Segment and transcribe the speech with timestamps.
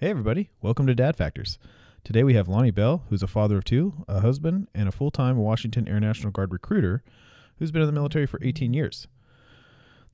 [0.00, 0.48] Hey, everybody.
[0.62, 1.58] Welcome to Dad Factors.
[2.04, 5.10] Today we have Lonnie Bell, who's a father of two, a husband, and a full
[5.10, 7.02] time Washington Air National Guard recruiter
[7.58, 9.08] who's been in the military for 18 years.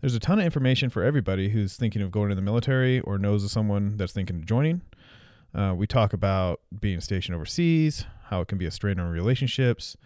[0.01, 3.19] There's a ton of information for everybody who's thinking of going to the military or
[3.19, 4.81] knows of someone that's thinking of joining.
[5.55, 9.99] Uh, we talk about being stationed overseas, how it can be a strain on relationships,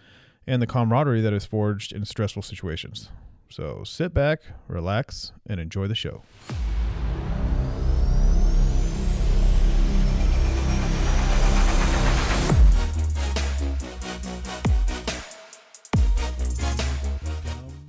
[0.44, 3.10] and the camaraderie that is forged in stressful situations.
[3.48, 6.24] So sit back, relax, and enjoy the show.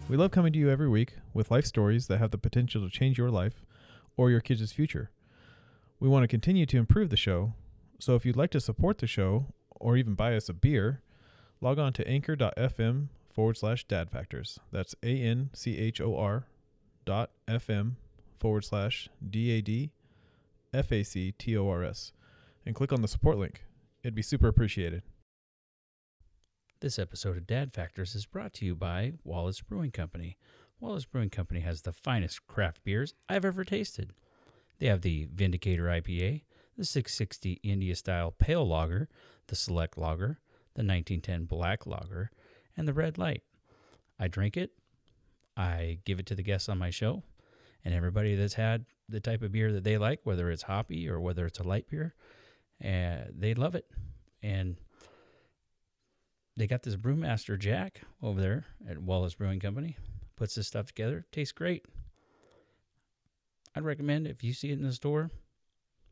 [0.10, 2.90] We love coming to you every week with life stories that have the potential to
[2.90, 3.64] change your life
[4.18, 5.12] or your kids' future.
[6.00, 7.54] We want to continue to improve the show,
[8.00, 11.04] so if you'd like to support the show or even buy us a beer,
[11.62, 14.60] log on to anchor.fm forward slash dad factors.
[14.72, 16.48] That's A N C H O R
[17.06, 17.92] dot FM
[18.40, 19.92] forward slash D A D
[20.74, 22.14] F A C T O R S
[22.66, 23.64] and click on the support link.
[24.02, 25.04] It'd be super appreciated.
[26.82, 30.38] This episode of Dad Factors is brought to you by Wallace Brewing Company.
[30.80, 34.14] Wallace Brewing Company has the finest craft beers I've ever tasted.
[34.80, 36.44] They have the Vindicator IPA,
[36.78, 39.10] the 660 India Style Pale Lager,
[39.48, 40.40] the Select Lager,
[40.74, 42.32] the 1910 Black Lager,
[42.78, 43.44] and the Red Light.
[44.18, 44.72] I drink it,
[45.58, 47.24] I give it to the guests on my show,
[47.84, 51.20] and everybody that's had the type of beer that they like, whether it's hoppy or
[51.20, 52.16] whether it's a light beer,
[52.82, 53.86] uh, they love it.
[54.42, 54.78] And
[56.60, 59.96] they got this brewmaster Jack over there at Wallace Brewing Company.
[60.36, 61.26] Puts this stuff together.
[61.32, 61.86] Tastes great.
[63.74, 65.32] I'd recommend if you see it in the store,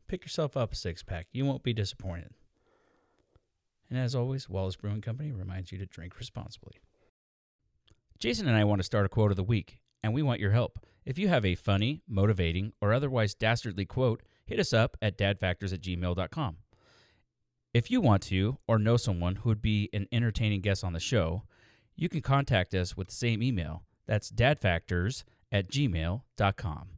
[0.06, 1.26] pick yourself up a six pack.
[1.32, 2.30] You won't be disappointed.
[3.90, 6.80] And as always, Wallace Brewing Company reminds you to drink responsibly.
[8.18, 10.52] Jason and I want to start a quote of the week, and we want your
[10.52, 10.78] help.
[11.04, 15.74] If you have a funny, motivating, or otherwise dastardly quote, hit us up at dadfactors
[15.74, 16.56] at gmail.com.
[17.78, 20.98] If you want to, or know someone who would be an entertaining guest on the
[20.98, 21.44] show,
[21.94, 23.84] you can contact us with the same email.
[24.04, 26.88] That's dadfactors at gmail.com.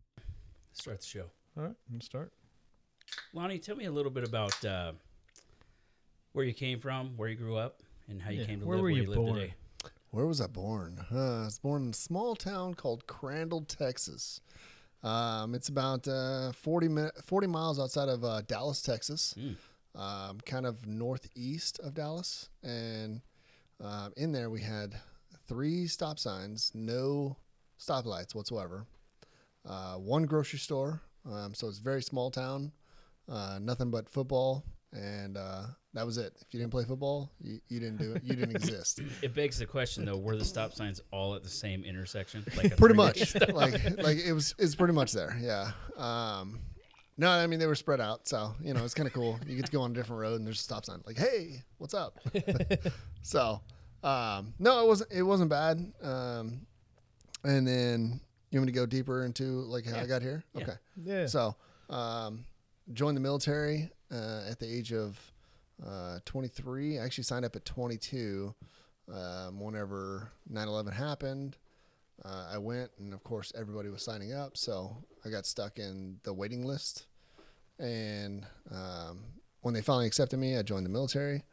[0.72, 1.24] Start the show.
[1.58, 2.32] All right, let's start.
[3.34, 4.92] Lonnie, tell me a little bit about uh,
[6.32, 8.76] where you came from, where you grew up, and how you Yeah, came to where
[8.78, 9.34] live were where you you live born?
[9.34, 9.54] today.
[10.12, 11.04] Where was I born?
[11.12, 14.40] Uh, I was born in a small town called Crandall, Texas.
[15.02, 19.56] Um, it's about uh, 40, mi- 40 miles outside of uh, Dallas, Texas, Mm.
[19.94, 22.48] Um, kind of northeast of Dallas.
[22.62, 23.20] And
[23.82, 24.94] um, in there, we had
[25.48, 27.36] three stop signs, no
[27.78, 28.86] stoplights whatsoever,
[29.68, 31.00] uh, one grocery store.
[31.30, 32.72] Um, so it's a very small town,
[33.28, 34.64] uh, nothing but football.
[34.92, 36.32] And uh, that was it.
[36.40, 38.24] If you didn't play football, you, you didn't do it.
[38.24, 39.00] You didn't exist.
[39.22, 42.44] It begs the question, though, were the stop signs all at the same intersection?
[42.56, 46.58] Like pretty much like like it was it's pretty much there yeah um
[47.20, 49.54] no i mean they were spread out so you know it's kind of cool you
[49.56, 51.94] get to go on a different road and there's a stop sign like hey what's
[51.94, 52.18] up
[53.22, 53.60] so
[54.02, 56.66] um no it wasn't it wasn't bad um
[57.44, 58.20] and then
[58.50, 60.02] you want me to go deeper into like how Yeah.
[60.02, 60.62] i got here Yeah.
[60.62, 61.26] okay Yeah.
[61.26, 61.54] so,
[61.90, 62.44] um,
[62.92, 65.18] joined the military uh, at the age of
[65.86, 66.98] uh, 23.
[66.98, 68.54] I actually signed up at 22
[69.12, 71.56] um, whenever 9 11 happened.
[72.24, 74.56] Uh, I went, and of course, everybody was signing up.
[74.56, 77.06] So I got stuck in the waiting list.
[77.80, 79.24] And um,
[79.62, 81.44] when they finally accepted me, I joined the military.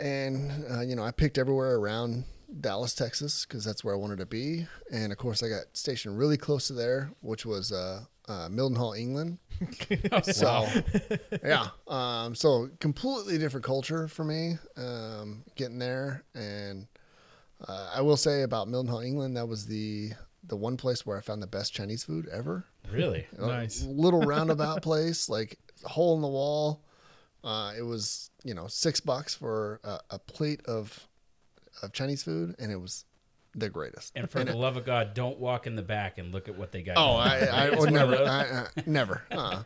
[0.00, 2.24] And, uh, you know, I picked everywhere around
[2.60, 4.66] Dallas, Texas, because that's where I wanted to be.
[4.92, 8.98] And of course, I got stationed really close to there, which was uh, uh, Mildenhall,
[8.98, 9.38] England.
[10.22, 10.68] So,
[11.44, 11.68] yeah.
[11.88, 16.24] Um, so completely different culture for me um, getting there.
[16.34, 16.86] And
[17.66, 20.12] uh, I will say about Mildenhall, England, that was the
[20.44, 22.66] the one place where I found the best Chinese food ever.
[22.92, 23.26] Really?
[23.38, 23.82] A Nice.
[23.84, 26.82] little roundabout place, like a hole in the wall.
[27.44, 31.06] Uh, it was you know six bucks for a, a plate of
[31.82, 33.04] of Chinese food, and it was
[33.54, 34.12] the greatest.
[34.16, 36.48] And for And the it- love of God, don't walk in the back and look
[36.48, 36.96] at what they got.
[36.96, 38.16] oh, I, I It's would never.
[38.16, 39.22] I, I, never.
[39.30, 39.62] Uh,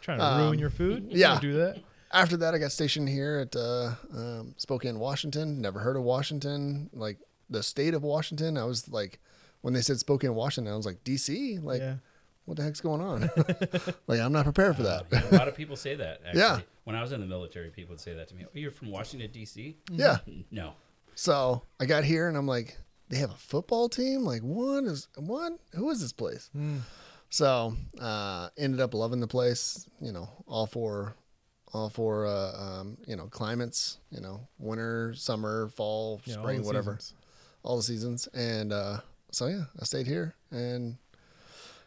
[0.00, 1.04] Trying to ruin Um, your food?
[1.10, 1.28] You yeah.
[1.34, 1.78] don't do that.
[2.12, 5.60] after that, I got stationed here at uh, um, Spokane, Washington.
[5.60, 7.18] Never heard of Washington, like
[7.48, 8.58] the state of Washington.
[8.58, 9.20] I was like,
[9.60, 11.94] when they said Spokane, Washington, I was like, DC, like, yeah.
[12.44, 13.30] What the heck's going on?
[14.06, 15.06] like, I'm not prepared for that.
[15.12, 16.20] Yeah, a lot of people say that.
[16.26, 16.40] Actually.
[16.40, 16.60] Yeah.
[16.84, 18.44] When I was in the military, people would say that to me.
[18.46, 19.76] Oh, you're from Washington D.C.
[19.90, 20.18] yeah.
[20.50, 20.72] No.
[21.14, 22.76] So I got here and I'm like,
[23.08, 24.22] they have a football team.
[24.24, 25.52] Like, what is what?
[25.74, 26.50] Who is this place?
[26.56, 26.80] Mm.
[27.30, 29.86] So uh, ended up loving the place.
[30.00, 31.14] You know, all four,
[31.72, 32.26] all four.
[32.26, 33.98] Uh, um, you know, climates.
[34.10, 36.96] You know, winter, summer, fall, Yeah, spring, the whatever.
[36.98, 37.14] seasons.
[37.62, 38.26] all the seasons.
[38.34, 38.98] And uh,
[39.30, 40.96] so yeah, I stayed here and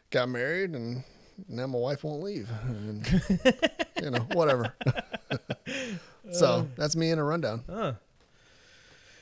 [0.09, 1.03] got married, and
[1.47, 2.49] now my wife won't leave.
[2.67, 3.05] And
[4.01, 4.73] you know, whatever.
[6.31, 7.63] so that's me in a rundown.
[7.69, 7.93] Huh.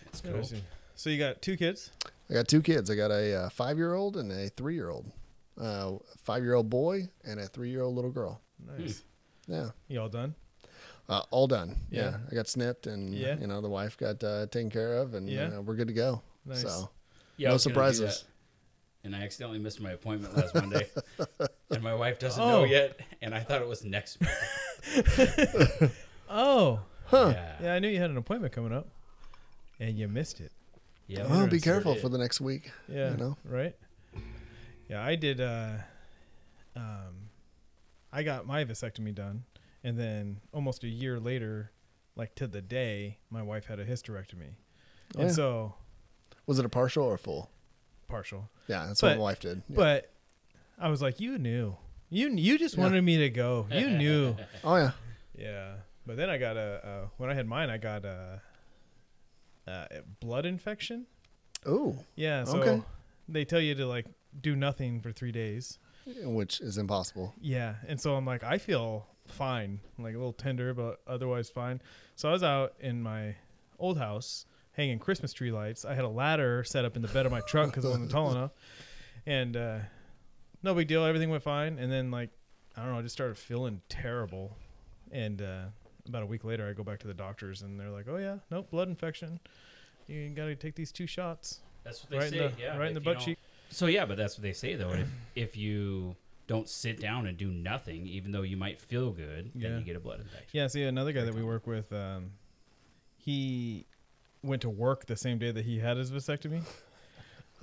[0.08, 0.32] It's cool.
[0.32, 0.62] Interesting.
[0.96, 1.92] So you got two kids?
[2.30, 2.90] I got two kids.
[2.90, 5.12] I got a uh, five year old and a three year old.
[5.60, 5.94] Uh,
[6.24, 8.42] five year old boy and a three year old little girl.
[8.78, 9.04] Nice.
[9.48, 9.70] Yeah.
[9.88, 10.36] You all done?
[11.10, 11.76] Uh, all done.
[11.90, 12.12] Yeah.
[12.12, 12.18] Yeah.
[12.32, 13.38] I got snipped and, Yeah.
[13.40, 15.58] you know, the wife got uh, taken care of and Yeah.
[15.58, 16.22] uh, we're good to go.
[16.46, 16.62] Nice.
[16.62, 16.90] So,
[17.38, 18.22] Yeah, I No was gonna do surprises.
[18.22, 18.28] that.
[19.06, 20.88] And I accidentally missed my appointment last Monday.
[21.72, 22.48] and my wife doesn't Oh.
[22.62, 23.00] know yet.
[23.22, 25.94] And I thought it was next month.
[26.30, 26.80] Oh.
[27.06, 27.34] huh.
[27.36, 27.56] Yeah.
[27.62, 28.88] Yeah, I knew you had an appointment coming up.
[29.80, 30.52] And you missed it.
[31.08, 31.28] Yeah.
[31.28, 32.02] Well, be careful did.
[32.02, 32.72] for the next week.
[32.88, 33.12] Yeah.
[33.12, 33.38] You know?
[33.46, 33.76] Right?
[34.90, 35.74] Yeah, I did uh
[36.76, 37.30] um
[38.12, 39.44] I got my vasectomy done
[39.84, 41.72] and then almost a year later,
[42.16, 44.56] like to the day, my wife had a hysterectomy.
[45.16, 45.36] Oh, and yeah.
[45.36, 45.76] so
[46.48, 47.50] Was it a partial or a full?
[48.14, 48.50] Partial.
[48.68, 49.64] Yeah, that's But- what my wife did.
[49.70, 49.76] Yeah.
[49.76, 50.12] But
[50.78, 51.76] I was like, you knew.
[52.10, 52.84] You you just Yeah.
[52.84, 53.68] wanted me to go.
[53.72, 54.36] You knew.
[54.64, 54.92] oh, yeah.
[55.36, 55.76] Yeah,
[56.06, 58.40] but then I got a uh, when I had mine, I got a,
[59.68, 59.88] a
[60.20, 61.08] blood infection.
[61.66, 61.98] Oh.
[62.16, 62.84] Yeah, so Okay.
[63.28, 64.06] they tell you to like
[64.40, 65.80] do nothing for three days.
[66.24, 67.34] which is impossible.
[67.42, 71.82] Yeah, and so I'm like, I feel fine, like a little tender, but otherwise fine.
[72.16, 73.36] So I was out in my
[73.80, 75.86] old house hanging Christmas tree lights.
[75.86, 78.12] I had a ladder set up in the bed of my truck because it wasn't
[78.12, 78.52] tall enough,
[79.26, 79.80] and uh,
[80.62, 81.04] no big deal.
[81.06, 82.30] Everything went fine, and then like
[82.76, 84.58] I don't know, I just started feeling terrible,
[85.12, 85.64] and uh,
[86.08, 88.38] about a week later, I go back to the doctors, and they're like, "Oh yeah,
[88.52, 89.40] nope, blood infection.
[90.08, 92.38] You got to take these two shots That's what they right say.
[92.46, 92.78] in the yeah.
[92.78, 93.38] right in the butt cheek."
[93.70, 94.92] So yeah, but that's what they say though.
[94.92, 96.16] If if you
[96.46, 99.78] don't sit down and do nothing, even though you might feel good, then Yeah.
[99.78, 100.50] you get a blood infection.
[100.52, 102.32] Yeah, see another guy that we work with, um,
[103.18, 103.86] he
[104.44, 106.62] went to work the same day that he had his vasectomy,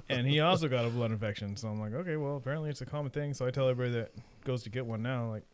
[0.08, 1.56] and he also got a blood infection.
[1.56, 3.34] So I'm like, okay, well, apparently it's a common thing.
[3.34, 4.12] So I tell everybody that
[4.44, 5.44] goes to get one now, like,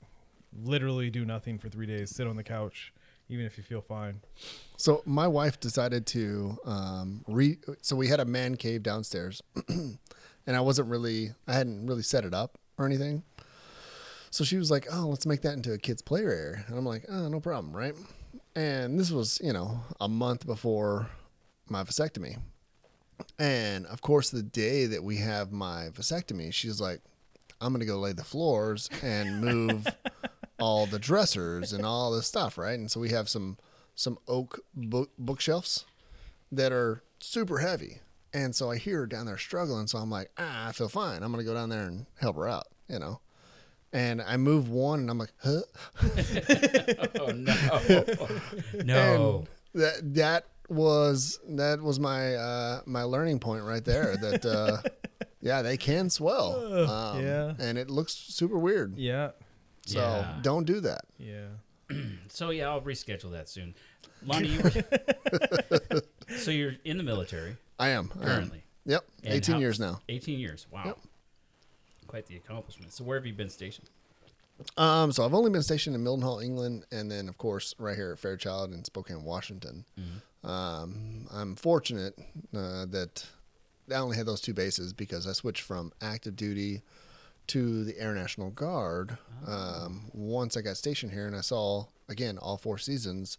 [0.64, 2.92] literally do nothing for three days, sit on the couch,
[3.28, 4.20] even if you feel fine.
[4.76, 7.58] So my wife decided to um, re.
[7.82, 9.98] So we had a man cave downstairs, and
[10.46, 13.22] I wasn't really, I hadn't really set it up or anything.
[14.30, 16.84] So she was like, "Oh, let's make that into a kids' play area," and I'm
[16.84, 17.94] like, "Oh, no problem, right?"
[18.56, 21.08] And this was, you know, a month before
[21.68, 22.38] my vasectomy,
[23.38, 27.00] and of course, the day that we have my vasectomy, she's like,
[27.60, 29.86] "I'm gonna go lay the floors and move."
[30.58, 32.78] all the dressers and all this stuff, right?
[32.78, 33.58] And so we have some
[33.94, 35.84] some oak book, bookshelves
[36.52, 38.00] that are super heavy.
[38.32, 39.86] And so I hear her down there struggling.
[39.86, 41.22] So I'm like, ah, I feel fine.
[41.22, 43.20] I'm going to go down there and help her out, you know?
[43.96, 45.62] And I move one and I'm like, huh?
[47.18, 48.04] Oh no,
[48.84, 49.44] no.
[49.72, 54.82] And that, that was, that was my, uh, my learning point right there that, uh,
[55.40, 56.90] yeah, they can swell.
[56.90, 57.54] Um, yeah.
[57.58, 58.98] And it looks super weird.
[58.98, 59.30] Yeah,
[59.86, 60.34] So Yeah.
[60.42, 61.02] don't do that.
[61.18, 61.46] yeah.
[62.28, 63.74] So yeah, I'll reschedule that soon.
[64.26, 64.72] Lonnie, you were,
[66.36, 68.10] so you're in the military I am.
[68.14, 68.26] I am.
[68.28, 69.04] currently, Yep.
[69.24, 70.00] And 18 how- years now.
[70.10, 70.66] 18 years.
[70.70, 70.98] Wow, Yep.
[72.06, 72.92] Quite the accomplishment.
[72.92, 73.88] So where have you been stationed?
[74.78, 78.12] Um, so I've only been stationed in Mildenhall, England, and then of course right here
[78.12, 79.84] at Fairchild in Spokane, Washington.
[80.44, 82.14] Um, I'm fortunate
[82.56, 83.26] uh, that
[83.90, 86.82] I only had those two bases because I switched from active duty
[87.48, 92.38] to the Air National Guard um, once I got stationed here, and I saw again
[92.38, 93.38] all four seasons,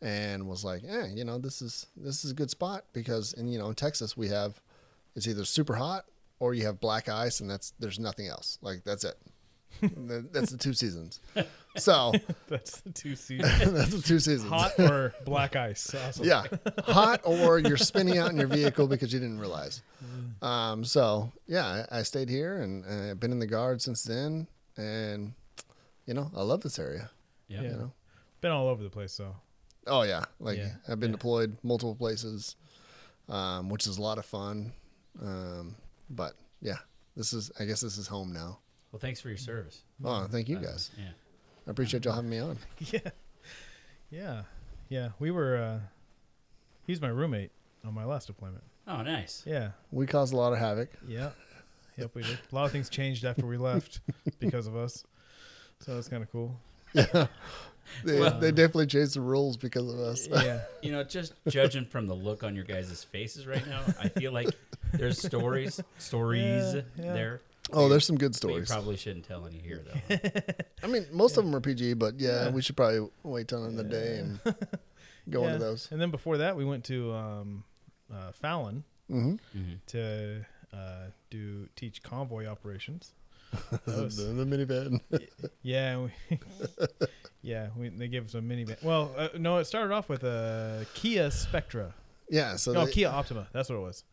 [0.00, 3.48] and was like, eh, you know, this is this is a good spot because in
[3.48, 4.60] you know in Texas we have
[5.14, 6.06] it's either super hot
[6.38, 8.58] or you have black ice, and that's there's nothing else.
[8.62, 9.16] Like that's it.
[10.32, 11.20] That's the two seasons.
[11.76, 12.12] So
[12.48, 13.72] That's the two seasons.
[13.72, 14.48] that's the two seasons.
[14.48, 15.94] Hot or black ice.
[15.94, 16.24] Awesome.
[16.24, 16.44] Yeah,
[16.86, 19.82] hot or you're spinning out in your vehicle because you didn't realize.
[20.02, 20.46] Mm.
[20.46, 24.02] Um, so yeah, I, I stayed here and uh, I've been in the guard since
[24.02, 24.46] then,
[24.78, 25.34] and
[26.06, 27.10] you know I love this area.
[27.48, 27.60] Yeah.
[27.60, 27.68] Yeah.
[27.70, 27.92] You know,
[28.40, 29.36] Been all over the place though.
[29.86, 31.16] oh yeah, like Yeah, I've been yeah.
[31.16, 32.56] deployed multiple places,
[33.28, 34.72] um, which is a lot of fun.
[35.20, 35.74] Um,
[36.10, 36.76] but yeah,
[37.16, 38.58] this is I guess this is home now.
[38.92, 39.82] Well, thanks for your service.
[40.04, 40.90] Oh, thank you Uh, guys.
[40.98, 41.10] Yeah.
[41.66, 42.58] I appreciate y'all having me on.
[42.92, 43.00] Yeah.
[44.10, 44.42] Yeah.
[44.88, 45.08] Yeah.
[45.18, 45.78] We were uh
[46.86, 47.50] he's my roommate
[47.84, 48.62] on my last deployment.
[48.88, 49.42] Oh, nice.
[49.44, 49.70] Yeah.
[49.90, 50.90] We caused a lot of havoc.
[51.06, 51.30] Yeah.
[51.98, 52.38] Yep, we did.
[52.52, 54.00] A lot of things changed after we left
[54.38, 55.04] because of us.
[55.80, 56.54] So that's kind of cool.
[58.04, 60.26] They, Well- they definitely changed the rules because of us.
[60.28, 60.60] Yeah.
[60.82, 64.30] You know, just judging from the look on your guys' faces right now, I feel
[64.32, 64.48] like
[64.92, 67.12] there's stories, stories Yeah, yeah.
[67.12, 67.40] there.
[67.72, 68.68] Oh, there's some good But you stories.
[68.70, 70.16] probably shouldn't tell any here, though.
[70.84, 72.50] I mean, most of them are PG, but yeah, Yeah.
[72.50, 74.38] we should probably wait till another day and
[75.28, 75.54] go Yeah.
[75.54, 75.88] into those.
[75.90, 77.64] And then before that, we went to um,
[78.12, 83.12] uh, Fallon hmm hmm to uh, do teach convoy operations.
[83.70, 85.00] That the, was- the minivan.
[85.62, 86.38] yeah, we,
[87.42, 88.82] Yeah, we, they gave us a minivan.
[88.82, 91.94] Well, uh, no, it started off with a Kia Spectra.
[92.28, 92.56] Yeah.
[92.56, 93.46] So no, they- Kia Optima.
[93.52, 94.04] That's what it was.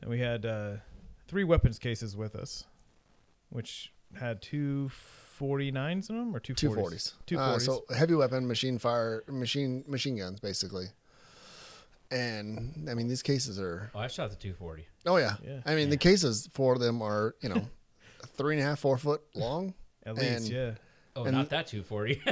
[0.00, 0.72] And we had uh,
[1.28, 2.64] three weapons cases with us,
[3.50, 4.90] which had two
[5.40, 6.74] 49s in them or two two 40s?
[6.74, 7.14] forties.
[7.26, 7.60] Two Uh, 40s.
[7.62, 10.86] so heavy weapon, machine fire, machine machine guns, basically.
[12.10, 13.90] And I mean, these cases are.
[13.94, 14.86] Oh, I shot the 240.
[15.06, 15.34] Oh yeah.
[15.44, 15.60] Yeah.
[15.64, 17.66] I mean, the cases for them are you know,
[18.36, 19.74] three and a half, four foot long.
[20.06, 20.70] At least, and- yeah.
[21.14, 22.20] Oh, And- not that 240.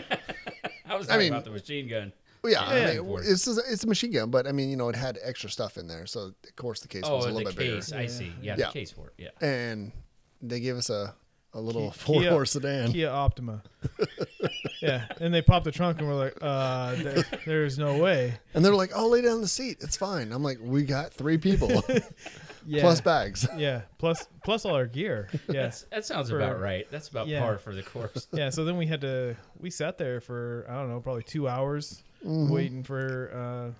[0.88, 2.12] I was I talking mean- about the machine gun.
[2.42, 3.00] Well, yeah, Yeah.
[3.00, 5.18] I mean, it's a, it's a machine gun, but I mean, you know, it had
[5.22, 7.58] extra stuff in there, so of course the case Oh, was a the little bit
[7.58, 7.74] bigger.
[7.76, 7.92] case.
[7.92, 8.32] I see.
[8.40, 8.66] Yeah, Yeah.
[8.68, 9.12] the case for it.
[9.18, 9.46] Yeah.
[9.46, 9.92] And
[10.40, 11.14] they gave us a
[11.52, 12.92] a little Ki- four Kia- horse sedan.
[12.92, 13.62] Kia Optima.
[14.80, 18.34] yeah, and they popped the trunk and we're like, uh, there, there's no way.
[18.54, 19.78] And they're like, "Oh, lay down in the seat.
[19.80, 21.68] It's fine." I'm like, "We got three people
[22.66, 25.28] Yeah, plus bags." yeah, plus plus all our gear.
[25.48, 26.86] Yeah, That's, that sounds For- about right.
[26.90, 27.40] That's about yeah.
[27.40, 28.26] par for the course.
[28.32, 28.50] yeah.
[28.50, 32.02] So then we had to we sat there for I don't know probably two hours
[32.24, 32.50] Mhm.
[32.50, 33.72] waiting for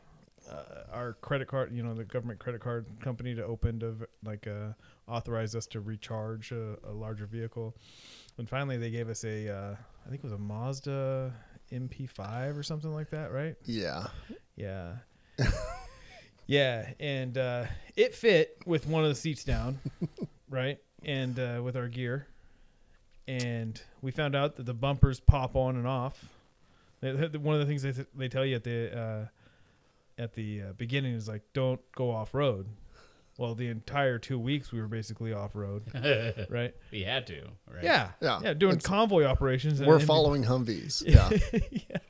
[0.49, 3.95] uh, uh, our credit card, you know, the government credit card company to open to
[4.25, 4.73] like uh,
[5.07, 7.75] authorize us to recharge a, a larger vehicle.
[8.41, 11.33] And finally, they gave us a uh, I think it was a Mazda
[11.71, 13.55] MP5 or something like that, right?
[13.67, 14.07] Yeah.
[14.57, 14.95] Yeah.
[16.47, 17.67] yeah, and uh,
[17.97, 19.79] it fit with one of the seats down,
[20.51, 20.79] right?
[21.05, 22.27] And uh, with our gear.
[23.29, 26.25] And we found out that the bumpers pop on and off.
[27.01, 29.27] They- they- One of the things they, they tell you at the uh,
[30.23, 32.67] at the uh, beginning is like, don't go off road.
[33.41, 35.85] Well, the entire two weeks we were basically off road,
[36.51, 36.75] right?
[36.93, 37.41] we had to.
[37.73, 37.83] Right?
[37.83, 38.41] Yeah, Yeah.
[38.43, 39.81] yeah, doing It's- convoy operations.
[39.81, 41.03] and- We're and- following Humvees.
[41.07, 41.31] Yeah.
[41.73, 41.97] yeah.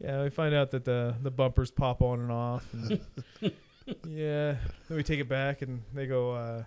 [0.00, 2.66] Yeah, we find out that the the bumpers pop on and off.
[2.72, 3.00] and-
[4.08, 4.56] yeah.
[4.88, 6.64] Then we take it back and they go, uh,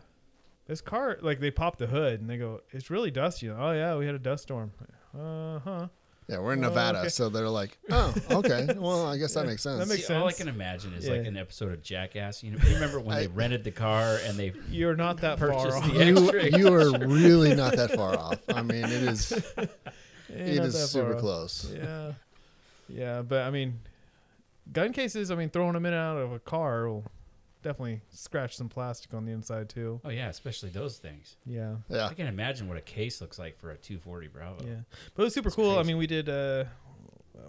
[0.68, 3.50] this car, like they pop the hood and they go, it's really dusty.
[3.50, 4.72] Oh, yeah, we had a dust storm.
[5.18, 5.88] Uh huh.
[6.28, 7.10] Yeah, we're in Oh, Nevada, okay.
[7.10, 8.68] so they're like, "Oh, okay.
[8.78, 11.14] Well, I guess that makes sense." that makes See, all I can imagine is Yeah.
[11.18, 12.42] like an episode of Jackass.
[12.42, 15.52] You know, you remember when they rented the car and they You're not that far
[15.54, 15.88] off.
[15.94, 18.40] you, you are really not that far off.
[18.50, 21.22] I mean, it is You're it not is that far super off.
[21.22, 21.72] close.
[21.76, 22.14] Yeah.
[22.90, 23.80] Yeah, but I mean,
[24.74, 27.04] gun cases, I mean, throwing them in and out of a car will
[27.66, 30.00] definitely scratch some plastic on the inside too.
[30.06, 31.36] Oh yeah, especially those things.
[31.46, 31.78] Yeah.
[31.90, 32.06] Yeah.
[32.06, 34.64] I can imagine what a case looks like for a 240 Bravo.
[34.64, 34.76] Yeah,
[35.16, 35.78] but it was super That's cool.
[35.80, 36.30] I mean, we did.
[36.30, 36.66] Uh,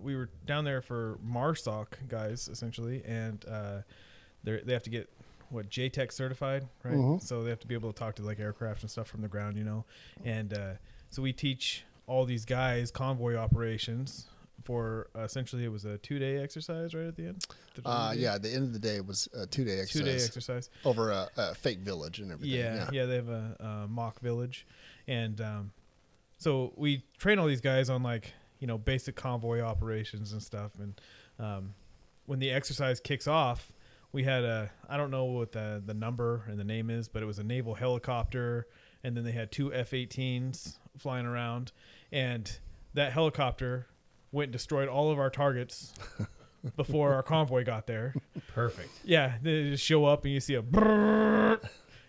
[0.03, 3.83] we were down there for MARSOC guys essentially, and uh,
[4.43, 5.09] they they have to get
[5.51, 6.95] what JTAC certified, right?
[6.95, 7.23] Mhm.
[7.23, 9.29] So they have to be able to talk to like aircraft and stuff from the
[9.29, 9.85] ground, you know.
[10.25, 10.73] And uh,
[11.11, 14.29] so we teach all these guys convoy operations
[14.65, 17.47] for uh, essentially it was a two day exercise right at the end.
[17.75, 19.93] The Uh, yeah, at the end of the day was a two day exercise.
[19.93, 20.71] two day exercise exercise.
[20.85, 22.59] over a, a fake village and everything.
[22.59, 22.89] Yeah, Yeah.
[22.93, 24.67] yeah, they have a, a mock village,
[25.07, 25.73] and um,
[26.39, 30.73] so we train all these guys on like you know basic convoy operations and stuff.
[30.79, 31.01] And
[31.39, 31.75] um,
[32.27, 33.73] when the exercise kicks off,
[34.13, 37.23] we had a I don't know what the the number and the name is, but
[37.23, 38.67] it was a naval helicopter,
[39.05, 41.73] and then they had two F-18s flying around,
[42.11, 42.59] and
[42.95, 43.87] that helicopter
[44.33, 45.93] went and destroyed all of our targets.
[46.77, 48.13] Before our convoy got there,
[48.53, 48.89] Perfect.
[49.05, 51.61] yeah, they just show up and you see a brrrr,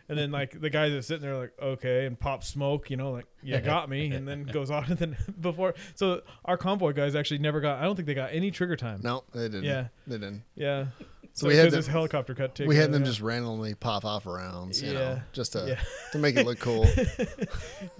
[0.09, 3.12] and then like the guys that sitting there like okay and pop smoke, you know,
[3.12, 7.13] like you got me, and then goes on and then before so our convoy guys
[7.13, 7.77] actually never got.
[7.79, 9.01] I don't think they got any trigger time.
[9.03, 9.65] No, they didn't.
[9.65, 9.89] Yeah.
[10.07, 10.41] They didn't.
[10.55, 10.86] Yeah.
[11.33, 12.55] So we had them- this helicopter cut.
[12.55, 13.07] taken we had them yeah.
[13.09, 15.19] just randomly pop off rounds, you know, Yeah.
[15.33, 15.79] just to Yeah.
[16.13, 16.88] to make it look cool.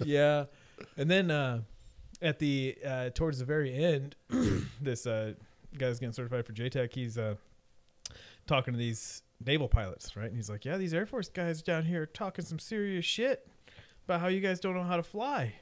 [0.03, 0.45] yeah,
[0.97, 1.62] and then uh,
[2.21, 4.15] at the uh, towards the very end,
[4.81, 5.33] this uh,
[5.77, 6.93] guy's getting certified for JTAC.
[6.93, 7.36] He's uh,
[8.45, 10.27] talking to these naval pilots, right?
[10.27, 13.47] And he's like, "Yeah, these Air Force guys down here talking some serious shit
[14.05, 15.55] about how you guys don't know how to fly."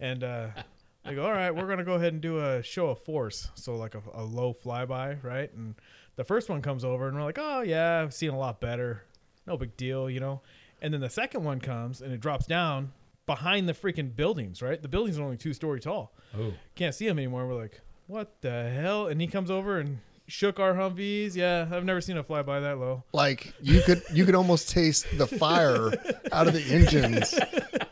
[0.00, 0.48] And uh,
[1.04, 3.74] they go, "All right, we're gonna go ahead and do a show of force, so
[3.74, 5.74] like a, a low flyby, right?" And
[6.16, 9.02] the first one comes over, and we're like, "Oh yeah, I've seen a lot better.
[9.46, 10.42] No big deal, you know."
[10.80, 12.92] And then the second one comes, and it drops down
[13.28, 14.82] behind the freaking buildings, right?
[14.82, 16.12] The buildings are only two story tall.
[16.36, 17.46] Oh, Can't see them anymore.
[17.46, 19.06] We're like, what the hell?
[19.06, 21.36] And he comes over and shook our Humvees.
[21.36, 23.04] Yeah, I've never seen a flyby that low.
[23.12, 25.92] like you could you could almost taste the fire
[26.32, 27.34] out of the engines.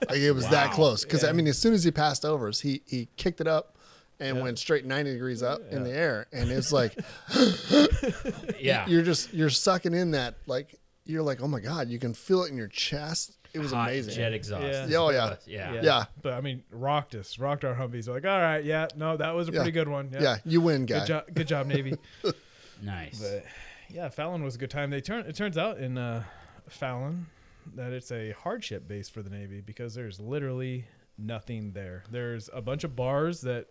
[0.08, 1.04] Like it was that close.
[1.04, 3.76] Because I mean, as soon as he passed over us, he he kicked it up
[4.20, 4.42] and Yeah.
[4.42, 6.96] went straight ninety degrees up in the air, and it's like
[8.60, 8.86] yeah.
[8.86, 10.74] you're just you're sucking in that like
[11.04, 13.36] you're like oh my god, you can feel it in your chest.
[13.56, 14.14] It was Hot amazing.
[14.14, 14.62] Jet exhaust.
[14.62, 14.84] Yeah.
[14.84, 15.36] is Oh, yeah.
[15.46, 15.72] Yeah.
[15.74, 15.80] Yeah.
[15.82, 16.04] Yeah.
[16.22, 18.06] But I mean, rocked us, rocked our Humvees.
[18.06, 19.58] We're like, all right, yeah, no, that was a Yeah.
[19.58, 20.10] pretty good one.
[20.12, 20.98] Yeah, Yeah, you win, guy.
[21.00, 21.96] good job, good job, Navy.
[22.82, 23.18] Nice.
[23.20, 23.44] but
[23.88, 24.90] yeah, Fallon was a good time.
[24.90, 25.24] They turn.
[25.26, 26.24] It turns out in uh,
[26.68, 27.26] Fallon
[27.74, 30.86] that it's a hardship base for the Navy because there's literally
[31.18, 32.04] nothing there.
[32.10, 33.66] There's a bunch of bars that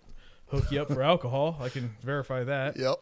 [0.48, 1.58] hook you up for alcohol.
[1.62, 2.78] I can verify that.
[2.78, 2.96] Yep.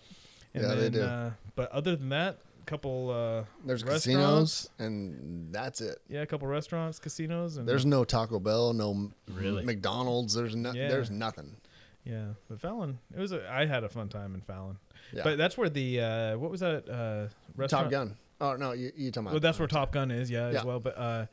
[0.53, 1.01] And Yeah, then, they do.
[1.03, 4.05] Uh, but other than that, a couple, uh, There's Restaurants?
[4.05, 5.98] casinos, and that's it.
[6.08, 9.63] yeah, a couple restaurants, casinos, and There's no Taco Bell, no Really?
[9.65, 10.34] McDonald's.
[10.34, 10.88] There's no, Yeah.
[10.89, 11.58] there's nothing.
[12.03, 12.34] yeah.
[12.50, 13.32] But Fallon, it was.
[13.32, 14.77] A, I had a fun time in Fallon.
[15.12, 15.24] Yeah.
[15.24, 17.86] But that's where the uh, what was that uh, restaurant?
[17.86, 18.17] Top Gun.
[18.41, 19.34] Oh no, you you talking about?
[19.34, 20.63] Well, that's where Top Gun is, yeah, as Yeah.
[20.63, 20.79] well.
[20.79, 21.25] But uh,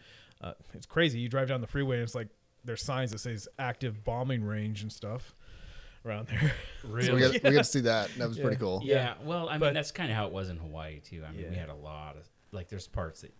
[0.42, 1.18] uh, it's crazy.
[1.18, 2.28] You drive down the freeway, and it's like
[2.64, 5.34] there's signs that says active bombing range and stuff
[6.04, 6.52] around there.
[6.84, 7.06] Really?
[7.06, 8.10] So we got we got to see that.
[8.18, 8.42] That was Yeah.
[8.44, 8.80] pretty cool.
[8.84, 9.14] yeah.
[9.24, 11.22] Well, I mean, But- that's kind of how it was in Hawaii too.
[11.28, 13.32] I mean, we had a lot of like, there's parts that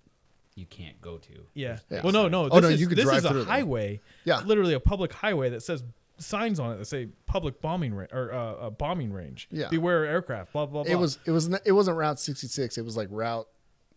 [0.57, 1.47] you can't go to.
[1.55, 1.79] Yeah.
[1.91, 2.03] Yeah.
[2.03, 2.45] Well, no, no.
[2.45, 3.49] This Oh, no, is, you could this drive is a through them.
[3.49, 4.01] highway.
[4.25, 4.41] Yeah.
[4.41, 5.83] Literally a public highway that says
[6.19, 9.49] signs on it that say public bombing range or uh, a bombing range.
[9.51, 9.69] Yeah.
[9.69, 10.53] Beware aircraft.
[10.53, 10.93] Blah blah blah.
[10.93, 12.77] It was it was it wasn't Route 66.
[12.77, 13.49] It was like Route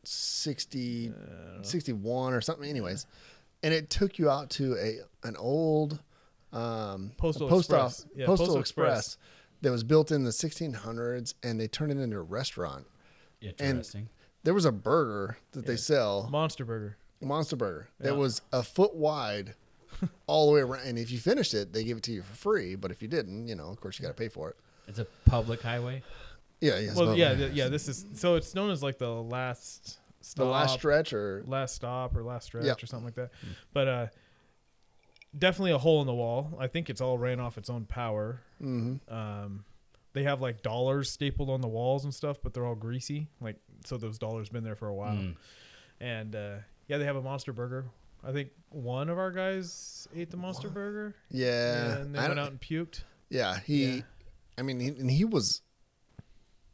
[0.05, 2.69] 60, Uh, 61 or something.
[2.69, 3.05] Anyways,
[3.61, 5.99] and it took you out to a an old
[6.53, 8.01] um, Postal post Express.
[8.01, 8.97] off- Yeah, postal, Postal Express.
[8.99, 9.17] Express.
[9.61, 12.85] that was built in the 1600s, and they turned it into a restaurant.
[13.41, 14.09] Interesting.
[14.43, 16.97] There was a burger that they sell, Monster Burger.
[17.21, 18.17] Monster Burger, that Yeah.
[18.19, 19.55] was a foot wide.
[20.27, 22.33] all the way around, and if you finished it, they give it to you for
[22.35, 22.73] free.
[22.75, 24.55] But if you didn't, you know, of course, you got to pay for it.
[24.87, 26.01] it's a public highway.
[26.61, 26.93] Yeah, yeah.
[26.95, 27.67] Well, yeah, th- yeah.
[27.67, 31.75] This is so it's known as like the last stop, the last stretch, or last
[31.75, 32.73] stop or last stretch Yeah.
[32.81, 33.29] or something like that.
[33.71, 34.07] But uh,
[35.37, 36.55] definitely a hole in the wall.
[36.59, 38.41] I think it's all ran off its own power.
[38.59, 39.65] hmm Um,
[40.13, 43.27] they have like dollars stapled on the walls and stuff, but they're all greasy.
[43.41, 45.15] Like so, those dollars been there for a while.
[45.15, 45.35] Mm.
[45.99, 46.55] And uh,
[46.87, 47.85] yeah, they have a monster burger.
[48.23, 51.15] I think one of our guys ate the monster burger.
[51.29, 53.01] yeah, and they I went out and puked.
[53.29, 53.85] Yeah, he.
[53.85, 54.01] Yeah.
[54.57, 55.61] I mean, he, and he was.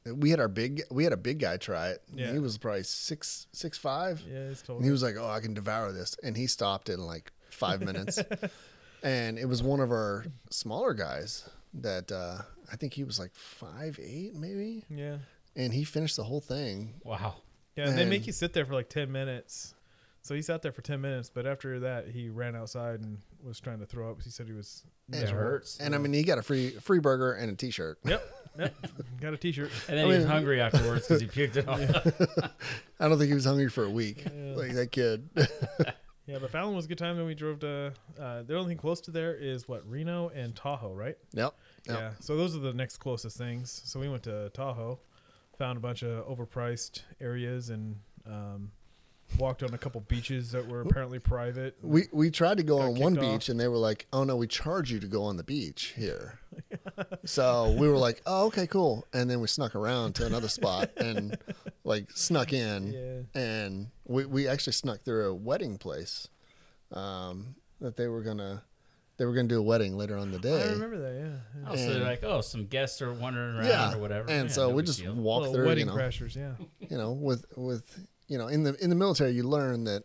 [0.05, 0.83] We had our big.
[0.91, 2.01] We had a big guy try it.
[2.13, 2.31] Yeah.
[2.33, 5.53] He was probably six six five, Yeah, it's and he was like, "Oh, I can
[5.53, 8.19] devour this," and he stopped it and like five minutes.
[9.03, 13.35] and it was one of our smaller guys that uh, I think he was like
[13.35, 15.17] five eight maybe, yeah,
[15.55, 16.95] and he finished the whole thing.
[17.03, 17.35] Wow.
[17.75, 17.87] yeah.
[17.87, 19.75] And they make you sit there for like ten minutes.
[20.21, 23.59] So he sat there for ten minutes, but after that, he ran outside and was
[23.59, 24.21] trying to throw up.
[24.21, 24.83] He said he was.
[25.11, 25.79] And, It hurts.
[25.79, 27.99] And I mean, he got a free free burger and a t shirt.
[28.03, 28.21] Yep,
[28.59, 28.75] yep.
[29.21, 29.71] Got a T-shirt.
[29.87, 31.79] And then I he was hungry afterwards because he puked it all.
[32.99, 34.25] I don't think he was hungry for a week.
[34.25, 34.55] Yeah.
[34.55, 35.29] Like that kid.
[36.29, 37.17] Yeah, but Fallon was a good time.
[37.17, 37.91] Then we drove to.
[38.19, 41.17] Uh, the only thing close to there is what Reno and Tahoe, right?
[41.33, 41.55] yep.
[41.87, 41.97] Yep.
[41.97, 42.11] Yeah.
[42.19, 43.81] So those are the next closest things.
[43.85, 44.99] So we went to Tahoe,
[45.57, 47.95] found a bunch of overpriced areas, and
[48.27, 48.71] um,
[49.37, 51.77] walked on a couple beaches that were apparently private.
[51.81, 53.21] We we tried to go on one off.
[53.21, 55.93] beach and they were like, "Oh no, we charge you to go on the beach
[55.95, 56.39] here."
[57.25, 60.89] so we were like, "Oh, okay, cool." And then we snuck around to another spot
[60.97, 61.37] and
[61.83, 62.93] like snuck in,
[63.33, 63.41] Yeah.
[63.41, 66.27] and we we actually snuck through a wedding place
[66.91, 68.63] um, that they were gonna
[69.17, 70.61] they were gonna do a wedding later on the day.
[70.63, 71.13] I remember that.
[71.19, 71.69] Yeah.
[71.69, 74.29] Oh, so they're like, oh, some guests are wandering around Yeah, or whatever.
[74.29, 75.13] and Yeah, so no we just deal.
[75.13, 75.65] walked Well, through.
[75.67, 76.35] wedding You know, crashers.
[76.35, 76.53] Yeah.
[76.79, 80.03] you know, with with you know, in the in the military, you learn that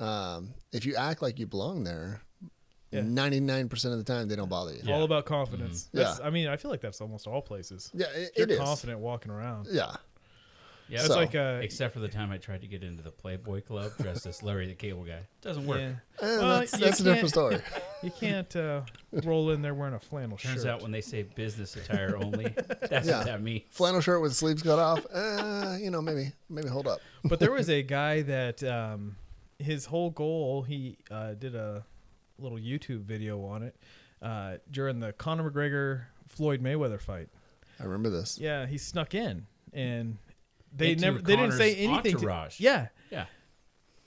[0.00, 2.20] um, if you act like you belong there,
[2.90, 4.80] ninety nine percent of the time they don't bother you.
[4.82, 4.94] Yeah.
[4.94, 5.84] All about confidence.
[5.84, 5.88] Mhm.
[5.98, 6.26] That's, Yeah.
[6.26, 7.90] I mean, I feel like that's almost all places.
[7.94, 8.58] Yeah, it, You're it is.
[8.58, 9.68] confident walking around.
[9.70, 9.94] Yeah,
[10.88, 13.10] Yeah, It's So- like uh, except for the time I tried to get into the
[13.10, 15.20] Playboy Club dressed as Larry the Cable Guy.
[15.40, 15.78] Doesn't work.
[15.80, 15.88] yeah.
[16.20, 17.58] Eh, Well, that's, that's a different story.
[18.02, 20.52] You can't uh, roll in there wearing a flannel Turns shirt.
[20.56, 22.54] Turns out when they say business attire only,
[22.90, 23.16] that's Yeah.
[23.18, 23.62] what that means.
[23.70, 25.06] Flannel shirt with sleeves cut off.
[25.10, 27.00] Uh, you know, maybe maybe hold up.
[27.24, 29.16] but there was a guy that um,
[29.58, 31.86] his whole goal he uh, did a
[32.38, 33.74] little YouTube video on it
[34.20, 37.30] uh, during the Conor McGregor Floyd Mayweather fight.
[37.80, 38.38] I remember this.
[38.38, 40.18] Yeah, he snuck in and
[40.76, 42.12] they Into never they didn't say Conor's anything.
[42.12, 42.60] To, entourage.
[42.60, 43.26] yeah, Yeah.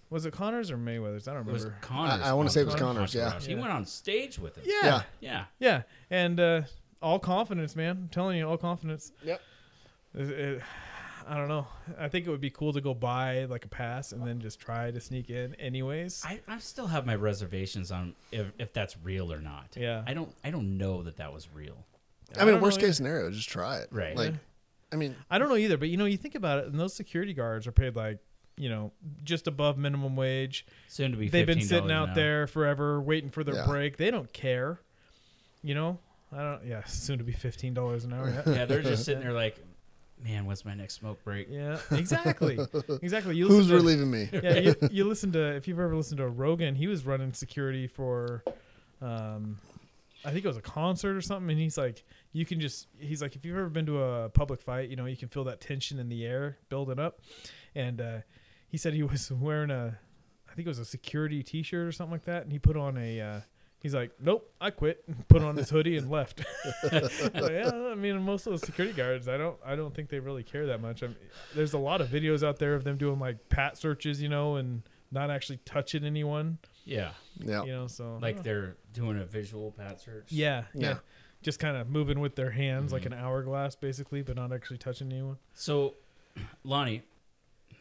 [0.10, 1.28] was it Conor's or Mayweather's?
[1.28, 1.86] I don't It was remember.
[1.86, 2.22] Conor's.
[2.22, 2.96] I- I wanna say it was entourage.
[2.96, 3.40] Conor's, yeah.
[3.40, 4.64] He went on stage with him.
[4.68, 5.02] yeah, Yeah.
[5.20, 5.46] Yeah.
[5.60, 6.62] yeah, and uh,
[7.02, 7.98] all confidence, man.
[8.04, 9.12] I'm telling you, all confidence.
[9.24, 9.42] Yep.
[10.16, 10.62] It- it-
[11.30, 11.68] I don't know.
[12.00, 14.62] I think it would be cool to go buy like a pass and then just
[14.62, 16.24] try to sneak in, anyways.
[16.26, 19.76] I, I still have my reservations on if, if that's real or not.
[19.76, 20.06] Yeah.
[20.08, 21.86] I don't I don't know that that was real.
[22.38, 23.90] I mean, don't worst know case scenario, just try it.
[23.92, 24.16] Right.
[24.16, 24.36] Like,
[24.92, 26.94] I mean, I don't know either, but you know, you think about it, and those
[26.94, 28.20] security guards are paid like,
[28.56, 28.92] you know,
[29.24, 30.66] just above minimum wage.
[30.88, 32.16] Soon to be They've been $15 sitting out hour.
[32.16, 33.66] there forever waiting for their Yeah.
[33.68, 33.98] break.
[33.98, 34.80] They don't care.
[35.62, 36.00] You know?
[36.32, 38.30] I don't yeah, soon to be fifteen dollars an hour.
[38.30, 38.54] Yeah.
[38.54, 39.58] Yeah, they're just sitting there like,
[40.24, 41.48] man, what's my next smoke break?
[41.50, 42.58] yeah, exactly.
[43.02, 43.36] Exactly.
[43.38, 44.30] You who's to- relieving me?
[44.34, 47.88] yeah, you, you listen to if you've ever listened to Rogan, he was running security
[47.88, 48.44] for
[49.02, 49.58] um
[50.26, 52.04] I think it was a concert or something and he's like
[52.38, 55.06] you can just he's like if you've ever been to a public fight, you know,
[55.06, 57.20] you can feel that tension in the air building up.
[57.74, 58.18] And uh
[58.70, 59.98] he said he was wearing a
[60.50, 62.98] I think it was a security t-shirt or something like that and he put on
[62.98, 63.40] a uh
[63.80, 65.04] He's like, nope, I quit.
[65.28, 66.44] Put on his hoodie and left.
[66.92, 67.12] Like,
[67.52, 70.42] yeah, I mean, most of the security guards, I don't, I don't think they really
[70.44, 71.04] care that much.
[71.04, 71.16] I mean,
[71.54, 74.56] there's a lot of videos out there of them doing like pat searches, you know,
[74.56, 77.64] and not actually touching anyone, Yeah, Yeah.
[77.66, 77.86] you know.
[77.88, 80.32] So like they're doing a visual pat search.
[80.32, 80.98] yeah, yeah, Yeah.
[81.42, 83.08] Just kind of moving with their hands like Mhm.
[83.08, 85.38] an hourglass, basically, but not actually touching anyone.
[85.54, 85.96] So,
[86.64, 87.04] Lonnie,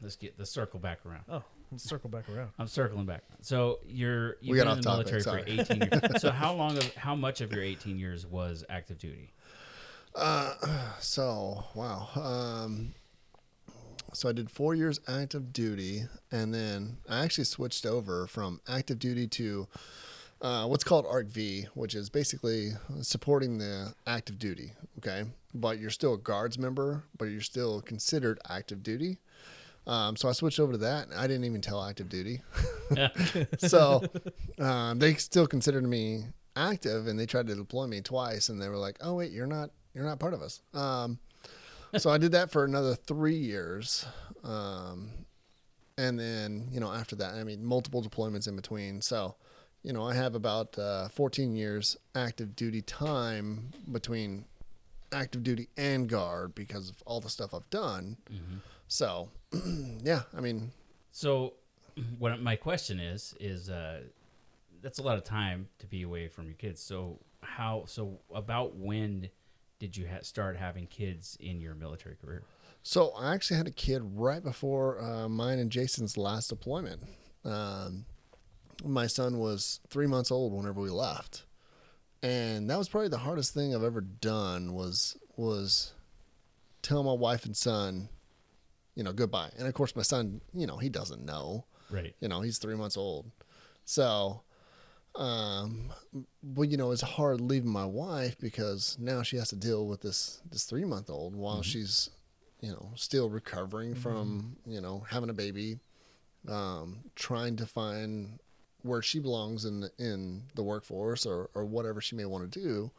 [0.01, 1.25] let's get the circle back around.
[1.29, 1.43] Oh,
[1.73, 2.51] let's circle back around.
[2.59, 3.23] I'm circling back.
[3.41, 6.03] So you're you've We been in off the topic, military for 18 years.
[6.23, 9.33] so how long of how much of your 18 years was active duty?
[10.15, 10.55] Uh,
[11.01, 12.09] so wow.
[12.15, 12.95] Um,
[14.13, 18.99] so I did four years active duty, and then I actually switched over from active
[18.99, 19.69] duty to
[20.43, 22.71] uh, what's called ARC V, which is basically
[23.01, 24.73] supporting the active duty.
[24.99, 29.19] Okay, but you're still a guards member, but you're still considered active duty.
[29.87, 32.43] Um, so I switched over to that, and I didn't even tell active duty.
[33.59, 34.03] so
[34.59, 36.25] um, they still considered me
[36.57, 39.47] active, and they tried to deploy me twice, and they were like, "Oh wait, you're
[39.47, 41.19] not you're not part of us." Um,
[41.97, 44.05] so I did that for another three years,
[44.43, 45.11] um,
[45.97, 49.01] and then you know after that, I mean multiple deployments in between.
[49.01, 49.37] So
[49.87, 54.45] you know I have about uh, 14 years active duty time between
[55.13, 58.17] active duty and guard because of all the stuff I've done.
[58.89, 59.29] So
[60.03, 60.73] yeah, I mean
[61.13, 61.55] So,
[62.19, 64.01] what my question is is uh,
[64.83, 66.83] that's a lot of time to be away from your kids.
[66.83, 69.31] So how so about when
[69.79, 72.43] did you ha- start having kids in your military career?
[72.83, 77.03] So I actually had a kid right before uh, mine and Jason's last deployment.
[77.45, 78.05] Um,
[78.85, 81.45] my son was three months old whenever we left,
[82.23, 84.75] and that was probably the hardest thing I've ever done.
[84.75, 85.93] Was was
[86.83, 88.09] tell my wife and son,
[88.95, 89.51] you know, goodbye.
[89.59, 91.65] And of course, my son, you know, he doesn't know.
[91.91, 92.15] Right.
[92.21, 93.31] You know, he's three months old.
[93.85, 94.43] So,
[95.15, 95.93] um,
[96.43, 100.03] but you know, it's hard leaving my wife because now she has to deal with
[100.03, 102.11] this this three month old while she's,
[102.61, 105.79] you know, still recovering from you know having a baby,
[106.49, 108.39] um, trying to find
[108.87, 112.61] where she belongs in the, in the workforce or or whatever she may want to
[112.61, 112.91] do,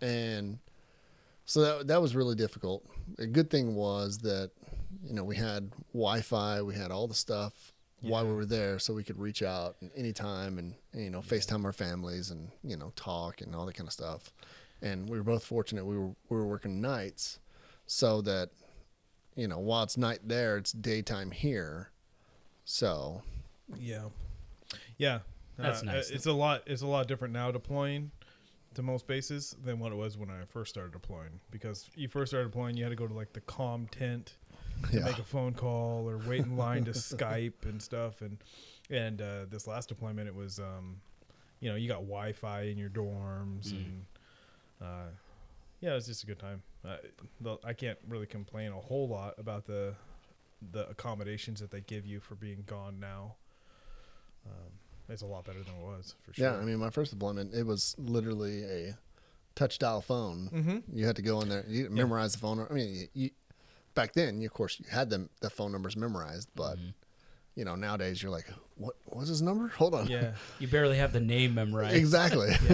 [0.00, 0.58] and
[1.44, 2.84] so that that was really difficult.
[3.18, 4.50] A good thing was that
[5.04, 8.94] you know we had Wi-Fi, we had all the stuff while we were there, so
[8.94, 12.92] we could reach out anytime and, and you know FaceTime our families and you know
[12.96, 14.32] talk and all that kind of stuff.
[14.82, 17.38] And we were both fortunate we were we were working nights,
[17.86, 18.50] so that
[19.34, 21.90] you know while it's night there, it's daytime here.
[22.64, 23.22] So
[23.78, 24.10] Yeah,
[24.98, 25.20] yeah,
[25.56, 26.10] That's Uh, nice.
[26.10, 26.62] It's a lot.
[26.66, 28.10] It's a lot different now deploying
[28.74, 31.40] to most bases than what it was when I first started deploying.
[31.50, 34.36] Because you first started deploying, you had to go to like the com tent
[34.90, 38.20] to yeah, make a phone call or wait in line to Skype and stuff.
[38.22, 38.38] And
[38.90, 41.00] and uh, this last deployment, it was um,
[41.60, 43.76] you know you got Wi-Fi in your dorms Mm.
[43.84, 44.04] and
[44.80, 45.08] uh,
[45.80, 46.62] yeah, it was just a good time.
[46.84, 46.96] Uh,
[47.40, 49.94] the, I can't really complain a whole lot about the
[50.72, 53.34] the accommodations that they give you for being gone now.
[54.46, 54.72] Um,
[55.08, 56.46] it's a lot better than it was for sure.
[56.52, 56.56] yeah.
[56.56, 58.98] I mean, my first deployment, it was literally a
[59.54, 60.50] touch dial phone.
[60.52, 60.78] mm-hmm.
[60.98, 62.66] You had to go in there, you memorize the phone.
[62.70, 63.30] I mean, you, you
[63.94, 66.94] back then, you, of course, you had them the phone numbers memorized, but Mhm.
[67.56, 69.68] you know nowadays you're like, what was his number?
[69.78, 70.06] Hold on.
[70.06, 71.96] yeah, You barely have the name memorized.
[71.96, 72.50] Exactly.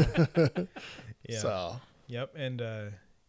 [1.29, 1.38] yeah.
[1.40, 1.77] So
[2.09, 2.85] Yep, and uh,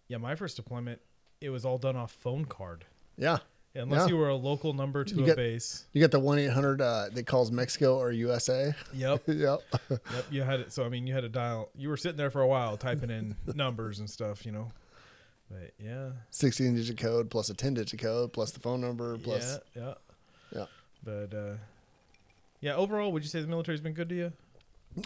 [0.10, 1.00] yeah, my first deployment,
[1.39, 2.84] it was all done off phone card.
[3.18, 3.38] yeah,
[3.76, 4.08] Unless Yeah.
[4.08, 5.86] you were a local number to You a get- base.
[5.92, 8.74] you got the one eight hundred uh, that calls Mexico or USA.
[8.94, 9.62] Yep, yep.
[9.90, 10.02] yep.
[10.32, 10.72] You had it.
[10.72, 11.70] So I mean, you had to dial.
[11.76, 14.72] You were sitting there for a while typing in numbers and stuff, you know.
[15.52, 19.60] But yeah, Sixteen digit code plus a ten digit code plus the phone number plus.
[19.76, 19.94] yeah, yeah,
[20.62, 20.66] Yeah.
[21.04, 21.56] But uh,
[22.62, 24.34] yeah, overall, would you say the military's been good to you?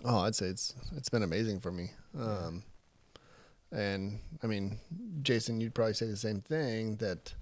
[0.05, 1.91] Oh, I'd say it's it's been amazing for me.
[2.17, 2.63] Um,
[3.71, 4.79] and I mean,
[5.23, 7.33] Jason, you'd probably say the same thing that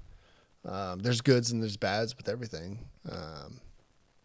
[0.67, 2.79] um, there's goods and there's bads with everything.
[3.09, 3.61] Um,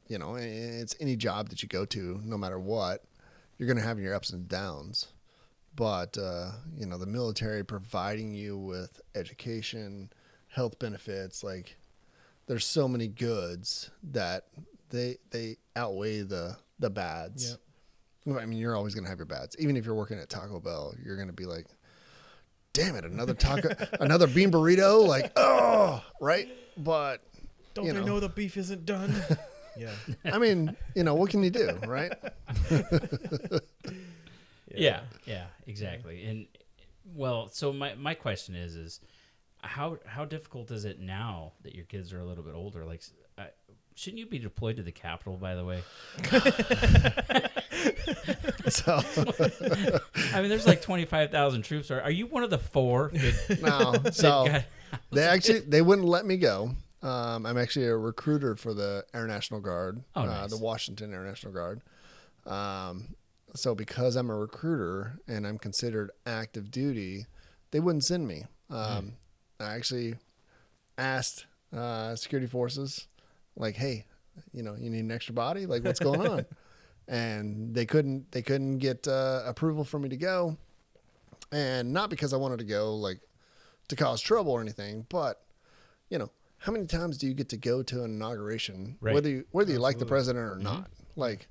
[0.09, 3.05] you know, it's any job that you go to, no matter what,
[3.57, 5.09] you're going to have your ups and downs.
[5.75, 10.11] But uh, you know, the military providing you with education,
[10.49, 11.77] health benefits, like
[12.47, 14.49] there's so many goods that
[14.91, 17.57] they they outweigh the the bads.
[18.27, 18.39] Yep.
[18.39, 19.57] I mean, you're always going to have your bads.
[19.59, 21.67] Even if you're working at Taco Bell, you're going to be like,
[22.73, 25.07] damn it, another taco, another bean burrito.
[25.07, 26.49] Like, oh, right.
[26.77, 27.21] But,
[27.75, 28.07] Don't You they know.
[28.07, 29.15] know the beef isn't done?
[29.77, 29.91] yeah.
[30.25, 32.13] I mean, you know, what can you do, right?
[34.75, 36.25] Yeah, yeah, exactly.
[36.25, 36.47] And
[37.15, 39.01] well, so my my question is is
[39.61, 42.85] how how difficult is it now that your kids are a little bit older?
[42.85, 43.22] Like, I,
[43.95, 45.83] shouldn't you be deployed to the capital, By the way,
[48.69, 49.01] So
[50.35, 51.91] I mean, there's like twenty five thousand troops.
[51.91, 53.11] Are are you one of the four?
[53.13, 53.61] That,
[54.05, 54.65] no, so got-
[55.11, 56.71] they actually they wouldn't let me go.
[57.03, 61.25] Um, I'm actually a recruiter for the Air National Guard, Oh, uh, the Washington Air
[61.25, 61.81] National Guard.
[62.47, 63.17] Um,
[63.55, 67.27] so because I'm a recruiter and I'm considered active duty,
[67.73, 68.45] they wouldn't send me.
[68.71, 69.15] Um,
[69.59, 70.15] I actually
[70.97, 73.09] asked uh, security forces,
[73.57, 74.07] like, "Hey,
[74.53, 75.67] you know, you need an extra body?
[75.67, 76.47] Like, what's going on?"
[77.09, 80.57] and they couldn't they couldn't get uh, approval for me to go,
[81.51, 83.21] and not because I wanted to go like
[83.89, 85.43] to cause trouble or anything, but
[86.09, 89.15] you know, how many times do you get to go to an inauguration, Right.
[89.15, 90.91] whether you whether you like the president or not?
[91.17, 91.49] Like,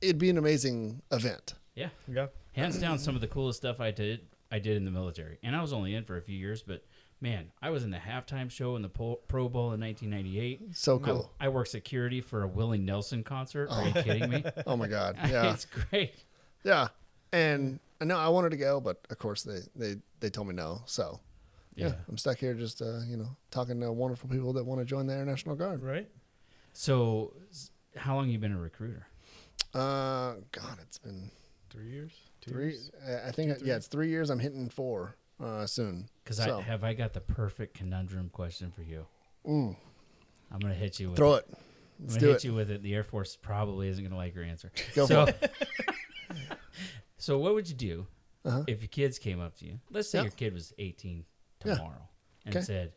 [0.00, 1.54] it'd be an amazing event.
[1.74, 2.26] yeah, Yeah.
[2.52, 4.26] hands down, some of the coolest stuff I did.
[4.50, 6.84] I did in the military, and I was only in for a few years, but
[7.24, 10.76] man, I was in the halftime show in the Pro Pro Bowl in 1998.
[10.76, 11.32] So cool.
[11.40, 13.70] I, worked security for a Willie Nelson concert.
[13.70, 14.44] Are you kidding me?
[14.66, 16.14] Oh my god, yeah, it's great.
[16.62, 16.88] yeah.
[17.32, 20.54] And I know I wanted to go, but of course they they they told me
[20.54, 20.82] no.
[20.84, 21.18] So
[21.74, 21.94] yeah, Yeah.
[22.08, 25.06] I'm stuck here just uh, you know talking to wonderful people that want to join
[25.06, 25.82] the Air National Guard.
[25.82, 26.08] Right.
[26.74, 27.32] So,
[27.96, 29.06] how long you been a recruiter?
[29.72, 31.30] Uh, God, it's been
[31.70, 32.12] Three years.
[32.40, 32.64] Two three.
[32.70, 32.90] years?
[33.26, 34.30] I think yeah, it's three years.
[34.30, 36.08] I'm hitting four uh, soon.
[36.24, 36.58] Because So.
[36.58, 39.04] I have I got the perfect conundrum question for you.
[39.46, 39.76] Mm,
[40.50, 41.46] I'm gonna hit you with throw it.
[41.50, 41.58] it.
[42.00, 42.44] I'm gonna hit it.
[42.44, 42.82] you with it.
[42.82, 44.72] The Air Force probably isn't gonna like your answer.
[44.94, 45.52] Go so, for it.
[47.18, 48.06] so what would you do
[48.44, 48.64] Uh-huh.
[48.66, 49.78] if your kids came up to you?
[49.90, 50.22] Let's say Yeah.
[50.24, 51.24] your kid was 18
[51.64, 51.74] Yeah.
[51.74, 52.08] tomorrow
[52.46, 52.64] and Okay.
[52.64, 52.92] said,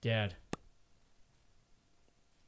[0.00, 0.34] "Dad,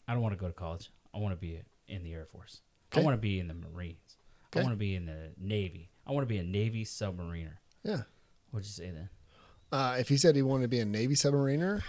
[0.08, 0.90] I don't want to go to college.
[1.14, 2.60] I want to be in the Air Force.
[2.92, 4.16] I want to be in the Marines.
[4.54, 5.90] I want to be in the Navy.
[6.06, 8.02] I want to be a Navy submariner." Yeah.
[8.50, 9.10] What'd you say then?
[9.74, 11.82] Uh, if he said he wanted to be a Navy submariner,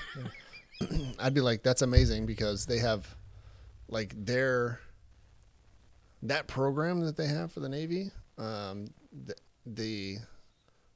[1.19, 3.15] I'd be like, that's amazing because they have
[3.87, 4.79] like their
[6.23, 8.09] that program that they have for the Navy.
[8.39, 8.87] Um,
[9.27, 9.35] the,
[9.67, 10.17] the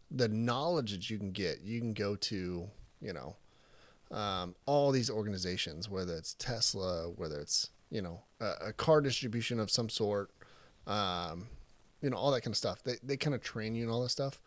[0.10, 2.68] the knowledge that you can get, you can go to,
[3.00, 3.36] you know,
[4.10, 9.60] um, all these organizations, whether it's Tesla, whether it's you know a, a car distribution
[9.60, 10.32] of some sort,
[10.88, 11.50] um,
[12.02, 12.82] you know, all that kind of stuff.
[12.82, 14.42] They they kind of train you and all that stuff.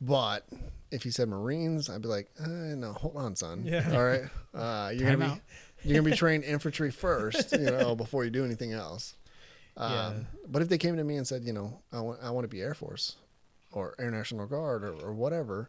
[0.00, 0.46] But
[0.90, 3.62] if you said Marines, I'd be like, uh, no, hold on, son.
[3.64, 3.90] Yeah.
[3.92, 4.22] All right.
[4.54, 5.40] Uh, you're Time gonna out.
[5.82, 9.14] be you're gonna be trained infantry first, you know, before you do anything else.
[9.76, 10.12] Um, Yeah.
[10.48, 12.48] But if they came to me and said, you know, I want I want to
[12.48, 13.16] be Air Force
[13.72, 15.68] or Air National Guard or, or whatever,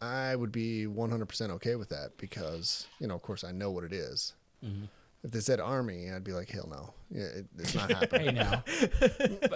[0.00, 3.84] I would be 100% okay with that because, you know, of course, I know what
[3.84, 4.34] it is.
[4.64, 4.88] Mhm.
[5.26, 8.26] If they said Army, I'd be like, hell no, yeah, it, it's not happening.
[8.28, 8.62] Hey now,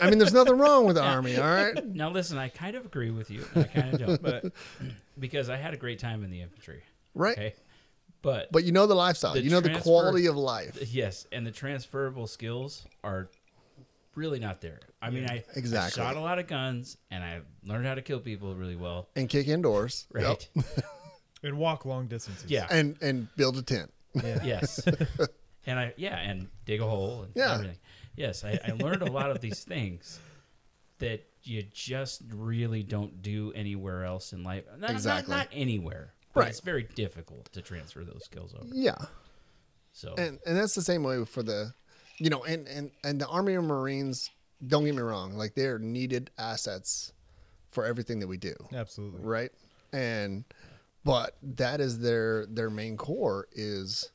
[0.03, 1.87] I mean, there's nothing wrong with the Army, all right?
[1.87, 2.37] now listen.
[2.39, 3.45] I kind of agree with you.
[3.55, 4.53] I kind of don't, but
[5.21, 6.83] because I had a great time in the infantry.
[7.15, 7.39] Right.
[7.39, 7.55] Okay,
[8.21, 9.35] but But you know the lifestyle.
[9.35, 10.77] The you know the transfer- quality of life.
[10.93, 13.31] Yes, and the transferable skills are
[14.17, 14.81] really not there.
[15.01, 16.03] I mean, I, Exactly.
[16.03, 19.09] I shot a lot of guns and I learned how to kill people really well.
[19.17, 20.09] And kick indoors.
[20.15, 20.25] Yep.
[20.25, 20.49] Right?
[21.45, 22.51] And walk long distances.
[22.51, 22.67] Yeah.
[22.71, 23.93] And and build a tent.
[24.15, 24.41] Yeah.
[24.45, 24.81] yes.
[25.67, 27.55] And I yeah, and dig a hole and Yeah.
[27.55, 27.77] everything.
[28.17, 30.19] Yes, I, I learned a lot of these things
[30.99, 34.65] that you just really don't do anywhere else in life.
[34.73, 35.35] Not, not- Exactly.
[35.35, 36.13] Not, anywhere.
[36.35, 36.49] But Right.
[36.51, 38.69] It's very difficult to transfer those skills over.
[38.73, 38.97] Yeah.
[39.93, 41.73] So And and that's the same way for the
[42.19, 44.29] you know, and and and the Army and Marines,
[44.67, 47.13] don't get me wrong, like they're needed assets
[47.71, 48.55] for everything that we do.
[48.75, 49.21] Absolutely.
[49.23, 49.51] Right?
[49.93, 50.45] And
[51.05, 54.11] but that is their their main core is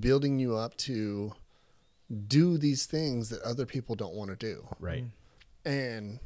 [0.00, 1.32] building you up to
[2.26, 4.66] do these things that other people don't want to do.
[4.80, 5.04] right.
[5.04, 5.10] Mm.
[5.64, 6.18] and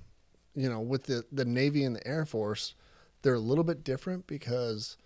[0.54, 2.74] you know with the the navy and the air force
[3.22, 4.96] they're a little bit different because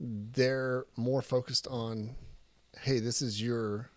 [0.00, 2.14] they're more focused on
[2.82, 3.90] hey this is your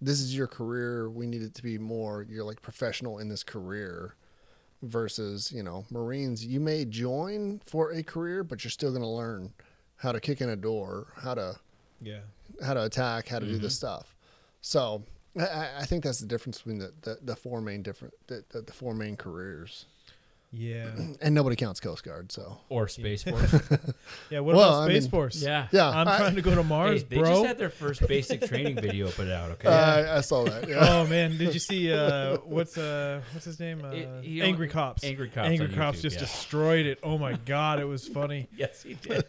[0.00, 3.42] this is your career we need it to be more you're like professional in this
[3.42, 4.14] career
[4.82, 9.08] versus you know marines you may join for a career but you're still going to
[9.08, 9.52] learn
[9.96, 11.54] how to kick in a door how to
[12.00, 12.20] Yeah.
[12.62, 14.14] How to attack, how to do this stuff.
[14.60, 15.04] So
[15.38, 18.44] I- I, I think that's the difference between the, the, the four main different the,
[18.50, 19.86] the, the four main careers.
[20.52, 20.90] Yeah.
[21.22, 23.52] And nobody counts Coast Guard, so Or Space Force.
[24.30, 24.40] Yeah.
[24.40, 25.40] What Well, about I Space mean- Force?
[25.42, 25.68] yeah.
[25.70, 27.30] yeah, I'm I, trying to go to Mars, Hey, they bro.
[27.30, 29.68] just had their first basic training video put out, okay?
[29.68, 30.68] I, I saw that.
[30.68, 30.78] Yeah.
[30.80, 33.84] oh man, did you see uh what's uh what's his name?
[33.84, 35.04] Uh, It- Angry Cops.
[35.04, 36.20] Angry Cops Angry Cops YouTube, just yeah.
[36.22, 36.98] destroyed it.
[37.04, 38.48] Oh my god, it was funny.
[38.56, 39.24] yes, he did.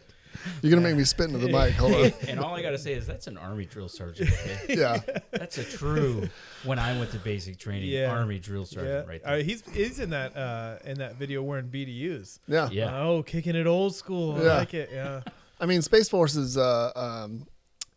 [0.62, 1.72] You're gonna make me spit into the mic.
[1.74, 2.12] Hold on.
[2.28, 4.30] and all I gotta say is that's an army drill sergeant.
[4.32, 4.58] Okay?
[4.78, 6.28] Yeah, That's a true.
[6.64, 8.10] When I went to basic training, Yeah.
[8.10, 11.68] army drill Yeah, sergeant right Uh, he's he's in that uh in that video wearing
[11.68, 12.38] BDUs.
[12.46, 14.36] yeah, yeah, Oh, kicking it old school.
[14.36, 14.56] I Yeah.
[14.58, 14.90] like it.
[14.92, 15.20] Yeah.
[15.60, 17.46] I mean, Space Force is uh, um,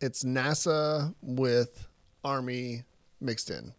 [0.00, 1.86] it's NASA with
[2.22, 2.84] army
[3.20, 3.72] mixed in.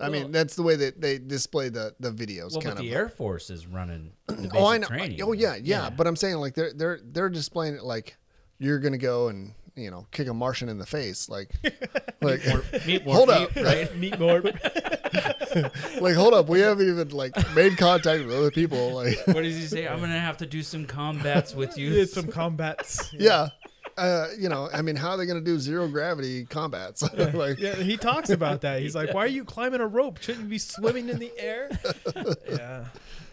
[0.00, 2.52] I mean, that's the way that they display the the videos.
[2.52, 2.78] Well, kind but of.
[2.78, 4.86] the Air Force is running the basic oh, I know.
[4.88, 5.22] training.
[5.22, 8.16] Oh, yeah, yeah, But I'm saying like they're they're they're displaying it like
[8.58, 11.50] you're gonna go and you know kick a Martian in the face, like
[12.20, 12.44] like
[12.86, 13.96] Meat hold Warp, up, meat, right?
[13.98, 14.42] Meat more.
[16.00, 18.92] like hold up, we haven't even like made contact with other people.
[18.94, 19.86] Like What does he say?
[19.86, 21.90] I'm gonna have to do some combats with you.
[21.90, 23.12] Did some combats.
[23.14, 23.48] yeah,
[23.96, 27.02] uh, you know, I mean, how are they gonna do zero gravity combats?
[27.34, 28.80] like Yeah, he talks about that.
[28.82, 30.20] He's like, "Why are you climbing a rope?
[30.22, 31.70] Shouldn't you be swimming in the air?"
[32.48, 32.84] Yeah,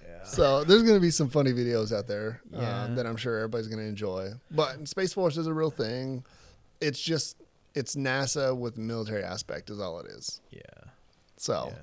[0.08, 0.24] yeah.
[0.24, 2.60] So there's going to be some funny videos out there Yeah.
[2.60, 4.32] uh, that I'm sure everybody's going to enjoy.
[4.52, 6.24] But Space Force is a real thing.
[6.82, 7.38] It's just
[7.76, 10.42] it's NASA with military aspect is all it is.
[10.52, 10.60] Yeah,
[11.38, 11.74] So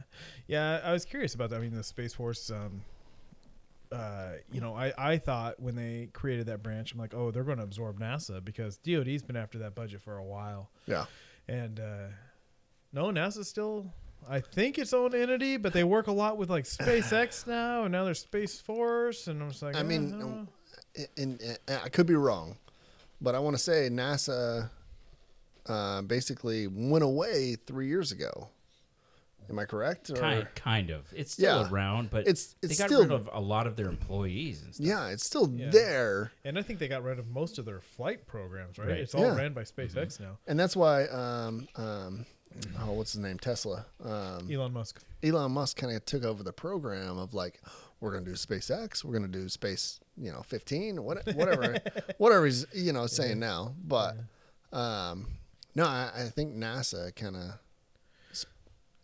[0.49, 0.88] yeah, yeah.
[0.88, 1.57] I was curious about that.
[1.57, 2.51] I mean, the Space Force.
[2.51, 2.83] Um,
[3.92, 7.44] uh, you know, I, I thought when they created that branch, I'm like, oh, they're
[7.44, 11.07] going to absorb NASA because DoD's been after that budget for a while, yeah,
[11.48, 12.09] and uh,
[12.92, 13.92] no, NASA's still,
[14.29, 17.92] I think its own entity, but they work a lot with like SpaceX now, and
[17.92, 20.46] now there's Space Force, and I'm just like, I eh, mean, no.
[21.16, 22.57] in, in, I could be wrong,
[23.20, 24.70] but I want to say NASA
[25.66, 28.48] uh, basically went away three years ago.
[29.50, 30.08] Am I correct?
[30.10, 31.04] Or- Kind, kind of.
[31.12, 31.70] It's still Yeah.
[31.70, 34.74] around, but It's- it's they got still- rid of a lot of their employees and
[34.74, 34.86] stuff.
[34.86, 35.70] Yeah, it's still Yeah.
[35.70, 36.32] there.
[36.44, 38.88] and I think they got rid of most of their flight programs, right?
[38.88, 38.98] Right.
[39.00, 39.36] It's all Yeah.
[39.36, 40.38] ran by SpaceX now.
[40.46, 42.26] And that's why, um, um,
[42.78, 43.38] oh, what's his name?
[43.38, 43.86] Tesla.
[44.02, 45.02] Um, Elon Musk.
[45.22, 47.60] Elon Musk kind of took over the program of like,
[48.00, 51.76] we're going to do SpaceX, we're going to do Space, you know, 15, what, whatever,
[52.18, 53.74] whatever he's, you know, saying now.
[53.84, 54.16] But,
[54.72, 55.26] um,
[55.74, 57.58] no, I, I think NASA kind of,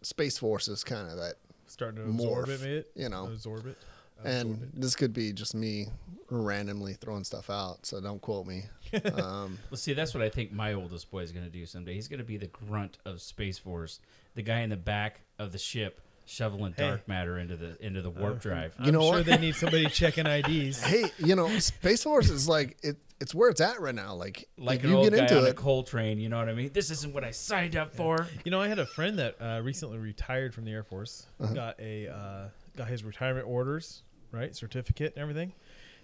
[0.06, 1.34] Space Force is kind of that,
[1.66, 3.26] starting to absorb Morph, it, you know.
[3.26, 3.76] absorb it.
[4.24, 4.80] and it.
[4.80, 5.88] this could be just me
[6.30, 8.64] randomly throwing stuff out, so don't quote me.
[9.16, 11.94] Um, Well, see, that's what I think my oldest boy is going to do someday.
[11.94, 13.98] He's going to be the grunt of Space Force,
[14.36, 16.88] the guy in the back of the ship shoveling Hey.
[16.88, 18.74] dark matter into the into the warp drive.
[18.78, 19.26] You I'm know sure what?
[19.26, 20.82] they need somebody checking IDs.
[20.82, 24.14] hey, you know, Space Force is like, it, it's where it's at right now.
[24.14, 26.36] Like, Like if an you old get guy into on a coal train, you know
[26.38, 26.70] what I mean?
[26.72, 28.26] This isn't what I signed up for.
[28.44, 31.26] You know, I had a friend that uh, recently retired from the Air Force.
[31.40, 31.54] Uh-huh.
[31.54, 35.52] Got a uh, got his retirement orders, right, certificate and everything,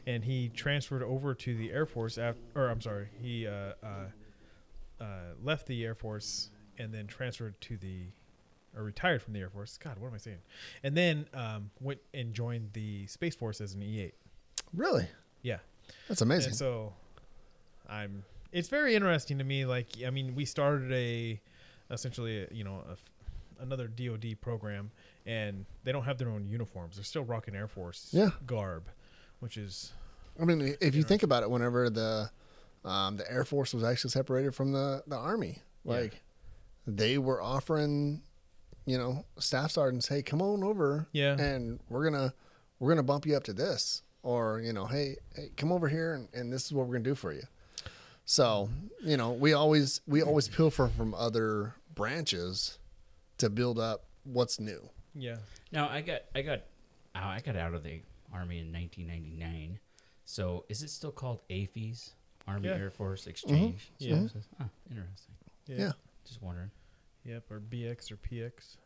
[0.07, 2.17] and he transferred over to the Air Force.
[2.17, 3.87] After, or I'm sorry, he uh, uh,
[5.01, 5.05] uh,
[5.43, 8.05] left the Air Force and then transferred to the,
[8.77, 9.79] or retired from the Air Force.
[9.83, 10.39] God, what am I saying?
[10.83, 14.13] And then um, went and joined the Space Force as an E8.
[14.75, 15.07] really,
[15.43, 15.59] Yeah.
[16.09, 16.51] that's amazing.
[16.51, 16.95] And so
[17.89, 21.41] I'm it's very interesting to me like I mean we started a
[21.91, 24.91] essentially a, you know a another DoD program
[25.27, 26.97] and they don't have their own uniforms.
[26.97, 28.31] They're still rocking Air Force Yeah.
[28.47, 28.85] garb,
[29.41, 29.93] which is
[30.41, 32.31] I mean, if you think about it, whenever the
[32.85, 35.93] um, the Air Force was actually separated from the the Army, Yeah.
[35.93, 36.23] like
[36.87, 38.23] they were offering,
[38.87, 41.39] you know, staff sergeants, hey, come on over, Yeah.
[41.39, 42.35] and we're gonna
[42.79, 46.15] we're gonna bump you up to this, or you know, hey, hey come over here,
[46.15, 47.43] and, and this is what we're gonna do for you.
[48.25, 48.69] So
[49.03, 52.79] you know, we always we always pilfer from other branches
[53.39, 54.89] to build up what's new.
[55.15, 55.37] yeah.
[55.73, 56.61] Now I got I got
[57.15, 58.01] oh, I got out of the
[58.33, 59.79] army in 1999.
[60.25, 62.11] So is it still called AAFES,
[62.47, 62.77] Army Yeah.
[62.77, 63.91] Air Force Exchange?
[63.99, 64.17] Yeah.
[64.17, 64.45] Services?
[64.61, 65.35] Oh, interesting.
[65.67, 65.77] Yeah.
[65.79, 65.93] Yeah.
[66.25, 66.71] Just wondering.
[67.25, 68.77] Yep, or BX or PX.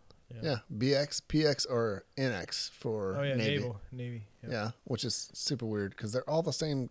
[0.42, 3.56] Yeah, BX, PX, or NX for Oh yeah, Navy.
[3.58, 4.26] naval, navy.
[4.42, 4.52] Yep.
[4.52, 6.90] Yeah, which is super weird because they're all the same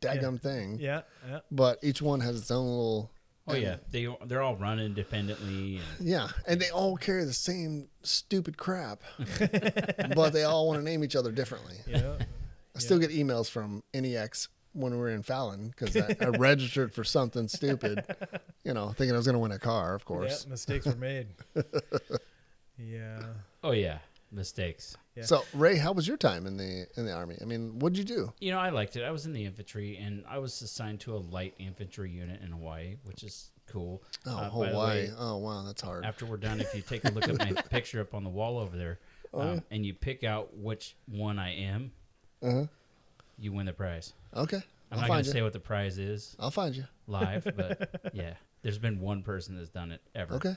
[0.00, 1.40] daggum thing, Yeah, yeah.
[1.52, 3.10] but each one has its own little.
[3.46, 5.76] Oh and- yeah, they they're all run independently.
[5.98, 9.02] And Yeah, and they all carry the same stupid crap,
[10.16, 11.76] but they all want to name each other differently.
[11.86, 12.16] Yeah.
[12.76, 16.92] I still get emails from NEX when we were in Fallon because I, I registered
[16.92, 18.04] for something stupid,
[18.64, 20.46] you know, thinking I was going to win a car, of yeah, course.
[20.46, 21.28] mistakes were made.
[22.78, 23.20] yeah.
[23.62, 23.98] oh yeah,
[24.32, 24.96] mistakes.
[25.14, 25.24] Yeah.
[25.24, 27.36] So Ray, how was your time in the in the army?
[27.40, 28.32] I mean, what'd you do?
[28.40, 29.04] You know, I liked it.
[29.04, 32.50] I was in the infantry, and I was assigned to a light infantry unit in
[32.50, 34.02] Hawaii, which is cool.
[34.26, 34.74] Oh, Uh, Hawaii.
[35.06, 36.04] way, oh, wow, that's hard.
[36.04, 38.58] after we're done, if you take a look at my picture up on the wall
[38.58, 38.98] over there,
[39.32, 41.92] Oh, um, and you pick out which one I am,
[42.42, 42.66] Uh-huh.
[43.38, 44.12] You win the prize.
[44.34, 44.62] Okay, I'm
[44.92, 45.32] I'll not going find to you.
[45.32, 46.84] say what the prize is I'll find you.
[47.06, 50.34] live, but yeah, there's been one person that's done it ever.
[50.34, 50.56] Okay.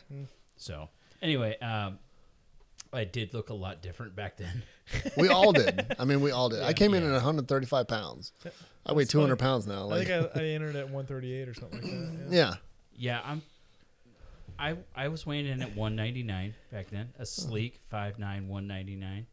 [0.56, 0.90] So
[1.22, 2.00] anyway, um,
[2.94, 4.64] I did look a lot different back then.
[5.18, 5.96] We all did.
[6.00, 6.62] I mean, we all did.
[6.64, 8.32] I came in at 135 pounds.
[8.86, 9.48] I weigh That's 200 funny.
[9.48, 9.82] pounds now.
[9.82, 12.34] I Like, think I, I entered at 138 or something like that.
[12.36, 12.54] yeah.
[12.96, 13.42] Yeah, I'm.
[14.60, 19.28] I I was weighing in at 199 back then, a sleek 5'9", 199.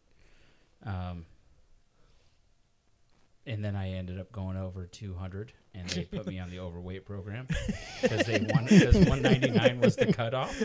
[0.84, 1.24] Um,
[3.46, 7.04] and then I ended up going over 200, and they put me on the overweight
[7.04, 7.46] program
[8.02, 10.58] because they won because 199 was the cutoff.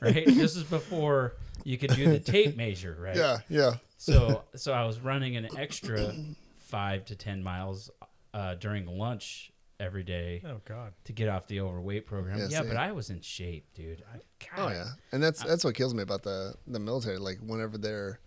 [0.00, 0.26] Right.
[0.26, 2.96] This is before you could do the tape measure.
[3.00, 3.16] Right.
[3.16, 3.74] Yeah, yeah.
[3.98, 6.14] So so I was running an extra
[6.58, 7.90] five to ten miles
[8.34, 10.92] uh, during lunch every day Oh God.
[11.04, 12.38] to get off the overweight program.
[12.38, 14.02] Yeah, Yeah, but I was in shape, dude.
[14.12, 14.18] I,
[14.58, 17.18] Oh yeah, and that's that's what kills me about the the military.
[17.18, 18.20] Like whenever they're,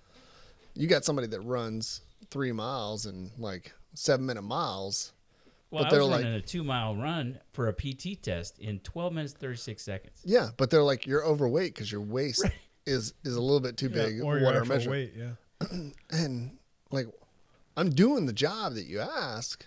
[0.75, 5.13] you got somebody that runs three miles and like seven minute miles.
[5.71, 8.57] Well, But I they're was like- running a two mile run for a PT test
[8.59, 10.21] in 12 minutes 36 seconds.
[10.25, 12.43] Yeah, but they're like you're overweight because your waist
[12.87, 14.21] is is a little bit too Yeah, big.
[14.21, 15.13] or what your actual measure- weight.
[15.15, 15.31] Yeah.
[16.09, 16.57] and
[16.91, 17.07] like
[17.77, 19.65] I'm doing the job that you ask.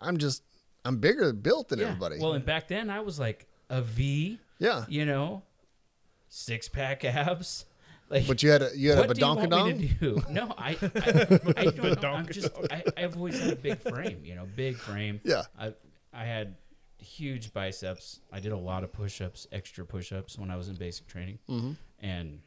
[0.00, 0.42] I'm just
[0.84, 1.86] I'm bigger built than Yeah.
[1.86, 2.18] everybody.
[2.18, 5.42] Well, and back then I was like a V, yeah, you know,
[6.28, 7.64] six pack abs.
[8.12, 9.78] Like, but you had a you had what a do you want badonkadonk.
[9.78, 10.22] me to do?
[10.30, 12.10] No, I, I, I don't know.
[12.12, 15.20] I'm just, I, I've always had a big frame, you know, big frame.
[15.24, 15.72] Yeah, I,
[16.12, 16.56] I had
[16.98, 18.20] huge biceps.
[18.32, 21.76] I did a lot of push-ups, extra push-ups when I was in basic training, Mhm.
[22.00, 22.40] and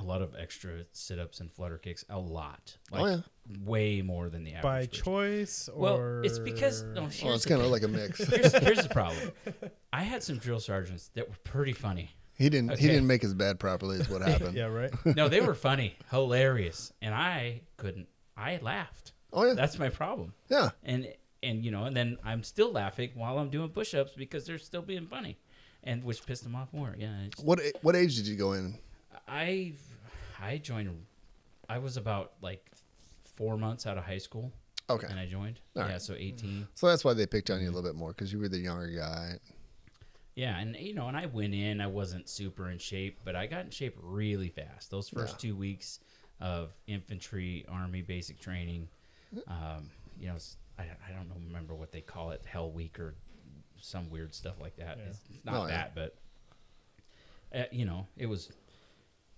[0.00, 2.04] a lot of extra sit-ups and flutter kicks.
[2.08, 3.20] A lot, like Oh, yeah.
[3.64, 4.62] way more than the average.
[4.62, 5.04] By person.
[5.04, 7.02] choice or Well, it's because no.
[7.02, 8.18] Here's well, it's kind of like a mix.
[8.18, 9.32] here's, here's the problem.
[9.92, 12.10] I had some drill sergeants that were pretty funny.
[12.42, 13.98] He didn't he didn't make his bed properly.
[13.98, 14.56] Is what happened.
[14.56, 14.92] yeah, right.
[15.16, 18.08] No, they were funny, hilarious, and I couldn't.
[18.36, 19.12] I laughed.
[19.32, 20.34] Oh yeah, That's my problem.
[20.48, 20.70] yeah.
[20.84, 21.06] and
[21.42, 24.82] and you know, and then I'm still laughing while I'm doing push-ups because they're still
[24.82, 25.38] being funny,
[25.84, 26.94] and which pissed them off more.
[26.98, 28.76] Yeah, it's, What what age did you go in?
[29.28, 29.74] I
[30.40, 31.06] I joined.
[31.68, 32.68] I was about like
[33.36, 34.52] four months out of high school,
[34.90, 35.60] Okay, and I joined.
[35.76, 36.02] All yeah, right.
[36.02, 36.66] so 18.
[36.74, 37.76] so that's why they picked on you a mm-hmm.
[37.76, 39.38] little bit more because you were the younger guy.
[40.34, 41.80] Yeah, and you know, and I went in.
[41.80, 44.90] I wasn't super in shape, but I got in shape really fast.
[44.90, 45.50] Those first Yeah.
[45.50, 46.00] two weeks
[46.40, 48.88] of infantry, army basic training,
[49.46, 50.36] um, you know,
[50.78, 53.14] I don't know, remember what they call it, Hell Week or
[53.78, 54.96] some weird stuff like that.
[54.98, 55.04] Yeah.
[55.08, 55.76] It's not Oh, yeah.
[55.76, 56.16] that, but
[57.54, 58.50] uh, you know, it was.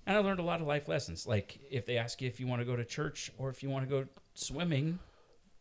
[0.07, 1.27] And I learned a lot of life lessons.
[1.27, 3.69] Like if they ask you if you want to go to church or if you
[3.71, 4.99] want to go swimming,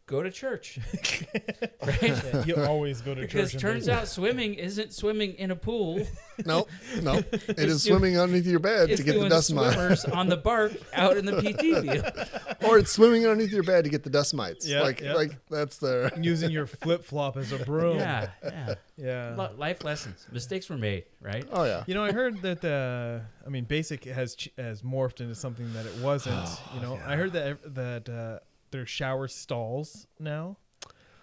[0.06, 0.80] go to church,
[1.86, 2.01] right?
[2.01, 3.54] Yeah, you always go to Because church.
[3.54, 6.06] and turns out swimming isn't swimming in a pool.
[6.47, 6.66] No,
[7.04, 10.30] no, it It's is doing- swimming underneath your bed to get the dust mites, on
[10.30, 12.68] the bark out in the PT field.
[12.68, 14.68] or it's swimming underneath your bed to get the dust mites.
[14.68, 15.14] Yeah, like yeah.
[15.14, 17.97] like that's the using your flip flop as a broom.
[17.99, 18.74] Yeah, yeah.
[18.97, 19.47] Yeah.
[19.58, 20.26] Life lessons.
[20.32, 21.45] Mistakes were made, right?
[21.51, 21.84] oh yeah.
[21.86, 25.86] You know, I heard that the, I mean, basic has has morphed into something that
[25.86, 26.49] it wasn't.
[26.74, 28.39] you know, I heard that that uh,
[28.74, 30.58] there's shower stalls now.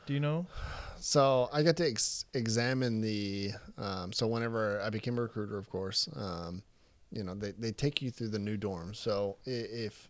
[0.07, 0.47] Do you know?
[0.99, 3.51] So I got to ex- examine the.
[3.77, 6.63] Um, so whenever I became a recruiter, of course, um,
[7.13, 8.97] you know they, they take you through the new dorms.
[8.97, 10.09] So if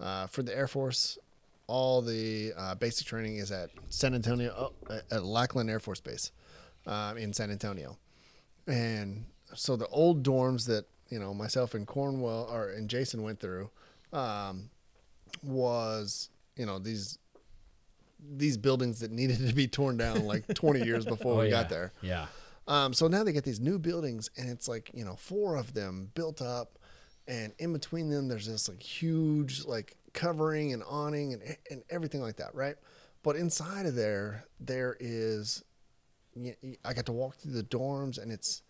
[0.00, 1.18] uh, for the Air Force,
[1.66, 6.00] all the uh, basic training is at San Antonio oh, at- at Lackland Air Force
[6.00, 6.32] Base
[6.86, 7.96] um, in San Antonio,
[8.66, 9.24] and
[9.54, 13.70] so the old dorms that you know myself and Cornwell or and Jason went through
[14.12, 14.70] um,
[15.42, 17.18] was you know these
[18.36, 21.50] these buildings that needed to be torn down like 20 years before Oh, we yeah.
[21.50, 21.92] got there.
[22.02, 22.26] Yeah.
[22.66, 25.72] Um, so now they get these new buildings, and it's like you know four of
[25.72, 26.78] them built up,
[27.26, 32.20] and in between them there's this like huge like covering and awning and and everything
[32.20, 32.76] like that, right?
[33.22, 35.62] But inside of there, there is
[36.84, 38.62] I got to walk through the dorms, and it's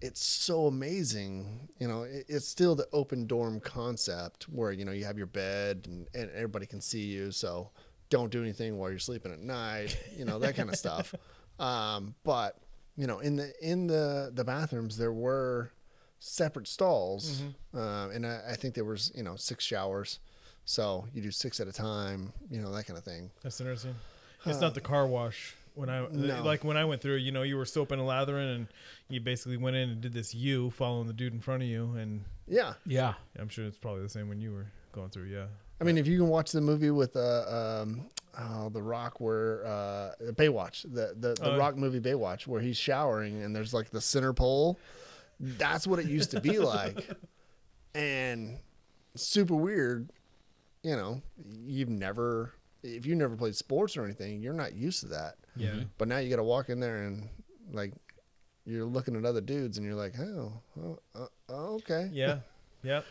[0.00, 1.68] it's so amazing.
[1.78, 5.26] You know, it, it's still the open dorm concept where you know you have your
[5.26, 7.70] bed and, and everybody can see you, so
[8.10, 9.98] don't do anything while you're sleeping at night.
[10.16, 11.14] You know that kind of stuff.
[11.58, 12.58] Um, but
[12.96, 15.72] you know, in the in the the bathrooms there were
[16.20, 17.42] separate stalls,
[17.74, 20.20] um, and I, I think there was you know six showers,
[20.64, 22.32] so you do six at a time.
[22.50, 23.30] You know that kind of thing.
[23.42, 23.94] That's interesting.
[24.46, 25.54] It's not the car wash.
[25.74, 26.42] When I No.
[26.44, 28.68] like when I went through, you know, you were soaping and lathering, and
[29.08, 31.94] you basically went in and did this U, following the dude in front of you,
[31.96, 33.14] and Yeah, Yeah.
[33.38, 35.24] I'm sure it's probably the same when you were going through.
[35.26, 35.46] Yeah.
[35.80, 38.08] I mean, if you can watch the movie with uh, um,
[38.38, 41.58] oh, the Rock, where uh, Baywatch, the the, the Oh.
[41.58, 44.78] Rock movie Baywatch, where he's showering and there's like the center pole.
[45.40, 47.10] That's what it used to be like,
[47.94, 48.58] and
[49.16, 50.10] super weird.
[50.84, 51.22] You know,
[51.66, 52.52] you've never,
[52.84, 55.36] if you never played sports or anything, you're not used to that.
[55.56, 55.70] Yeah.
[55.70, 55.88] Mhm.
[55.98, 57.28] But now you got to walk in there and
[57.72, 57.92] like
[58.66, 62.08] you're looking at other dudes and you're like, oh, oh, uh, oh okay.
[62.12, 62.40] Yeah.
[62.82, 63.04] Yep.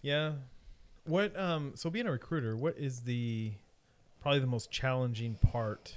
[0.00, 0.32] Yeah.
[1.04, 3.52] What um so being a recruiter, what is the
[4.20, 5.96] probably the most challenging part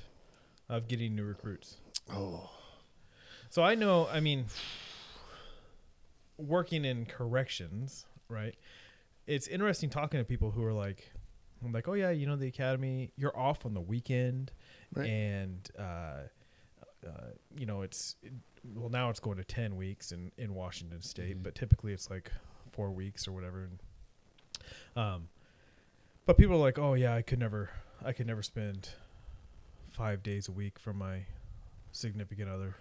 [0.68, 1.78] of getting new recruits?
[2.11, 2.49] Oh,
[3.49, 4.45] So I know, I mean
[6.38, 8.55] working in corrections, right?
[9.28, 11.11] It's interesting talking to people who are like
[11.66, 13.11] I'm like, oh yeah, you know the academy.
[13.18, 14.51] You're off on the weekend,
[14.93, 15.09] Right.
[15.09, 15.82] and uh,
[17.05, 18.34] uh, you know it's it,
[18.74, 21.43] well now it's going to ten weeks in in Washington State, Mhm.
[21.43, 22.32] but typically it's like
[22.72, 23.63] four weeks or whatever.
[23.63, 23.80] And,
[24.95, 25.30] um,
[26.26, 27.70] but people are like, oh yeah, I could never,
[28.03, 28.89] I could never spend
[29.91, 31.26] five days a week from my
[31.91, 32.76] significant other.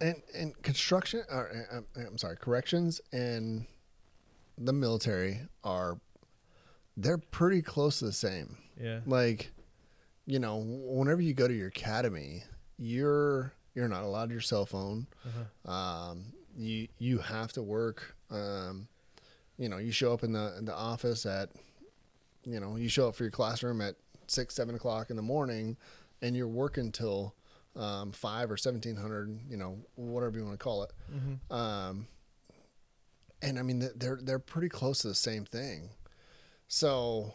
[0.00, 3.66] and and construction or uh, I'm, I'm sorry corrections and
[4.58, 5.98] the military are
[6.96, 9.00] they're pretty close to the same Yeah.
[9.06, 9.52] like
[10.26, 12.44] you know whenever you go to your academy
[12.78, 15.72] you're you're not allowed your cell phone Uh-huh.
[15.72, 16.24] um,
[16.56, 18.86] you you have to work um,
[19.58, 21.50] you know you show up in the in the office at
[22.44, 25.76] you know you show up for your classroom at six seven o'clock in the morning
[26.22, 27.34] and you're working till
[27.76, 31.52] um, five or seventeen hundred you know whatever you want to call it Mm-hmm.
[31.52, 32.06] um,
[33.42, 35.90] and I mean they're they're pretty close to the same thing.
[36.68, 37.34] So,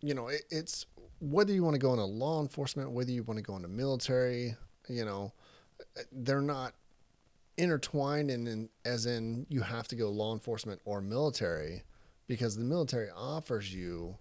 [0.00, 0.86] you know, it, it's
[1.20, 4.54] whether you want to go into law enforcement, whether you want to go into military,
[4.88, 5.32] you know,
[6.12, 6.74] they're not
[7.56, 11.82] intertwined in, in as in you have to go law enforcement or military
[12.26, 14.16] because the military offers you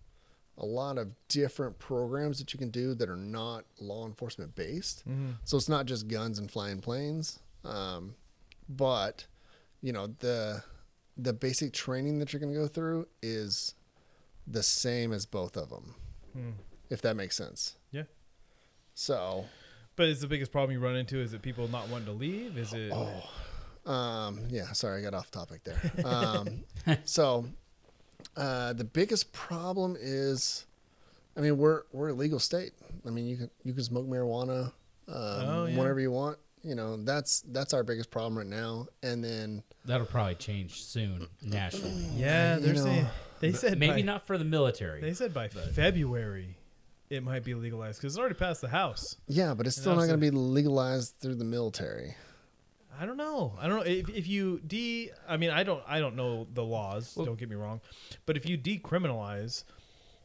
[0.58, 5.08] a lot of different programs that you can do that are not law enforcement based.
[5.08, 5.32] Mm-hmm.
[5.44, 8.16] So it's not just guns and flying planes, um,
[8.70, 9.26] but
[9.82, 10.64] you know the
[11.18, 13.74] the basic training that you're going to go through is
[14.48, 15.96] the same as both of them,
[16.34, 16.50] Hmm.
[16.90, 17.76] if that makes sense.
[17.92, 18.04] Yeah.
[18.94, 19.46] So,
[19.96, 22.58] But is the biggest problem you run into is it people not wanting to leave?
[22.58, 22.92] Is it?
[22.94, 24.72] oh, um, yeah.
[24.74, 25.80] Sorry, I got off topic there.
[26.06, 26.64] Um,
[27.06, 27.46] so,
[28.36, 30.66] uh, the biggest problem is,
[31.38, 32.74] I mean, we're we're a legal state.
[33.06, 34.74] I mean, you can you can smoke marijuana um,
[35.08, 35.78] Oh, yeah.
[35.78, 36.38] whenever you want.
[36.64, 38.88] You know, that's that's our biggest problem right now.
[39.04, 41.94] And then That'll probably change soon nationally.
[42.16, 43.06] Yeah, You they're know, saying
[43.40, 45.02] they said Maybe by, not for the military.
[45.02, 46.58] They said by but- February
[47.10, 49.04] it might be legalized because it's already passed the House.
[49.28, 52.16] Yeah, but it's And still not going to be legalized through the military.
[53.00, 53.54] I don't know.
[53.60, 55.12] I don't know if, if you de.
[55.28, 55.84] I mean, I don't.
[55.88, 57.14] I don't know the laws.
[57.16, 57.82] Well- don't get me wrong,
[58.26, 59.64] but if you decriminalize,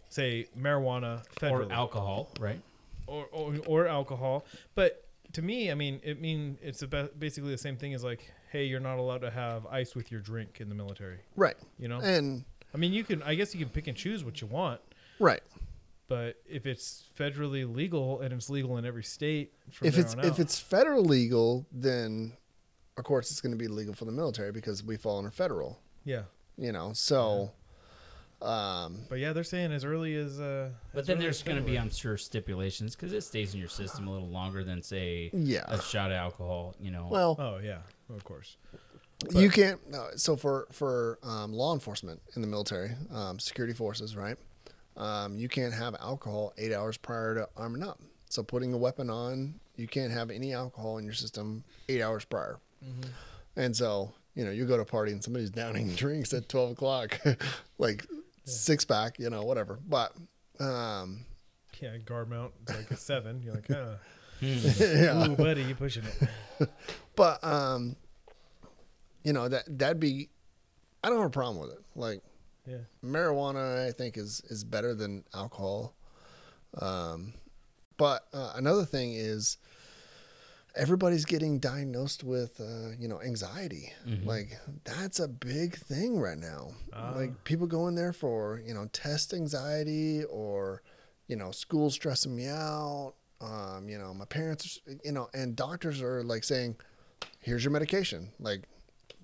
[0.08, 2.60] say marijuana or alcohol, right?
[3.06, 7.58] or, or or alcohol, but to me, I mean, it mean it's about basically the
[7.58, 10.68] same thing as like, hey, you're not allowed to have ice with your drink in
[10.68, 11.18] the military.
[11.36, 11.56] Right.
[11.78, 12.44] You know, And
[12.74, 13.22] I mean, you can.
[13.22, 14.80] I guess you can pick and choose what you want,
[15.18, 15.42] right.
[16.08, 20.14] but if it's federally legal and it's legal in every state, from If there it's
[20.14, 22.36] on if out- it's federal legal, then
[22.96, 25.80] of course it's going to be legal for the military because we fall under federal,
[26.04, 26.22] yeah,
[26.58, 26.92] you know.
[26.92, 27.50] So
[28.42, 30.40] um but yeah, they're saying as early as.
[30.40, 33.60] Uh, But as then there's going to be, I'm sure, stipulations because it stays in
[33.60, 35.64] your system a little longer than, say, yeah.
[35.68, 36.74] a shot of alcohol.
[36.80, 37.78] You know, Well, Oh yeah,
[38.14, 38.56] of course.
[39.30, 44.16] You can't no, so for for um, law enforcement in the military, um, security forces,
[44.16, 44.36] right?
[44.96, 48.00] Um, you can't have alcohol 8 hours prior to arming up.
[48.28, 52.24] So putting a weapon on, you can't have any alcohol in your system 8 hours
[52.24, 52.58] prior.
[53.56, 56.72] And so, you know, you go to a party and somebody's downing drinks at 12
[56.72, 57.18] o'clock,
[57.78, 58.04] like
[58.44, 59.78] six pack, you know, whatever.
[59.88, 60.12] But,
[60.58, 61.24] um,
[61.80, 63.42] Yeah, guard mount it's like a seven.
[63.42, 63.94] You're like, uh,
[64.40, 65.26] yeah.
[65.28, 66.04] ooh, buddy, you pushing
[66.60, 66.70] it.
[67.16, 67.96] But, um,
[69.22, 70.28] you know, that, that'd be,
[71.04, 71.82] I don't have a problem with it.
[71.94, 72.22] Like,
[72.66, 75.94] Yeah, marijuana, I think, is, is better than alcohol.
[76.80, 77.34] Um,
[77.96, 79.58] but uh, another thing is,
[80.76, 84.24] everybody's getting diagnosed with uh, you know anxiety Mhm.
[84.24, 87.12] like that's a big thing right now Ah.
[87.16, 90.82] like people go in there for you know test anxiety or
[91.26, 96.00] you know school stressing me out um, you know my parents you know and doctors
[96.00, 96.76] are like saying
[97.40, 98.62] here's your medication like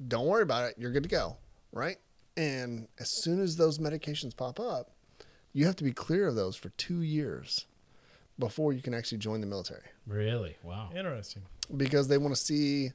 [0.09, 1.37] don't worry about it you're good to go
[1.73, 1.97] right
[2.37, 4.91] and as soon as those medications pop up
[5.53, 7.67] you have to be clear of those for two years
[8.39, 10.57] before you can actually join the military really?
[10.63, 10.91] Wow.
[10.95, 11.43] interesting.
[11.77, 12.93] because they want to see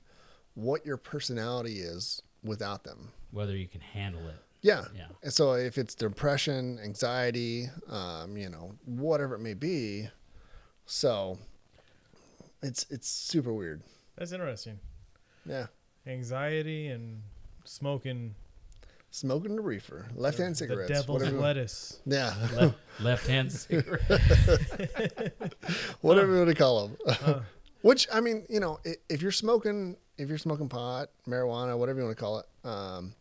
[0.54, 3.12] what your personality is without them.
[3.32, 4.36] Whether you can handle it.
[4.62, 4.86] Yeah.
[4.96, 5.08] Yeah.
[5.24, 10.10] And so if it's depression, anxiety, um, you know, whatever it may be,
[10.86, 11.38] so
[12.62, 13.82] it's it's super weird.
[14.18, 14.80] That's interesting.
[15.46, 15.68] Yeah.
[16.08, 17.22] Anxiety and
[17.66, 18.36] smoking
[19.14, 21.38] Smoking the reefer, left hand cigarettes, the devil's whatever.
[21.38, 22.00] lettuce.
[22.06, 24.00] Yeah, Left, left hand cigarette.
[26.02, 26.98] whatever you want to call them.
[27.06, 27.40] Uh,
[27.82, 28.80] Which I mean, you know,
[29.10, 33.14] if you're smoking, if you're smoking pot, marijuana, whatever you want to call it, um,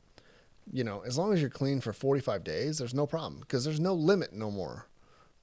[0.72, 3.80] you know, as long as you're clean for 45 days, there's no problem because there's
[3.80, 4.86] no limit no more.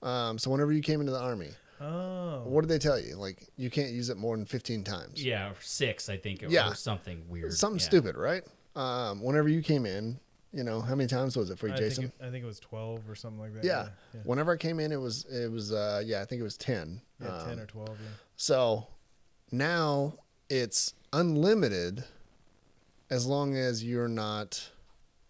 [0.01, 1.49] Um, so whenever you came into the army,
[1.81, 3.15] oh, what did they tell you?
[3.15, 5.23] Like you can't use it more than 15 times.
[5.23, 6.73] yeah, or six, I think, or, Yeah.
[6.73, 7.53] something weird.
[7.53, 7.85] Something Yeah.
[7.85, 8.43] stupid, right?
[8.75, 10.19] Um, whenever you came in,
[10.53, 12.03] You know, how many times was it for you, I Jason?
[12.03, 13.63] think, it, I think it was 12 or something like that.
[13.65, 13.89] Yeah.
[14.13, 14.21] Yeah.
[14.23, 17.01] Whenever I came in, it was it was uh yeah, I think it was ten.
[17.21, 17.89] Yeah, 10 Um, or 12.
[18.01, 18.07] Yeah.
[18.37, 18.87] So
[19.51, 20.13] now
[20.49, 22.05] it's unlimited
[23.09, 24.69] as long as you're not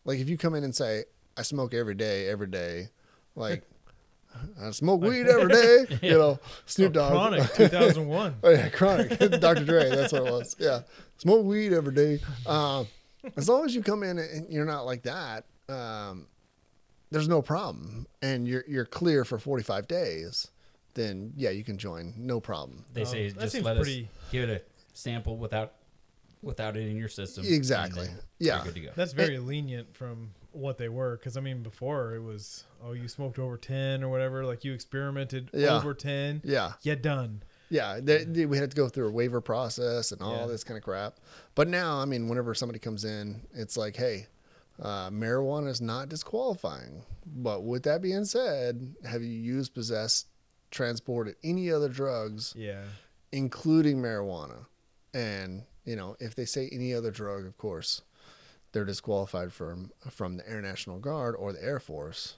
[0.06, 2.90] like if you come in and say I smoke every day, every day,
[3.36, 3.64] like
[4.62, 7.12] I smoke weed every day, you know, Snoop Oh, Dogg.
[7.12, 8.36] Chronic 2001.
[8.44, 9.18] Oh yeah, chronic.
[9.40, 9.66] Dr.
[9.66, 10.56] Dre, that's what it was.
[10.60, 10.82] Yeah,
[11.18, 12.20] smoke weed every day.
[12.46, 12.88] Um,
[13.36, 16.28] as long as you come in and you're not like that, um,
[17.12, 20.48] there's no problem, and you're you're clear for 45 days.
[20.94, 22.84] Then yeah, you can join, no problem.
[22.94, 25.74] They Oh, say that just seems let pretty- us give it a sample without
[26.42, 27.46] without it in your system.
[27.48, 28.08] Exactly.
[28.40, 28.56] Yeah.
[28.58, 28.90] You're good to go.
[28.96, 31.18] That's very lenient from what they were.
[31.18, 34.46] Because, I mean, before it was, oh, you smoked over 10 or whatever.
[34.46, 35.78] Like you experimented Yeah.
[35.78, 36.42] over 10.
[36.44, 37.44] Yeah, Yeah, done.
[37.70, 38.00] yeah.
[38.02, 40.46] They, they- we had to go through a waiver process and all Yeah.
[40.48, 41.16] this kind of crap.
[41.56, 44.28] But now, I mean, whenever somebody comes in, it's like, hey,
[44.82, 47.04] uh, marijuana is not disqualifying.
[47.26, 50.28] But with that being said, have you used, possessed,
[50.70, 52.84] transported any other drugs Yeah.
[53.32, 54.66] including marijuana.
[55.14, 58.02] And you know, if they say any other drug, of course,
[58.78, 62.36] they're disqualified from from the Air National Guard or the Air Force.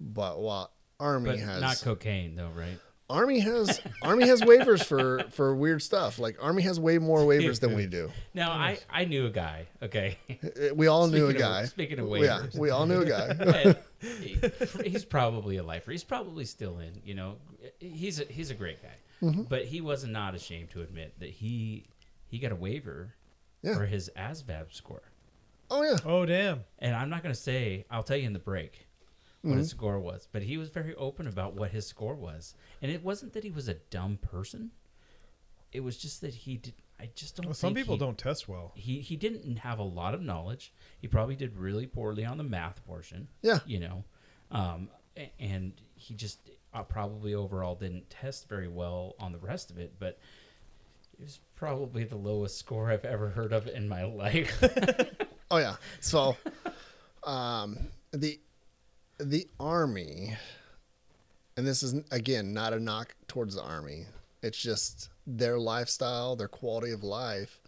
[0.00, 2.78] But while Army But has not cocaine though, right?
[3.08, 6.18] Army has Army has waivers for for weird stuff.
[6.18, 8.10] Like Army has way more waivers than we do.
[8.34, 9.68] Now I I knew a guy.
[9.80, 10.18] Okay,
[10.74, 11.64] We all knew a Speaking of- guy.
[11.66, 12.58] speaking of yeah, waivers.
[12.58, 13.76] we all knew a guy.
[14.00, 14.38] He-
[14.84, 15.90] he's probably a lifer.
[15.92, 17.00] He's probably still in.
[17.04, 17.36] You know,
[17.80, 18.94] he's a, he's a great guy,
[19.26, 19.42] Mm-hmm.
[19.42, 21.86] but he was not ashamed to admit that he
[22.26, 23.14] he got a waiver
[23.62, 23.74] Yeah.
[23.74, 25.02] for his ASVAB score.
[25.70, 26.64] Oh yeah, Oh, damn.
[26.78, 27.84] And I'm not going to say.
[27.90, 28.86] I'll tell you in the break
[29.42, 29.58] what Mm-hmm.
[29.58, 33.04] his score was, but he was very open about what his score was, and it
[33.04, 34.72] wasn't that he was a dumb person.
[35.70, 36.74] It was just that he did.
[36.98, 37.46] I just don't.
[37.46, 38.72] Well, some people he- don't test well.
[38.74, 40.72] he he didn't have a lot of knowledge.
[41.00, 43.28] He probably did really poorly on the math portion.
[43.42, 43.60] Yeah.
[43.66, 44.04] you know,
[44.50, 44.88] um,
[45.38, 46.40] and he just
[46.74, 49.94] uh, probably overall didn't test very well on the rest of it.
[50.00, 50.18] But
[51.20, 54.52] it was probably the lowest score I've ever heard of in my life.
[55.50, 55.76] Oh yeah.
[56.00, 56.36] So,
[57.24, 57.78] um,
[58.12, 58.38] the
[59.18, 60.36] the army,
[61.56, 64.06] and this is again not a knock towards the army.
[64.42, 67.60] It's just their lifestyle, their quality of life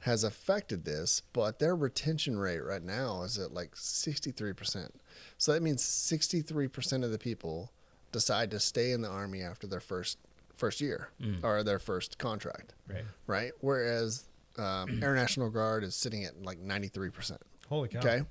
[0.00, 4.90] has affected this, but their retention rate right now is at like 63%.
[5.38, 7.72] So that means 63% of the people
[8.12, 10.18] decide to stay in the army after their first
[10.56, 11.08] first year
[11.42, 13.04] or their first contract, right.
[13.26, 13.52] right?
[13.60, 14.28] Whereas
[14.58, 17.38] um, Air National Guard is sitting at like 93%.
[17.68, 17.98] Holy cow.
[18.00, 18.22] Okay.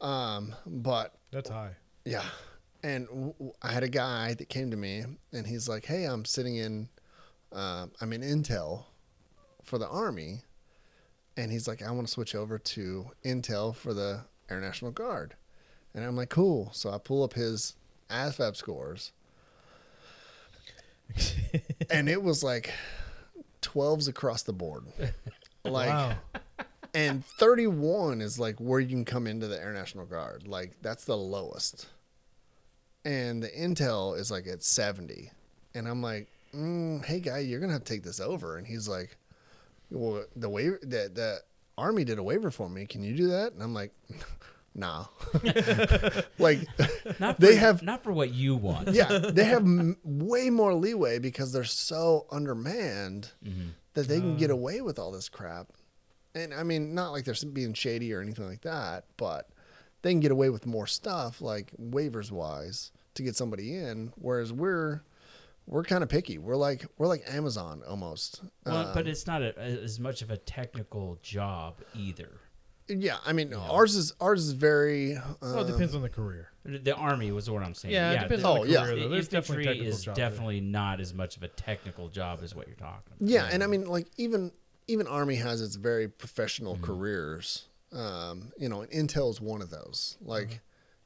[0.00, 1.72] Um, but That's high.
[2.04, 2.24] yeah.
[2.82, 6.04] And w- w- I had a guy that came to me and he's like, Hey,
[6.04, 6.88] I'm sitting in,
[7.52, 8.84] um, I'm in Intel
[9.62, 10.42] for the Army.
[11.36, 14.20] And he's like, I want to switch over to Intel for the
[14.50, 15.34] Air National Guard.
[15.94, 16.70] And I'm like, cool.
[16.72, 17.74] So I pull up his
[18.10, 19.12] ASVAB scores
[21.90, 22.70] and it was like
[23.74, 24.84] 12s across the board.
[25.66, 26.14] Like, wow.
[26.92, 30.46] and 31 is like where you can come into the Air National Guard.
[30.46, 31.86] Like that's the lowest.
[33.06, 35.30] And the Intel is like at 70.
[35.74, 38.58] And I'm like, mm, hey guy, you're gonna have to take this over.
[38.58, 39.16] And he's like,
[39.90, 41.38] well, the waiver, the the
[41.78, 42.84] army did a waiver for me.
[42.84, 43.54] Can you do that?
[43.54, 43.92] And I'm like,
[44.74, 45.06] nah.
[46.38, 46.60] like,
[47.20, 48.88] Not for, They have- not for what you want.
[48.90, 53.30] yeah, they have m- way more leeway because they're so undermanned
[53.94, 55.68] that they can get away with all this crap.
[56.34, 59.48] And I mean, not like they're being shady or anything like that, but
[60.02, 64.12] they can get away with more stuff, like waivers wise, to get somebody in.
[64.16, 65.02] Whereas we're
[65.66, 66.38] we're kind of picky.
[66.38, 68.42] We're like we're like Amazon almost.
[68.66, 72.40] Well, but Um, it's not a, as much of a technical job either.
[72.88, 75.16] Yeah, I mean, ours is ours is very.
[75.16, 76.48] Um, Well, it depends on the career.
[76.64, 77.92] The army was what I'm saying.
[77.92, 78.84] Yeah, it depends the- on Oh, the yeah.
[78.86, 79.08] career, though.
[79.10, 80.30] There's infantry definitely technical is jobs there.
[80.30, 83.12] definitely not as much of a technical job as what you're talking.
[83.18, 83.28] about.
[83.28, 84.50] Yeah, and I mean, like even
[84.86, 87.66] even Army has its very professional careers.
[87.92, 90.16] Um, you know, and Intel's one of those.
[90.20, 90.60] Like,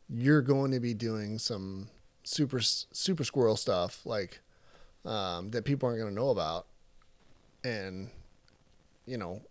[0.08, 1.88] you're going to be doing some
[2.24, 4.40] super super squirrel stuff, like
[5.04, 6.66] um, that people aren't going to know about,
[7.64, 8.10] and
[9.06, 9.42] you know,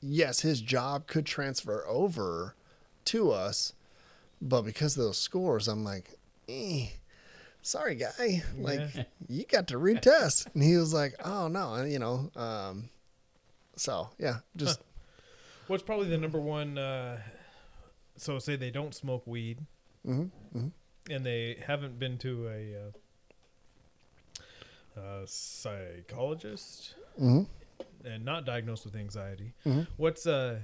[0.00, 2.54] yes, his job could transfer over
[3.06, 3.72] to us,
[4.40, 6.86] but because of those scores, I'm like, eh,
[7.62, 9.04] sorry, guy, like Yeah.
[9.28, 10.46] you got to retest.
[10.54, 12.88] And he was like, oh no, and, you know, um,
[13.76, 14.80] so yeah, just
[15.66, 16.78] What's probably the number one?
[16.78, 17.20] Uh,
[18.16, 19.58] so say they don't smoke weed,
[20.06, 20.72] mhm, mhm.
[21.08, 22.76] and they haven't been to a
[24.98, 27.46] uh, uh, psychologist Mhm.
[28.04, 29.54] And not diagnosed with anxiety.
[29.64, 29.86] Mhm.
[29.96, 30.60] What's uh,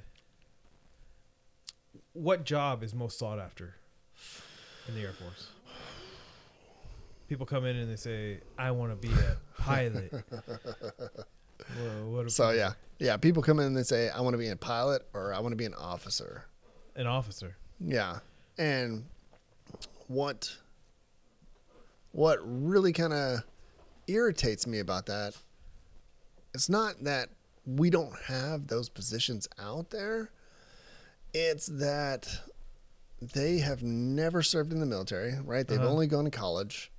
[2.12, 3.74] what job is most sought after
[4.89, 5.49] in the Air Force?
[7.28, 10.12] People come in and they say, "I want to be a pilot."
[11.78, 13.16] Whoa, what So yeah, yeah.
[13.16, 15.53] People come in and they say, "I want to be a pilot" or "I want
[15.53, 16.45] to be an officer."
[16.95, 17.57] an officer.
[17.78, 18.20] Yeah,
[18.57, 19.05] and
[20.07, 20.57] what
[22.12, 23.41] what really kind of
[24.07, 25.37] irritates me about that,
[26.57, 27.29] it's not that
[27.67, 30.31] we don't have those positions out there.
[31.35, 32.27] It's that
[33.21, 35.69] they have never served in the military, right?
[35.69, 35.91] They've Uh-huh.
[35.91, 36.91] only gone to college.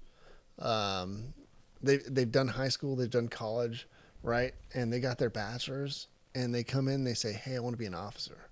[0.60, 1.34] Um,
[1.82, 3.88] they they've done high school, they've done college,
[4.22, 4.53] right?
[4.76, 7.78] And they got their bachelor's, and they come in, they say, "Hey, I want to
[7.80, 8.49] be an officer."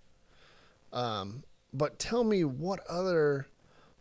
[0.91, 3.45] Um, but tell me what other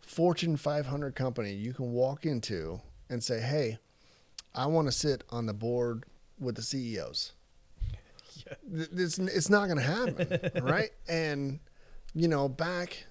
[0.01, 2.81] Fortune 500 company you can walk into
[3.11, 3.79] and say, "Hey,
[4.55, 6.07] I want to sit on the board
[6.45, 7.33] with the CEOs."
[8.47, 8.55] Yeah.
[8.93, 10.91] It's, it's not going to happen, right?
[11.09, 11.61] And
[12.15, 13.07] you know, back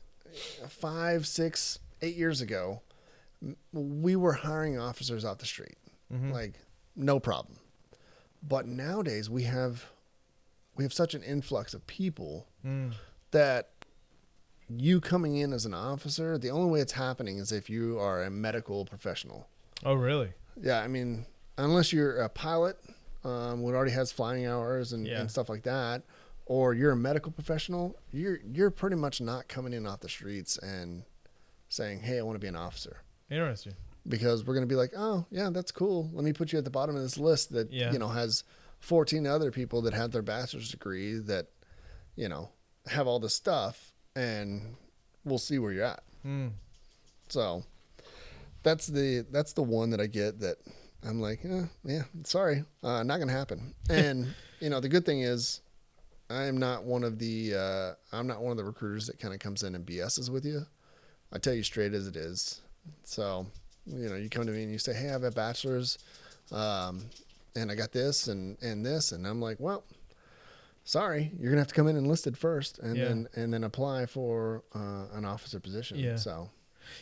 [0.69, 2.81] five, six, eight years ago,
[3.73, 5.77] we were hiring officers off the street,
[6.13, 6.31] Mhm.
[6.31, 6.53] like
[6.95, 7.57] no problem.
[8.41, 9.85] But nowadays, we have
[10.75, 12.93] we have such an influx of people Mm.
[13.31, 13.69] that
[14.69, 18.23] you coming in as an officer, the only way it's happening is if you are
[18.23, 19.47] a medical professional.
[19.85, 20.33] Oh, really?
[20.59, 21.25] Yeah, I mean,
[21.57, 22.77] unless you're a pilot,
[23.23, 25.19] um, who already has flying hours and, Yeah.
[25.21, 26.03] and stuff like that,
[26.45, 30.57] or you're a medical professional, you're you're pretty much not coming in off the streets
[30.57, 31.03] and
[31.69, 32.97] saying, "Hey, I want to be an officer,"
[33.31, 33.73] Interesting.
[34.07, 36.09] because we're going to be like, "Oh, yeah, that's cool.
[36.13, 37.91] Let me put you at the bottom of this list that Yeah.
[37.93, 38.43] you know has
[38.81, 41.47] 14 other people that have their bachelor's degree that
[42.15, 42.49] you know
[42.87, 44.75] have all this stuff, and
[45.23, 46.51] we'll see where you're at." Mm.
[47.29, 47.63] So
[48.63, 50.57] that's the that's the one that I get that
[51.05, 53.73] I'm like, eh, yeah, sorry, uh, not gonna happen.
[53.89, 55.61] And you know, the good thing is,
[56.29, 59.33] I am not one of the uh, I'm not one of the recruiters that kind
[59.33, 60.65] of comes in and BSs with you.
[61.31, 62.61] I tell you straight as it is.
[63.03, 63.45] So
[63.85, 65.97] you know, you come to me and you say, hey, I have a bachelor's,
[66.51, 67.01] um,
[67.55, 69.83] and I got this and and this, and I'm like, well.
[70.85, 73.05] Sorry, you're gonna have to come in enlisted first, and Yeah.
[73.05, 75.97] then and then apply for uh, an officer position.
[75.97, 76.17] Yeah.
[76.17, 76.49] So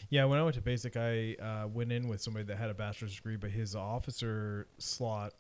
[0.10, 2.74] Yeah, when I went to basic, I uh, went in with somebody that had a
[2.74, 5.34] bachelor's degree, but his officer slot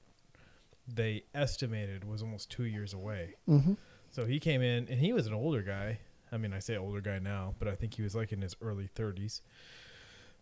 [0.87, 3.35] they estimated was almost two years away.
[3.47, 3.73] mm-hmm.
[4.09, 5.99] So he came in, and he was an older guy.
[6.33, 8.55] I mean, I say older guy now, but I think he was like in his
[8.61, 9.41] early 30s.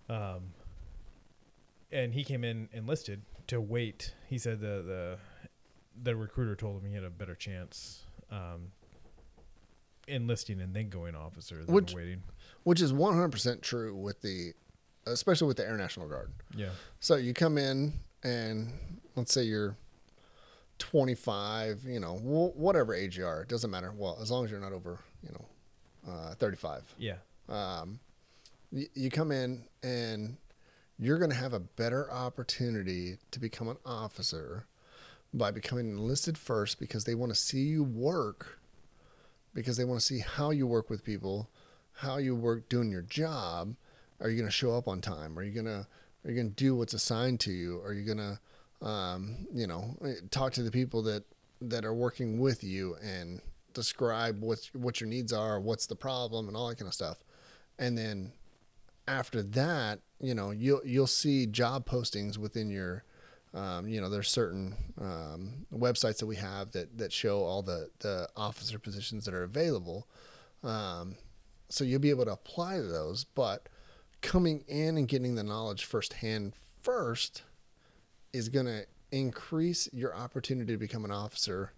[0.10, 0.54] Um,
[1.92, 4.14] and he came in enlisted to wait.
[4.28, 5.18] He said the the
[6.02, 8.72] the recruiter told him he had a better chance um,
[10.08, 12.24] enlisting and then going officer than Which- waiting.
[12.64, 14.54] Which is 100% true with the
[15.06, 16.70] especially with the air national guard Yeah.
[17.00, 17.94] so you come in
[18.24, 18.72] and
[19.16, 19.76] let's say you're
[20.78, 24.60] 25 you know whatever age you are it doesn't matter well as long as you're
[24.60, 25.46] not over you know
[26.14, 27.16] uh, 35 Yeah.
[27.50, 28.00] um,
[28.72, 30.38] you, you come in and
[30.98, 34.66] you're going to have a better opportunity to become an officer
[35.34, 38.60] by becoming enlisted first because they want to see you work
[39.54, 41.50] because they want to see how you work with people
[42.00, 43.76] how you work doing your job
[44.22, 45.38] are you going to show up on time?
[45.38, 45.88] Are you going to
[46.26, 47.82] are you going to do what's assigned to you?
[47.82, 49.96] Are you going to um, you know
[50.32, 51.24] talk to the people that
[51.62, 53.42] that are working with you and
[53.74, 57.18] describe what's what your needs are what's the problem and all that kind of stuff.
[57.78, 58.34] And then
[59.08, 63.04] after that you know you'll you'll see job postings within your
[63.54, 67.90] um, you know there's certain um, websites that we have that that show all the
[68.00, 70.08] the officer positions that are available.
[70.62, 71.16] Um,
[71.70, 73.70] so you'll be able to apply those but
[74.22, 77.44] coming in and getting the knowledge firsthand first
[78.34, 81.72] is going to increase your opportunity to become an officer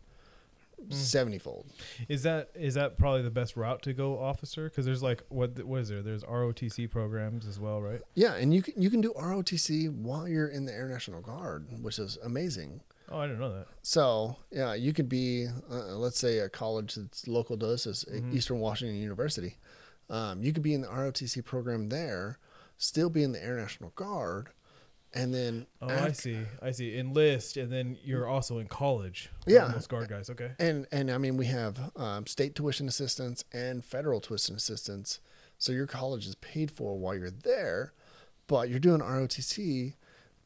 [0.90, 1.68] 70 fold
[2.10, 4.68] Is that is that probably the best route to go officer?
[4.68, 6.02] Because there's like what what is there?
[6.02, 8.02] There's ROTC programs as well, right?
[8.16, 11.68] yeah and you can you can do ROTC while you're in the Air National Guard
[11.84, 12.82] which is amazing
[13.14, 13.68] Oh, I didn't know that.
[13.82, 18.06] So yeah, you could be, uh, let's say, a college that's local to us is
[18.10, 18.34] Mhm.
[18.34, 19.58] Eastern Washington University.
[20.12, 22.38] Um, you could be in the ROTC program there,
[22.78, 24.50] still be in the Air National Guard,
[25.14, 26.38] and then Oh, I see.
[26.62, 26.98] I see.
[26.98, 29.30] Enlist, and then you're also in college.
[29.48, 29.66] Yeah.
[29.68, 30.30] Almost guard guys.
[30.30, 30.52] Okay.
[30.60, 35.20] and and I mean we have um, state tuition assistance and federal tuition assistance,
[35.58, 37.94] so your college is paid for while you're there,
[38.48, 39.94] but you're doing ROTC,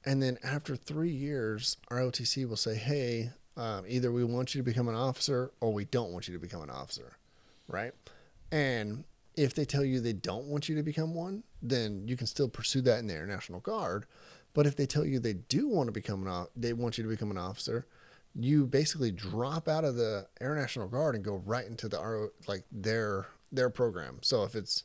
[0.06, 4.66] and then after three years, ROTC will say, hey, um, either we want you to
[4.66, 7.14] become an officer or we don't want you to become an officer,
[7.68, 7.94] right?
[8.52, 9.06] And
[9.38, 12.50] if they tell you they don't want you to become one, then you can still
[12.50, 14.06] pursue that in the Air National Guard.
[14.54, 17.10] But if they tell you they do want to become an, they want you to
[17.10, 17.86] become an officer,
[18.34, 22.30] you basically drop out of the Air National Guard and go right into the RO,
[22.48, 24.20] like their their program.
[24.22, 24.84] So if it's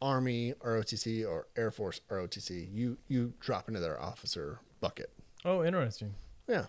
[0.00, 5.10] Army ROTC or Air Force ROTC, you you drop into their officer bucket.
[5.44, 6.14] Oh, interesting.
[6.46, 6.66] Yeah,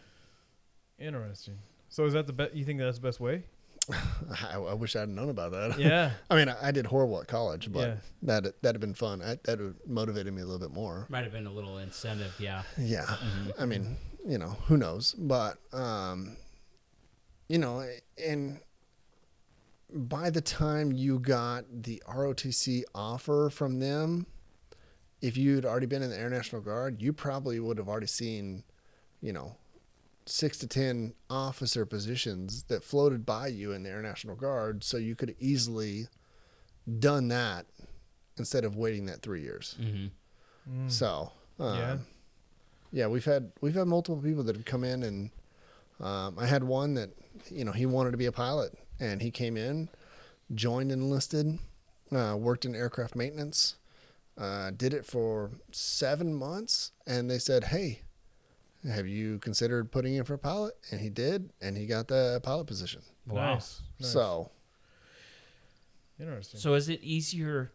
[0.99, 1.57] Interesting.
[1.87, 2.53] So is that the best?
[2.53, 3.43] You think that's the best way?
[4.51, 5.79] I, I wish I'd known about that.
[5.79, 6.11] Yeah.
[6.29, 7.95] I mean, I, I did horrible at college, but Yeah.
[8.23, 9.21] that that'd have been fun.
[9.21, 11.05] I, that would motivated me a little bit more.
[11.09, 12.63] Might have been a little incentive, yeah.
[12.77, 13.03] Yeah.
[13.05, 13.49] Mm-hmm.
[13.61, 15.13] I mean, you know, who knows?
[15.17, 16.37] But, um,
[17.47, 17.85] you know,
[18.23, 18.59] and
[19.91, 24.27] by the time you got the ROTC offer from them,
[25.21, 28.63] if you'd already been in the Air National Guard, you probably would have already seen,
[29.21, 29.55] you know,
[30.29, 34.83] six to 10 officer positions that floated by you in the Air National Guard.
[34.83, 36.07] So you could easily
[36.99, 37.65] done that
[38.37, 39.75] instead of waiting that three years.
[39.81, 40.85] Mm-hmm.
[40.85, 40.91] Mm.
[40.91, 41.97] So, um, Yeah.
[42.91, 45.31] yeah, we've had we've had multiple people that have come in, and
[45.99, 47.09] um, I had one that
[47.49, 49.89] you know he wanted to be a pilot, and he came in,
[50.53, 51.57] joined enlisted,
[52.11, 53.75] uh, worked in aircraft maintenance,
[54.37, 58.03] uh, did it for seven months, and they said, "Hey,
[58.87, 62.39] have you considered putting in for a pilot?" And he did, and he got the
[62.43, 63.01] pilot position.
[63.27, 63.53] Wow.
[63.55, 63.81] Nice.
[63.99, 64.11] nice.
[64.11, 64.49] So,
[66.19, 66.59] interesting.
[66.59, 67.71] So is it easier?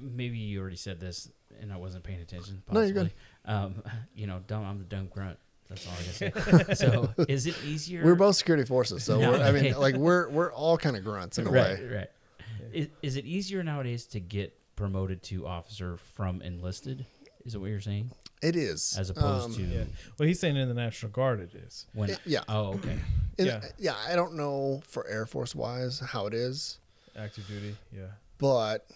[0.00, 1.30] Maybe you already said this,
[1.60, 2.62] and I wasn't paying attention.
[2.70, 3.12] No, you're good.
[3.44, 3.82] Um,
[4.14, 4.64] you know, dumb.
[4.64, 5.38] I'm the dumb grunt.
[5.68, 6.74] That's all I gotta say.
[6.74, 8.04] so is it easier?
[8.04, 11.04] we're both security forces, so No, we're, I mean, like we're we're all kind of
[11.04, 11.94] grunts in a right, way.
[11.94, 12.10] right.
[12.72, 17.04] Is, is it easier nowadays to get promoted to officer from enlisted?
[17.44, 18.10] Is it what you're saying?
[18.42, 19.84] It is As opposed Um, to yeah.
[20.18, 21.86] Well, he's saying in the National Guard it is.
[21.92, 22.10] when?
[22.10, 22.44] it- yeah.
[22.48, 22.98] Oh, okay.
[23.38, 23.64] And, Yeah.
[23.78, 23.96] yeah.
[24.06, 26.78] I don't know for Air Force wise how it is,
[27.16, 27.76] Active duty.
[27.92, 28.06] Yeah.
[28.38, 28.86] but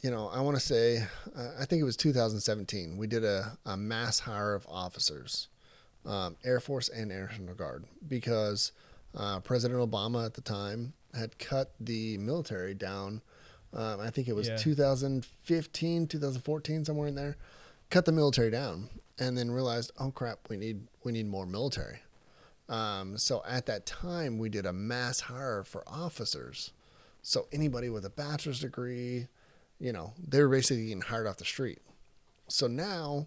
[0.00, 0.98] you know, I want to say,
[1.34, 2.98] uh, I think it was 2017.
[2.98, 5.48] We did a, a mass hire of officers,
[6.04, 8.72] um, Air Force and Air National Guard, because
[9.14, 13.22] uh, President Obama at the time had cut the military down.
[13.74, 14.56] Um, I think it was Yeah.
[14.56, 17.36] 2015, 2014, somewhere in there.
[17.90, 22.00] Cut the military down, and then realized, oh crap, we need we need more military.
[22.68, 26.72] Um, so at that time, we did a mass hire for officers.
[27.22, 29.28] So anybody with a bachelor's degree,
[29.78, 31.80] you know, they were basically getting hired off the street.
[32.48, 33.26] So now,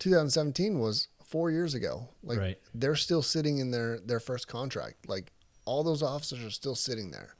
[0.00, 2.08] 2017 was four years ago.
[2.22, 2.58] Like Right.
[2.74, 5.08] they're still sitting in their their first contract.
[5.08, 5.32] Like
[5.64, 7.34] all those officers are still sitting there.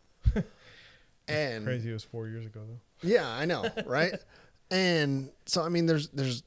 [1.32, 1.90] And Crazy.
[1.90, 3.08] It was four years ago though.
[3.08, 4.14] yeah, I know, right?
[4.70, 6.42] and so I mean, there's there's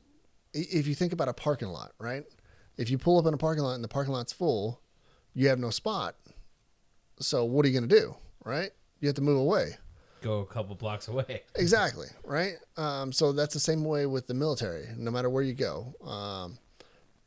[0.53, 2.23] if you think about a parking lot, right?
[2.77, 4.81] If you pull up in a parking lot and the parking lot's full,
[5.33, 6.15] you have no spot.
[7.19, 8.71] So what are you going to do, right?
[8.99, 9.77] You have to move away.
[10.21, 11.43] Go a couple blocks away.
[11.55, 12.55] Exactly, right?
[12.77, 14.88] Um, so that's the same way with the military.
[14.97, 16.57] No matter where you go, um,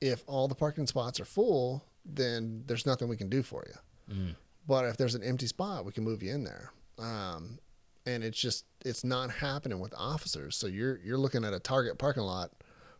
[0.00, 4.14] if all the parking spots are full, then there's nothing we can do for you.
[4.14, 4.34] Mm.
[4.66, 6.72] But if there's an empty spot, we can move you in there.
[6.98, 7.58] Um,
[8.06, 10.56] and it's just it's not happening with officers.
[10.56, 12.50] So you're you're looking at a Target parking lot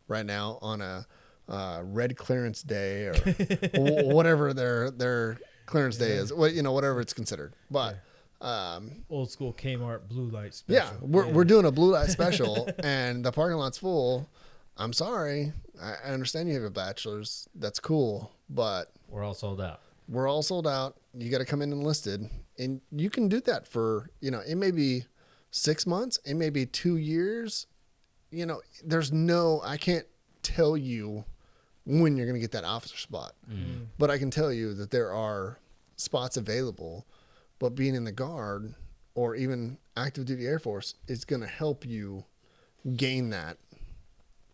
[0.07, 1.07] right now on a
[1.49, 6.33] uh, red clearance day or wh- whatever their their clearance day is.
[6.33, 7.55] What you know, whatever it's considered.
[7.71, 7.97] But
[8.41, 13.25] um, Old school Kmart blue light yeah, we're we're doing a blue light special, and
[13.25, 14.29] the parking lot's full.
[14.77, 15.53] I'm sorry.
[15.81, 17.49] I, I understand you have a bachelor's.
[17.55, 19.81] That's cool, but We're all sold out.
[20.09, 20.97] We're all sold out.
[21.15, 22.29] You got to come in enlisted,
[22.59, 25.05] and you can do that for you know it may be
[25.51, 27.67] six months, it may be two years.
[28.31, 30.07] You know, there's no I can't
[30.43, 31.25] tell you
[31.87, 33.87] when you're going to get that officer spot, Mm.
[33.99, 35.59] but I can tell you that there are
[35.97, 37.07] spots available.
[37.59, 38.75] But being in the guard
[39.15, 42.25] or even active duty Air Force is going to help you
[42.97, 43.57] gain that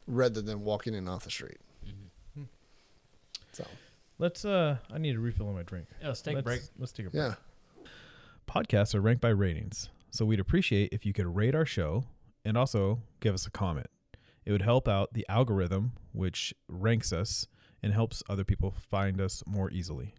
[0.07, 1.59] rather than walking in off the street.
[4.25, 4.45] So Let's.
[4.47, 5.87] Uh, I need a refill on my drink.
[6.01, 6.61] Yeah, let's take a let's, break.
[6.79, 7.23] Let's take a break.
[7.23, 7.35] yeah,
[8.49, 12.05] Podcasts are ranked by ratings, so we'd appreciate if you could rate our show
[12.43, 13.89] and also give us a comment.
[14.47, 17.49] It would help out the algorithm, which ranks us
[17.83, 20.15] and helps other people find us more easily.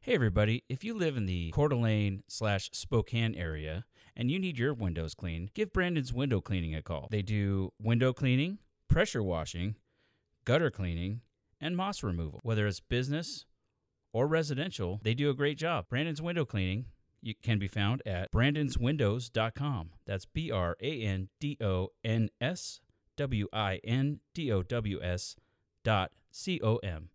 [0.00, 3.84] Hey everybody, if you live in the Coeur d'Alene slash Spokane area
[4.16, 7.08] and you need your windows cleaned, give Brandon's Window Cleaning a call.
[7.10, 8.58] They do window cleaning,
[8.88, 9.74] pressure washing,
[10.46, 11.20] gutter cleaning,
[11.60, 12.40] and moss removal.
[12.42, 13.44] Whether it's business
[14.12, 15.86] or residential, they do a great job.
[15.88, 16.86] Brandon's Window Cleaning
[17.20, 19.90] you can be found at brandonswindows.com.
[20.06, 22.80] That's B R A N D O N S
[23.16, 25.34] W I N D O W S
[25.84, 27.08] dot C O M.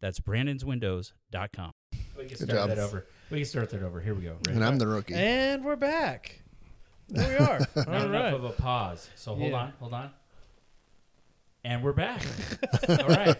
[0.00, 1.72] That's brandonswindows.com.
[2.16, 2.68] We can Good start job.
[2.70, 3.06] that over.
[3.30, 4.00] We can start that over.
[4.00, 4.32] Here we go.
[4.46, 4.56] Ready?
[4.56, 5.14] and I'm the rookie.
[5.14, 6.40] And we're back.
[7.08, 7.60] There we are.
[7.76, 8.34] Not All enough right.
[8.34, 9.08] of a pause.
[9.14, 9.58] So hold Yeah.
[9.58, 10.10] on, hold on.
[11.62, 12.20] And we're back.
[12.88, 13.36] All right.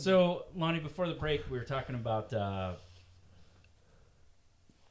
[0.00, 2.72] So, Lonnie, before the break, we were talking about uh,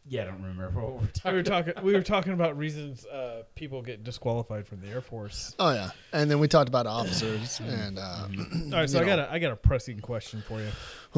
[0.08, 1.34] Yeah, I don't remember what we're We talking.
[1.36, 1.74] were talking.
[1.84, 5.56] We were talking about reasons uh, people get disqualified from the Air Force.
[5.60, 8.00] Oh yeah, and then we talked about officers and.
[8.00, 8.28] Uh,
[8.66, 9.26] All right, so you I got know.
[9.26, 10.70] a I got a pressing question for you.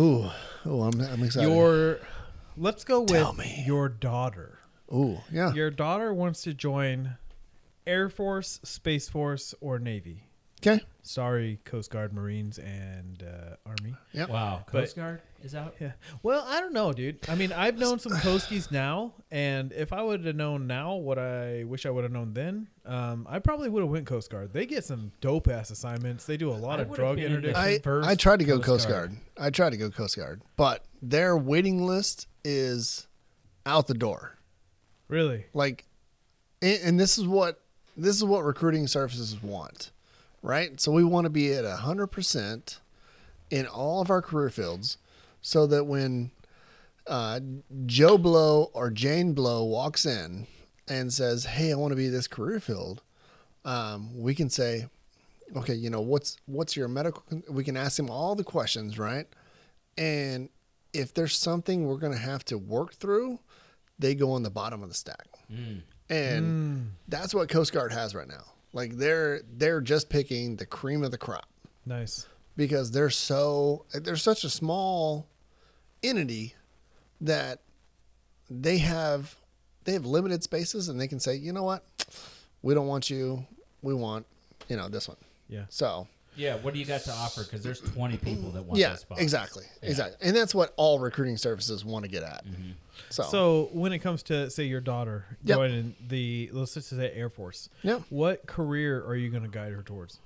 [0.02, 0.30] Ooh,
[0.68, 1.50] ooh, I'm, I'm excited.
[1.50, 2.00] Your,
[2.58, 3.64] let's go with Tell me.
[3.66, 4.60] your daughter.
[4.94, 5.54] ooh, yeah.
[5.54, 7.16] Your daughter wants to join
[7.88, 10.24] Air Force, Space Force, or Navy.
[10.66, 10.84] Okay.
[11.03, 13.95] Sorry, Coast Guard, Marines, and uh, Army.
[14.14, 14.30] Yep.
[14.30, 15.74] Wow, But- Coast Guard is out.
[15.80, 15.93] Yeah.
[16.22, 17.18] Well, I don't know, dude.
[17.28, 21.18] I mean, I've known some Coasties now, and if I would have known now what
[21.18, 24.53] I wish I would have known then, um, I probably would have went Coast Guard.
[24.53, 26.26] They get some dope ass assignments.
[26.26, 27.55] They do a lot I of drug been interdiction.
[27.59, 29.09] I, First I tried to go Coast Coast Guard.
[29.09, 29.20] Guard.
[29.39, 33.07] I tried to go Coast Guard, but their waiting list is
[33.66, 34.38] out the door.
[35.07, 35.45] really?
[35.55, 35.86] Like,
[36.62, 37.59] and, and this is what
[37.97, 39.91] this is what recruiting services want,
[40.42, 40.80] right?
[40.80, 42.80] So we want to be at hundred percent
[43.50, 44.98] in all of our career fields,
[45.42, 46.32] so that when
[47.08, 47.39] uh,
[47.86, 50.48] Joe Blow or Jane Blow walks in
[50.88, 53.02] and says, "Hey, I want to be this career field,"
[53.66, 54.88] um, we can say,
[55.56, 57.44] "Okay, you know what's what's your medical?" Con-?
[57.50, 59.28] We can ask them all the questions, right?
[59.98, 60.50] And
[60.94, 63.39] if there's something we're going to have to work through,
[64.00, 65.28] they go on the bottom of the stack.
[65.52, 65.82] Mm.
[66.10, 68.44] And Mm, that's what Coast Guard has right now.
[68.74, 71.47] Like they're they're just picking the cream of the crop
[71.86, 72.26] nice.
[72.55, 75.28] because they're so they're such a small
[76.03, 76.55] entity
[77.19, 77.59] that
[78.49, 79.36] they have
[79.84, 81.84] they have limited spaces and they can say, "You know what?
[82.61, 83.45] We don't want you.
[83.82, 84.26] We want,
[84.69, 85.17] you know, this one."
[85.49, 85.65] Yeah.
[85.69, 87.44] So, Yeah, what do you got to offer?
[87.44, 89.20] Because there's 20 people that want yeah, that spot.
[89.20, 89.66] exactly.
[89.84, 89.90] Yeah.
[89.90, 90.28] Exactly.
[90.28, 92.46] And that's what all recruiting services want to get at.
[92.46, 92.74] Mhm.
[93.10, 95.58] So, So when it comes to say your daughter Yep.
[95.58, 98.04] joining the let's just say Air Force, Yep.
[98.10, 100.20] what career are you going to guide her towards,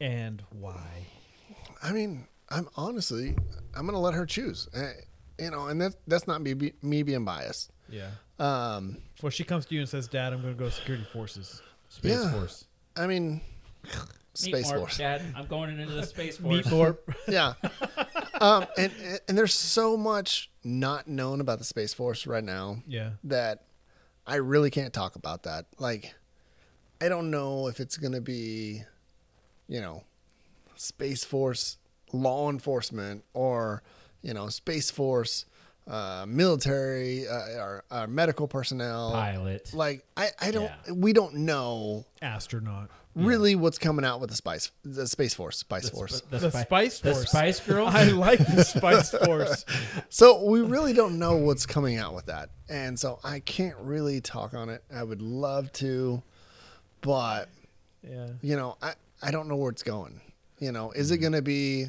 [0.00, 1.06] and why?
[1.82, 3.34] I mean, I'm honestly,
[3.74, 4.68] I'm going to let her choose.
[4.74, 4.92] Uh,
[5.38, 7.70] you know, and that's that's not me me being biased.
[7.88, 8.10] Yeah.
[8.38, 11.62] Um, Well, she comes to you and says, "Dad, I'm going to go security forces."
[11.88, 12.32] Space Yeah.
[12.32, 12.66] Force.
[12.96, 13.40] I mean,
[13.84, 13.94] Meet
[14.34, 14.98] Space Mark, Force.
[14.98, 16.66] Dad, I'm going into the Space Meet Force.
[16.66, 17.14] Thorpe.
[17.28, 17.54] yeah.
[18.40, 18.92] um, and
[19.28, 23.10] and there's so much not known about the Space Force right now yeah.
[23.24, 23.64] that
[24.26, 25.66] I really can't talk about that.
[25.78, 26.14] Like,
[27.00, 28.82] I don't know if it's gonna be,
[29.68, 30.04] you know,
[30.76, 31.78] Space Force
[32.12, 33.82] law enforcement or
[34.22, 35.46] you know Space Force
[35.88, 39.12] uh, military uh, or, or medical personnel.
[39.12, 39.72] Pilot.
[39.74, 40.92] Like I, I don't Yeah.
[40.92, 42.90] we don't know Astronaut.
[43.14, 46.20] Really what's coming out with the spice the Space Force Spice The, Force.
[46.30, 47.28] the, The spi- Spice The Force.
[47.30, 47.94] Spice Girls.
[47.94, 49.64] I like the Spice Force.
[50.08, 52.50] So we really don't know what's coming out with that.
[52.68, 54.82] And so I can't really talk on it.
[54.94, 56.22] I would love to,
[57.02, 57.48] but
[58.02, 58.28] Yeah.
[58.40, 60.20] you know, I, I don't know where it's going.
[60.58, 61.22] You know, is it mm.
[61.22, 61.86] going to be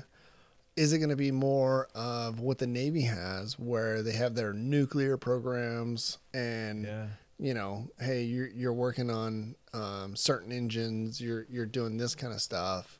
[0.75, 4.53] is it going to be more of what the Navy has where they have their
[4.53, 7.05] nuclear programs and Yeah.
[7.39, 12.33] You know, hey, you're you're working on um, certain engines, you're you're doing this kind
[12.33, 12.99] of stuff.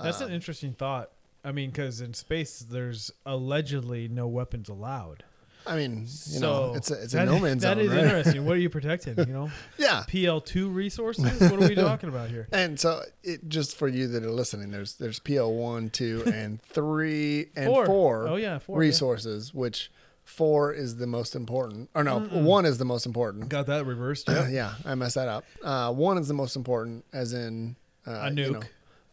[0.00, 1.10] That's Um, an interesting thought.
[1.44, 5.24] I mean, because in space, there's allegedly no weapons allowed.
[5.66, 8.04] I mean, you so know, it's a it's a no man's That zone, is right?
[8.04, 8.44] interesting.
[8.46, 9.16] What are you protecting?
[9.18, 10.04] You know, Yeah.
[10.08, 11.24] PL two resources.
[11.50, 12.48] What are we talking about here?
[12.52, 16.60] And so, it just for you that are listening, there's there's PL one, two, and
[16.62, 17.86] three, and Four.
[17.86, 18.86] four, Oh, yeah, four, yeah.
[18.88, 19.52] resources.
[19.52, 19.90] Which
[20.28, 23.48] four is the most important, or no, one is the most important.
[23.48, 24.28] Got that reversed.
[24.50, 25.44] yeah, I messed that up.
[25.62, 27.76] Uh, one is the most important, as in
[28.06, 28.52] uh, A you nuke.
[28.52, 28.60] know,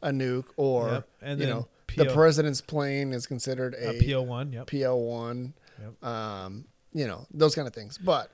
[0.03, 3.99] a nuke, or Yep, and you know, PL the president's plane is considered A a
[4.01, 4.51] PL one.
[4.51, 4.67] Yep.
[4.67, 5.53] PL one.
[5.81, 6.03] Yep.
[6.03, 7.97] Um, you know, those kind of things.
[7.97, 8.31] But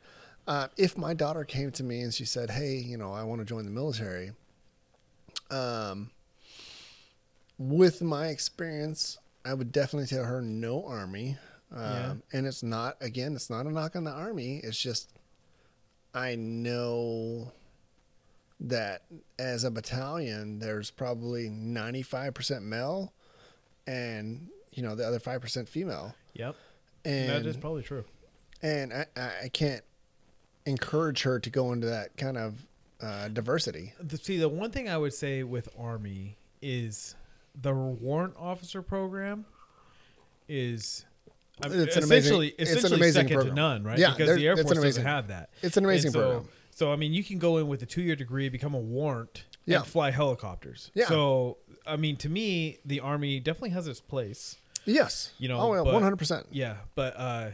[0.48, 3.42] uh, if my daughter came to me and she said, "Hey, you know, I want
[3.42, 4.32] to join the military,"
[5.52, 6.10] um,
[7.58, 11.38] with my experience, I would definitely tell her no army.
[11.74, 12.14] Um, Yeah.
[12.34, 14.60] And it's not again, it's not a knock on the army.
[14.64, 15.12] It's just
[16.14, 17.52] I know
[18.60, 19.04] that
[19.40, 23.14] as a battalion, there's probably 95% male,
[23.88, 26.14] and you know the other five percent female.
[26.34, 26.56] Yep.
[27.06, 28.04] And that is probably true.
[28.62, 29.84] and I, I I can't
[30.66, 32.66] encourage her to go into that kind of
[33.02, 33.94] uh, diversity.
[34.22, 37.16] See, the one thing I would say with Army is
[37.60, 39.46] the warrant officer program
[40.48, 41.06] is.
[41.64, 43.56] I mean, It's an amazing- essentially, it's an amazing second program.
[43.56, 43.98] to none, right?
[44.00, 45.50] Yeah, because the Air Force doesn't have that.
[45.62, 46.50] It's an amazing so, program.
[46.72, 49.78] So I mean, you can go in with a two-year degree, become a warrant, Yeah.
[49.80, 50.90] and fly helicopters.
[50.94, 51.08] Yeah.
[51.08, 54.58] So I mean, to me, the Army definitely has its place.
[54.86, 56.48] Yes, You know, oh yeah, but- one hundred percent.
[56.52, 57.50] Yeah, but uh,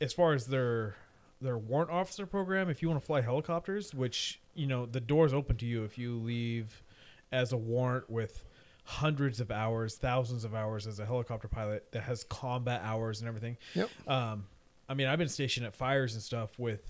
[0.00, 0.96] as far as their
[1.40, 5.32] their warrant officer program, if you want to fly helicopters, which you know the doors
[5.34, 6.82] open to you if you leave
[7.30, 8.44] as a warrant with
[8.84, 13.28] hundreds of hours, thousands of hours as a helicopter pilot that has combat hours and
[13.28, 13.56] everything.
[13.74, 13.88] Yep.
[14.06, 14.44] Um,
[14.88, 16.82] I mean, I've been stationed at fires and stuff with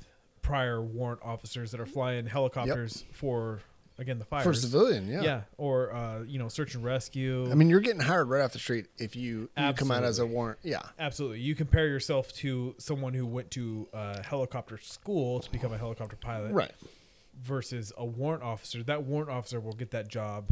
[0.43, 3.61] prior warrant officers that are flying helicopters for
[3.97, 4.45] again the fires.
[4.45, 5.23] For civilian, yeah.
[5.23, 7.49] yeah, or uh, you know, search and rescue.
[7.51, 10.19] I mean, you're getting hired right off the street if you, you come out as
[10.19, 10.59] a warrant.
[10.65, 10.83] Yeah.
[10.99, 11.41] Absolutely.
[11.41, 16.17] You compare yourself to someone who went to uh, helicopter school to become a helicopter
[16.17, 16.73] pilot Right.
[17.41, 18.83] versus a warrant officer.
[18.83, 20.51] That warrant officer will get that job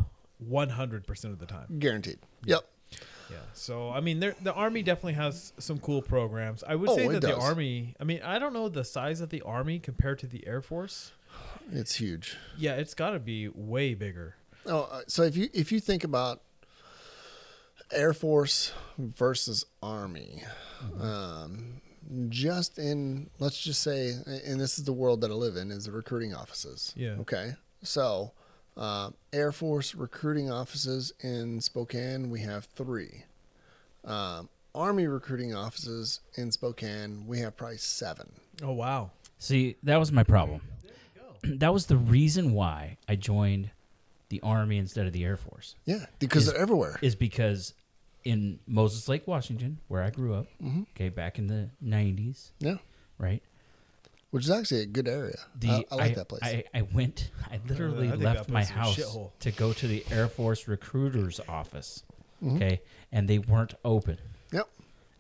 [0.49, 1.79] 100% of the time.
[1.79, 2.19] Guaranteed.
[2.45, 2.63] Yep.
[3.31, 3.37] Yeah.
[3.55, 6.63] So, I mean, the Army definitely has some cool programs.
[6.63, 7.35] I would Oh, say that the.
[7.37, 10.61] Army, I mean, I don't know the size of the Army compared to the Air
[10.61, 11.13] Force.
[11.73, 12.37] It's huge.
[12.59, 14.35] Yeah, it's got to be way bigger.
[14.67, 16.43] Oh, uh, so if you if you think about
[17.91, 20.43] Air Force versus Army,
[21.01, 21.81] um,
[22.29, 24.11] just in let's just say,
[24.47, 26.93] and this is the world that I live in, is the recruiting offices.
[26.97, 27.13] Yeah.
[27.21, 27.55] Okay.
[27.83, 28.33] So,
[28.77, 33.25] uh, Air Force recruiting offices in Spokane, we have three.
[34.05, 38.33] Um, Army recruiting offices in Spokane, we have probably seven.
[38.63, 39.11] Oh, wow.
[39.39, 40.61] See, that was my problem.
[41.45, 43.71] that was the reason why I joined
[44.31, 45.75] the Army instead of the Air Force.
[45.85, 46.99] Yeah, because Is- they're everywhere.
[47.03, 47.75] Is because
[48.25, 50.87] in Moses Lake, Washington, where I grew up, Mhm.
[50.95, 52.77] okay, back in the '90s, Yeah,
[53.19, 53.43] right?
[54.33, 55.39] Which is actually a good area.
[55.61, 56.43] The I, I like that place.
[56.43, 57.31] I, I went.
[57.51, 60.67] I literally I left my place is a house to go to the Air Force
[60.67, 62.03] recruiter's office.
[62.43, 62.57] Mhm.
[62.57, 62.81] Okay,
[63.13, 64.19] and they weren't open
[64.51, 64.69] Yep.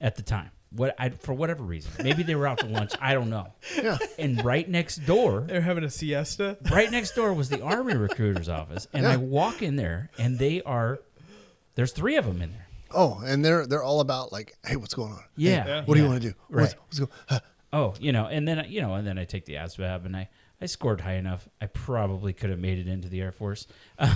[0.01, 0.51] at the time.
[0.75, 2.93] What I for whatever reason, maybe they were out to lunch.
[3.01, 3.53] I don't know.
[3.77, 3.99] Yeah.
[4.19, 6.57] And right next door, They're having a siesta.
[6.71, 10.63] right next door was the Army recruiter's office, and I walk in there, and they
[10.63, 10.99] are.
[11.75, 12.67] There's three of them in there.
[12.91, 15.19] Oh, and they're they're all about like, hey, what's going on?
[15.19, 15.67] Hey, Yeah.
[15.67, 15.85] Yeah.
[15.85, 16.35] what do you want to do?
[16.49, 16.63] Right.
[16.63, 16.99] What's, what's
[17.29, 17.41] going?
[17.73, 17.79] Huh.
[17.79, 20.29] Oh, you know, and then you know, and then I take the ASVAB, and I
[20.61, 21.49] I scored high enough.
[21.61, 23.66] I probably could have made it into the Air Force.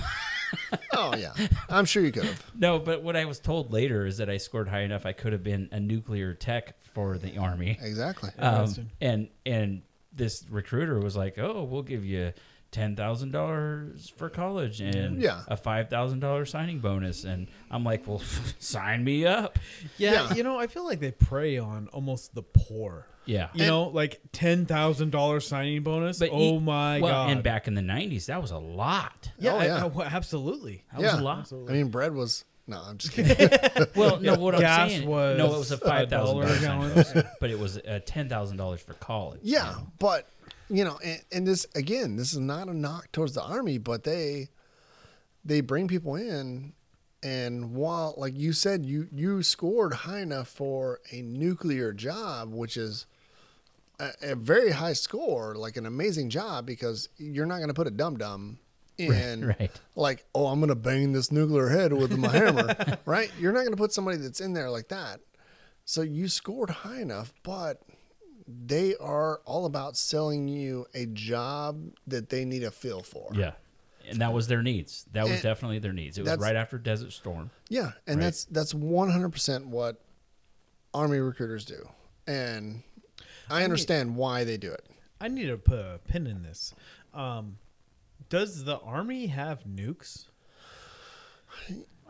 [0.93, 1.33] Oh yeah,
[1.69, 2.41] I'm sure you could have.
[2.57, 5.05] No, but what I was told later is that I scored high enough.
[5.05, 7.77] I could have been a nuclear tech for the Army.
[7.81, 8.29] Exactly.
[8.39, 9.81] Um, and and
[10.13, 12.31] this recruiter was like, "Oh, we'll give you
[12.71, 15.41] ten thousand dollars for college and Yeah.
[15.49, 18.21] a five thousand dollars signing bonus." And I'm like, "Well,
[18.59, 19.59] sign me up."
[19.97, 20.33] Yeah, Yeah.
[20.33, 23.05] you know, I feel like they prey on almost the poor.
[23.27, 23.49] Yeah.
[23.53, 26.19] You And- know, like ten thousand dollars signing bonus.
[26.19, 27.31] But oh e- my well, god!
[27.31, 29.29] and back in the '90s, that was a lot.
[29.39, 29.83] yeah, Oh, yeah.
[29.83, 30.83] I- well, absolutely.
[30.93, 31.11] That yeah.
[31.13, 31.53] was a lot.
[31.69, 32.81] I mean, bread was no.
[32.85, 33.49] I'm just kidding.
[33.95, 36.45] Well, no, what Gas I'm saying, was no, it was a a five thousand dollar
[36.45, 36.89] a dollars, gallon.
[36.89, 39.39] bonus, but it was uh, ten thousand dollars for college.
[39.43, 40.27] yeah, but
[40.69, 44.03] you know, and, and this again, this is not a knock towards the army, but
[44.03, 44.49] they
[45.45, 46.73] they bring people in,
[47.23, 52.75] and while like you said, you you scored high enough for a nuclear job, which
[52.77, 53.05] is.
[53.99, 57.87] A, a very high score, like an amazing job, because you're not going to put
[57.87, 58.59] a dum dum
[58.97, 59.71] in right.
[59.95, 63.31] like, oh, I'm gonna bang this nuclear head with my hammer, right?
[63.39, 65.19] You're not gonna put somebody that's in there like that.
[65.85, 67.83] So you scored high enough, but
[68.47, 73.29] they are all about selling you a job that they need a feel for.
[73.35, 73.51] Yeah,
[74.09, 75.05] and that was their needs.
[75.13, 76.17] That was And definitely their needs.
[76.17, 77.51] It was right after Desert Storm.
[77.69, 78.23] Yeah, and Right.
[78.25, 80.01] that's that's 100 percent what
[80.93, 81.87] army recruiters do,
[82.25, 82.81] and
[83.49, 84.85] I understand why they do it.
[85.19, 86.73] I need to put a pin in this.
[87.13, 87.57] Um,
[88.29, 90.25] does the army have nukes?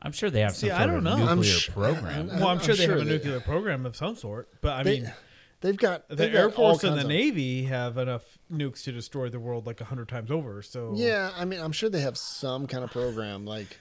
[0.02, 1.14] I'm sure they have See, some I don't of know.
[1.14, 2.30] I'm nuclear sh- program.
[2.30, 4.84] I'm- well, I'm, sure they have a they- nuclear program of some sort, but I
[4.84, 5.14] They- mean,
[5.60, 8.84] They've got the they've Air got Force and the kinds of- Navy have enough nukes
[8.84, 10.62] to destroy the world like a hundred times over.
[10.62, 13.80] So Yeah, I mean, I'm sure they have some kind of program like.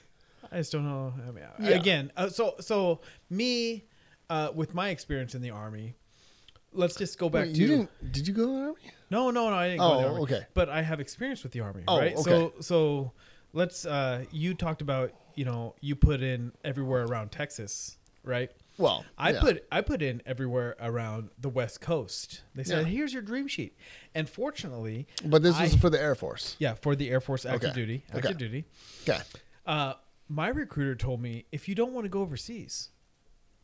[0.51, 1.13] I just don't know.
[1.27, 1.69] I mean, Yeah.
[1.77, 3.85] again, uh, so so me,
[4.27, 5.93] uh, with my experience in the army,
[6.77, 8.11] let's just go back Wait, to you didn't?
[8.11, 8.75] Did you go to the army?
[9.09, 9.55] no, no, no.
[9.55, 10.41] I didn't Oh, go in the army, okay.
[10.53, 12.13] But I have experience with the army, Oh, right?
[12.13, 12.21] okay.
[12.23, 13.11] So so
[13.53, 13.85] let's.
[13.85, 18.51] Uh, you talked about you know you put in everywhere around Texas, right?
[18.79, 19.41] Well, I yeah.
[19.41, 22.41] put I put in everywhere around the West Coast.
[22.53, 22.91] They said, Yeah.
[22.93, 23.75] "Here's your dream sheet,"
[24.13, 26.55] and fortunately, but this was I- for the Air Force.
[26.59, 27.79] yeah, for the Air Force active Okay.
[27.79, 28.17] duty, Okay.
[28.19, 28.65] active duty.
[29.07, 29.19] Okay.
[29.65, 29.93] Uh,
[30.29, 32.89] my recruiter told me if you don't want to go overseas,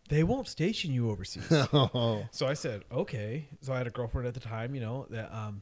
[0.09, 1.49] they won't station you overseas.
[1.73, 3.47] Oh, so I said, okay.
[3.61, 5.61] So I had a girlfriend at the time, you know, that um,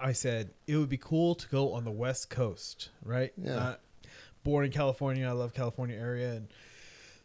[0.00, 3.32] I said it would be cool to go on the West Coast, right?
[3.36, 3.56] Yeah.
[3.56, 3.74] Uh,
[4.44, 6.48] born in California, I love California area, and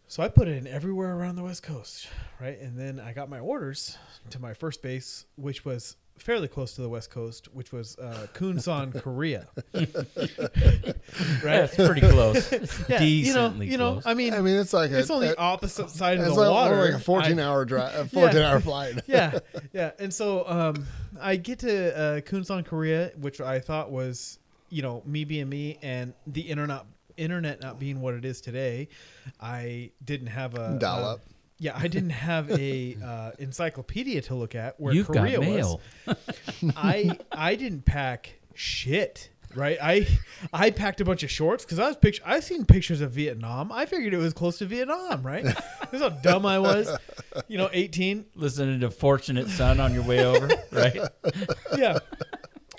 [0.08, 2.08] so I put it in everywhere around the West Coast,
[2.40, 2.60] right?
[2.60, 3.98] And then I got my orders
[4.32, 8.28] to my first base, which was fairly close to the West Coast, which was uh,
[8.34, 9.48] Kunsan, Korea.
[9.74, 11.44] right?
[11.44, 12.52] That's pretty close.
[12.90, 13.94] Yeah, you know, you know.
[13.94, 14.06] close.
[14.06, 16.36] I mean, I mean, it's like a, it's on the a- opposite side of it's
[16.36, 16.76] the like, water.
[16.76, 19.00] like a fourteen-hour drive, a 14 hour flight.
[19.08, 19.40] yeah,
[19.74, 19.92] yeah.
[20.00, 20.86] And so um,
[21.20, 24.40] I get to uh, Kunsan, Korea, which I thought was,
[24.70, 26.86] you know, me being me and the internet
[27.18, 28.88] internet not being what it is today.
[29.40, 31.22] I didn't have a Dial uh, up.
[31.62, 35.78] Yeah, I didn't have a uh, encyclopedia to look at where You've Korea got was.
[36.76, 39.30] I I didn't pack shit.
[39.54, 40.08] Right, I
[40.52, 42.24] I packed a bunch of shorts because I was picture.
[42.26, 43.72] I've seen pictures of Vietnam.
[43.72, 45.22] I figured it was close to Vietnam.
[45.22, 45.56] Right, this
[45.92, 46.90] is how dumb I was.
[47.48, 48.26] You know, eighteen.
[48.34, 51.02] Listening to Fortunate Son on your way over, right?
[51.78, 52.00] Yeah,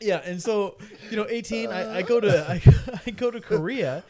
[0.00, 0.22] yeah.
[0.24, 0.78] And so
[1.08, 1.70] you know, eighteen.
[1.70, 4.02] I, I go to I, I go to Korea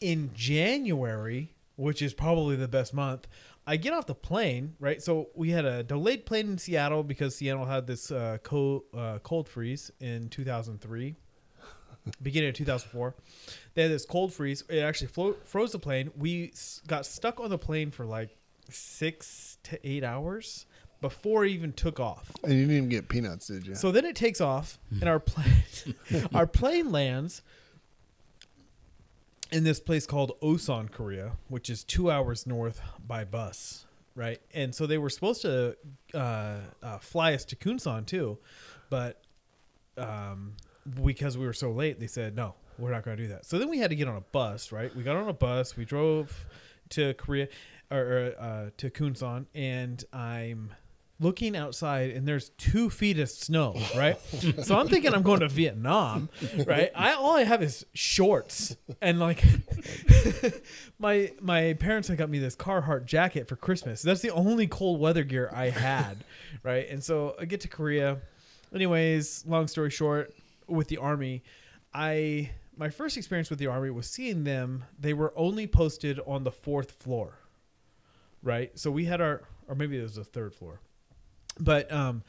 [0.00, 3.26] in January, which is probably the best month.
[3.66, 5.00] I get off the plane, right?
[5.02, 9.18] So we had a delayed plane in Seattle because Seattle had this uh, cold, uh,
[9.22, 11.14] cold freeze in 2003,
[12.22, 13.14] beginning of 2004.
[13.74, 14.64] They had this cold freeze.
[14.68, 16.10] It actually flo- froze the plane.
[16.16, 18.36] We s- got stuck on the plane for like
[18.70, 20.66] six to eight hours
[21.00, 22.30] before it even took off.
[22.42, 23.74] And you didn't even get peanuts, did you?
[23.74, 25.94] So then it takes off, and our plane,
[26.34, 27.42] our plane lands
[29.52, 34.40] in this place called Osan, Korea, which is two hours north by bus, right?
[34.54, 35.76] And so they were supposed to
[36.14, 38.38] uh, uh, fly us to Kunsan too,
[38.90, 39.22] but
[39.96, 40.54] um,
[41.02, 43.44] because we were so late, they said no, we're not going to do that.
[43.44, 44.94] So then we had to get on a bus, right?
[44.94, 46.46] We got on a bus, we drove
[46.90, 47.48] to Korea
[47.90, 50.72] or, uh, to Kunsan, and I'm
[51.20, 54.18] looking outside and there's two feet of snow, right?
[54.62, 56.30] so I'm thinking I'm going to Vietnam,
[56.66, 56.90] right?
[56.94, 59.44] I all I have is shorts and like
[60.98, 64.02] my my parents had got me this Carhartt jacket for Christmas.
[64.02, 66.24] That's the only cold weather gear I had,
[66.62, 66.88] right?
[66.88, 68.18] And so I get to Korea.
[68.74, 70.32] Anyways, long story short,
[70.66, 71.42] with the army,
[71.92, 74.84] I my first experience with the army was seeing them.
[74.98, 77.34] They were only posted on the fourth floor,
[78.42, 78.76] right?
[78.78, 80.80] So we had our, or maybe it was the third floor,
[81.60, 82.22] but um,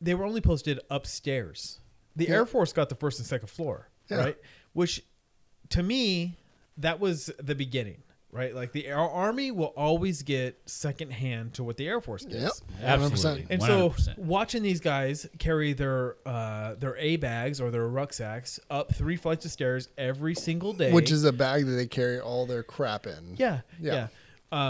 [0.00, 1.80] they were only posted upstairs.
[2.16, 2.34] The Yeah.
[2.36, 4.16] Air Force got the first and second floor, Yeah.
[4.18, 4.36] right?
[4.72, 5.02] Which,
[5.70, 6.38] to me,
[6.78, 8.54] that was the beginning, right?
[8.54, 12.42] Like the our army will always get second hand to what the Air Force gets.
[12.42, 12.52] Yep.
[12.82, 13.46] Absolutely.
[13.50, 14.00] And 100%.
[14.00, 19.16] so watching these guys carry their uh, their A bags or their rucksacks up three
[19.16, 22.62] flights of stairs every single day, Which is a bag that they carry all their
[22.62, 23.36] crap in.
[23.36, 23.92] yeah, yeah.
[23.94, 24.08] Yeah.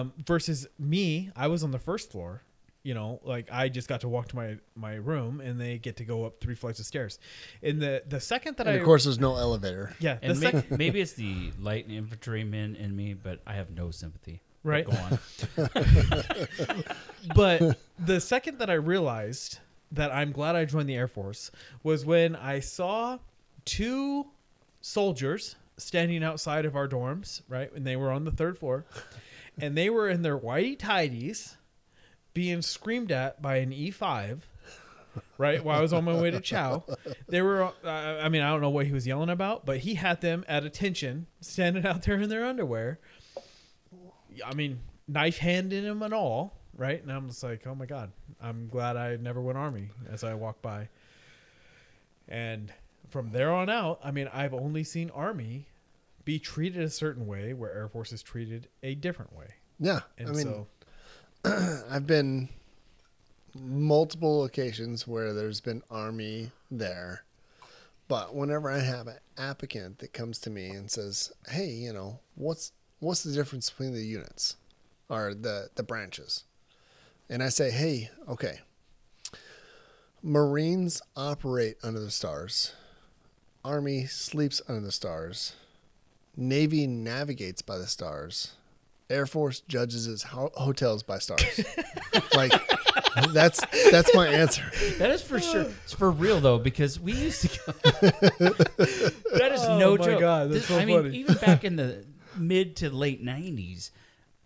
[0.01, 2.43] Um, versus me, I was on the first floor.
[2.83, 5.97] You know, like I just got to walk to my my room, and they get
[5.99, 7.19] to go up three flights of stairs.
[7.63, 9.95] And the the second that And I of course, there's no elevator.
[10.01, 13.71] yeah, the And may, sec- maybe it's the light infantryman in me, but I have
[13.71, 14.41] no sympathy.
[14.65, 14.87] But Right.
[14.87, 15.19] Go on.
[17.35, 19.59] but the second that I realized
[19.91, 21.51] that I'm glad I joined the Air Force
[21.83, 23.19] was when I saw
[23.65, 24.27] two
[24.81, 27.73] soldiers standing outside of our dorms, right?
[27.75, 28.85] And they were on the third floor,
[29.59, 31.57] and they were in their whitey tidies
[32.35, 34.41] being screamed at by an E5.
[35.37, 36.85] Right while I was on my way to Chow,
[37.29, 37.65] they were.
[37.85, 40.43] Uh, I mean, I don't know what he was yelling about, but he had them
[40.49, 42.99] at attention, standing out there in their underwear.
[44.43, 47.03] I mean, knife hand in him and all, right?
[47.03, 48.11] And I'm just like, oh my god,
[48.41, 50.89] I'm glad I never went army as I walk by.
[52.29, 52.73] And
[53.11, 55.67] from there on out, I mean, I've only seen army
[56.25, 59.49] be treated a certain way, where Air Force is treated a different way.
[59.79, 60.01] Yeah.
[60.17, 60.67] And I mean, so,
[61.91, 62.49] I've been
[63.55, 67.25] multiple occasions where there's been army there.
[68.07, 72.21] But whenever I have an applicant that comes to me and says, "Hey, you know,
[72.37, 74.57] what's what's the difference between the units
[75.09, 76.45] or the the branches?"
[77.29, 78.61] And I say, "Hey, okay.
[80.23, 82.75] Marines operate under the stars.
[83.65, 85.55] Army sleeps under the stars.
[86.37, 88.53] Navy navigates by the stars.
[89.13, 91.61] Air Force judges its ho- hotels by stars.
[92.35, 92.53] like
[93.33, 93.61] that's
[93.91, 94.65] that's my answer.
[94.99, 95.67] That is for sure.
[95.85, 97.73] It's for real though, because we used to go.
[98.43, 100.21] that is Oh no my joke.
[100.21, 101.17] God, that's This- so I mean, funny.
[101.19, 102.05] even back in the
[102.37, 103.91] mid to late '90s,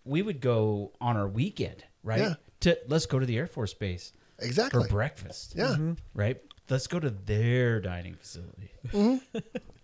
[0.05, 2.19] we would go on our weekend, right?
[2.21, 2.33] Yeah.
[2.61, 4.83] To let's go to the Air Force Base Exactly.
[4.83, 5.53] for breakfast.
[5.55, 5.75] Yeah.
[6.13, 6.41] Right.
[6.69, 8.71] Let's go to their dining facility.
[8.87, 9.37] Mm-hmm.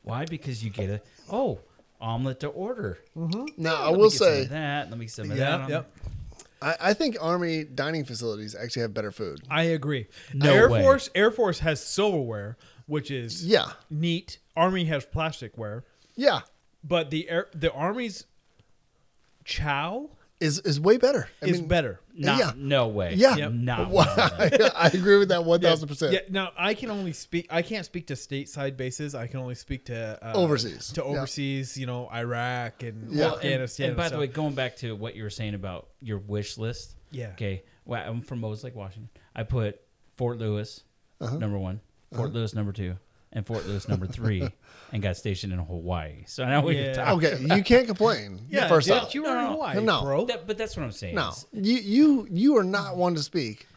[0.04, 0.26] Why?
[0.26, 1.02] Because you get a
[1.32, 1.60] oh
[2.04, 3.00] omelet to order.
[3.18, 3.46] Mm-hmm.
[3.64, 4.90] Now I will get some of say that.
[4.90, 5.70] Let me some of yeah, that.
[5.70, 5.98] yep.
[6.62, 9.42] I, I think Army dining facilities actually have better food.
[9.50, 10.08] I agree.
[10.34, 10.82] No Air way.
[10.82, 13.72] Force Air Force has silverware, which is Yeah.
[13.90, 14.38] neat.
[14.56, 15.84] Army has plasticware,
[16.16, 16.42] Yeah.
[16.84, 18.26] but the air the Army's
[19.46, 20.10] chow
[20.40, 21.30] Is is way better.
[21.42, 22.00] I is mean, better.
[22.16, 22.52] Not, Yeah.
[22.56, 23.16] No way.
[23.16, 23.36] Yeah.
[23.36, 23.52] Yep.
[23.54, 23.90] Not.
[23.90, 24.72] 100%.
[24.76, 26.14] I agree with that one thousand percent.
[26.14, 26.20] Yeah.
[26.30, 27.48] Now I can only speak.
[27.50, 29.16] I can't speak to stateside bases.
[29.16, 30.92] I can only speak to uh, Overseas.
[30.94, 31.08] To Yeah.
[31.08, 33.26] overseas, you know, Iraq and Yeah.
[33.26, 33.88] Well, and, Afghanistan.
[33.90, 36.96] and by the way, going back to what you were saying about your wish list.
[37.12, 37.30] Yeah.
[37.34, 37.64] Okay.
[37.86, 39.10] Well, I'm from Moses Lake, Washington.
[39.36, 39.82] I put
[40.18, 40.84] Fort Lewis
[41.20, 41.30] uh-huh.
[41.32, 41.40] Uh-huh.
[41.40, 41.80] number one,
[42.14, 42.38] Fort uh-huh.
[42.38, 42.96] Lewis number two,
[43.34, 44.48] and Fort Lewis number three,
[44.92, 46.24] and got stationed in Hawaii.
[46.28, 46.94] So now we Yeah.
[46.94, 47.18] talk.
[47.18, 48.40] Okay, you can't complain.
[48.50, 50.02] Yeah, first dude, off, you were in No, Hawaii, no.
[50.04, 50.26] bro.
[50.26, 51.16] That- but that's what I'm saying.
[51.16, 53.68] no, you you you are not one to speak.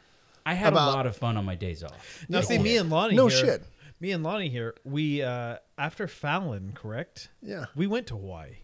[0.44, 2.24] I had About- a lot of fun on my days off.
[2.28, 3.16] Now, see, me and Lonnie.
[3.16, 3.64] No here, shit.
[3.98, 4.74] Me and Lonnie here.
[4.84, 7.30] We uh after Fallon, correct?
[7.42, 7.64] Yeah.
[7.74, 8.56] We went to Hawaii.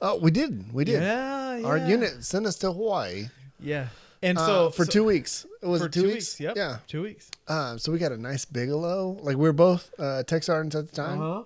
[0.00, 0.72] Oh, we did.
[0.72, 1.02] We did.
[1.02, 1.66] Yeah, yeah.
[1.66, 3.26] Our unit sent us to Hawaii
[3.60, 3.88] Yeah,
[4.22, 5.44] and uh, so for so- two weeks.
[5.62, 6.40] it Was for it two, two weeks?
[6.40, 6.56] Yep.
[6.56, 6.78] Yeah.
[6.86, 7.30] two weeks.
[7.48, 9.18] Uh, so we got a nice Bigelow.
[9.22, 11.20] Like we were both uh, tech sergeants at the time.
[11.20, 11.42] Uh-huh.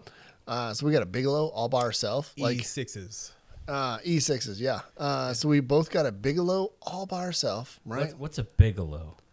[0.46, 2.32] Uh, so we got a Bigelow all by ourselves.
[2.36, 3.32] Like Like sixes.
[3.68, 4.80] uh, E6s, yeah.
[4.98, 8.00] Uh, so we both got a Bigelow all by ourselves, right?
[8.06, 9.16] What's, what's a bigelow?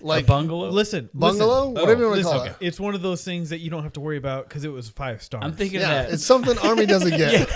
[0.00, 0.70] Like a bungalow?
[0.70, 1.74] Listen, bungalow, listen.
[1.82, 2.56] whatever you want to Listen, call it.
[2.60, 4.88] it's one of those things that you don't have to worry about because it was
[4.88, 5.42] five stars.
[5.44, 6.12] I'm thinking Yeah, that.
[6.12, 7.48] it's something Army doesn't get.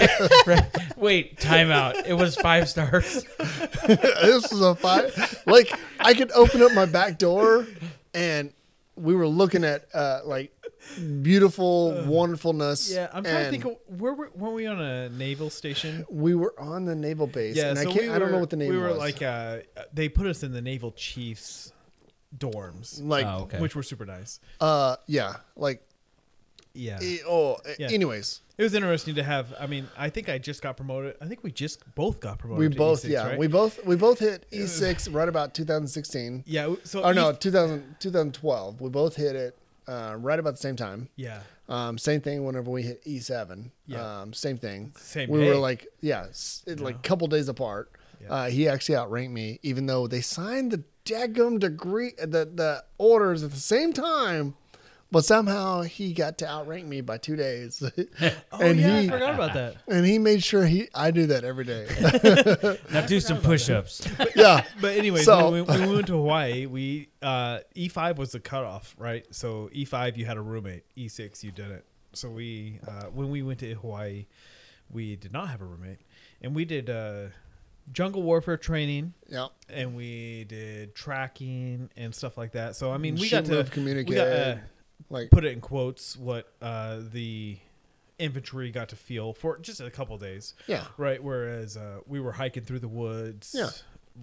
[0.96, 2.06] Wait, time out.
[2.08, 3.24] It was five stars.
[3.86, 5.42] this was a five.
[5.46, 7.66] Like I could open up my back door,
[8.12, 8.52] and
[8.98, 10.52] we were looking at uh, like
[11.22, 12.90] beautiful wonderfulness.
[12.92, 13.64] Yeah, I'm trying to think.
[13.64, 16.04] Of, where were, weren't we on a naval station?
[16.10, 18.06] We were on the naval base, Yeah, and so I can't.
[18.06, 18.98] we I don't know what the name We were was.
[18.98, 19.58] like, uh,
[19.92, 21.72] they put us in the naval chiefs
[22.36, 23.58] dorms, like, Oh, okay.
[23.58, 24.40] which were super nice.
[24.60, 25.82] uh, yeah, like,
[26.78, 27.88] Yeah, eh, oh, Yeah.
[27.90, 29.52] anyways, it was interesting to have.
[29.58, 31.16] I mean, I think I just got promoted.
[31.20, 32.60] I think we just both got promoted.
[32.60, 33.38] we to both, E6, yeah, right?
[33.38, 36.44] we both, we both hit E6 right about 2016.
[36.46, 36.74] yeah.
[36.84, 38.80] So Oh no, E- 2000, 2012.
[38.80, 39.56] We both hit it
[39.86, 41.08] uh, right about the same time.
[41.16, 43.70] yeah, Um, same thing whenever we hit E7.
[43.86, 44.20] Yeah.
[44.20, 44.92] Um, same thing.
[44.98, 45.48] Same We day.
[45.50, 47.90] were like, yeah, s- it, like a couple days apart.
[48.20, 48.28] Yeah.
[48.34, 53.42] Uh, he actually outranked me, even though they signed the daggum degree, the, the orders
[53.44, 54.54] at the same time.
[55.10, 57.82] But somehow he got to outrank me by two days,
[58.52, 59.76] Oh and yeah, he I forgot about that.
[59.88, 61.86] and he made sure he I do that every day.
[62.92, 64.06] Now do some push-ups.
[64.36, 68.32] yeah, But anyway, So- when, we, when we went to Hawaii, we uh, E5 was
[68.32, 69.24] the cutoff, right?
[69.30, 71.84] So E5 you had a roommate, E6 you didn't.
[72.12, 74.26] So we uh, when we went to Hawaii,
[74.90, 76.00] we did not have a roommate,
[76.42, 77.28] and we did uh,
[77.92, 79.46] jungle warfare training, yeah.
[79.70, 82.76] and we did tracking and stuff like that.
[82.76, 84.10] So I mean, we Shoot, got to communicate.
[84.10, 84.56] We got, uh,
[85.10, 87.58] like put it in quotes what uh, the
[88.18, 90.54] infantry got to feel for just a couple days.
[90.66, 91.22] yeah, Right.
[91.22, 93.54] Whereas uh, we were hiking through the woods.
[93.56, 93.70] Yeah.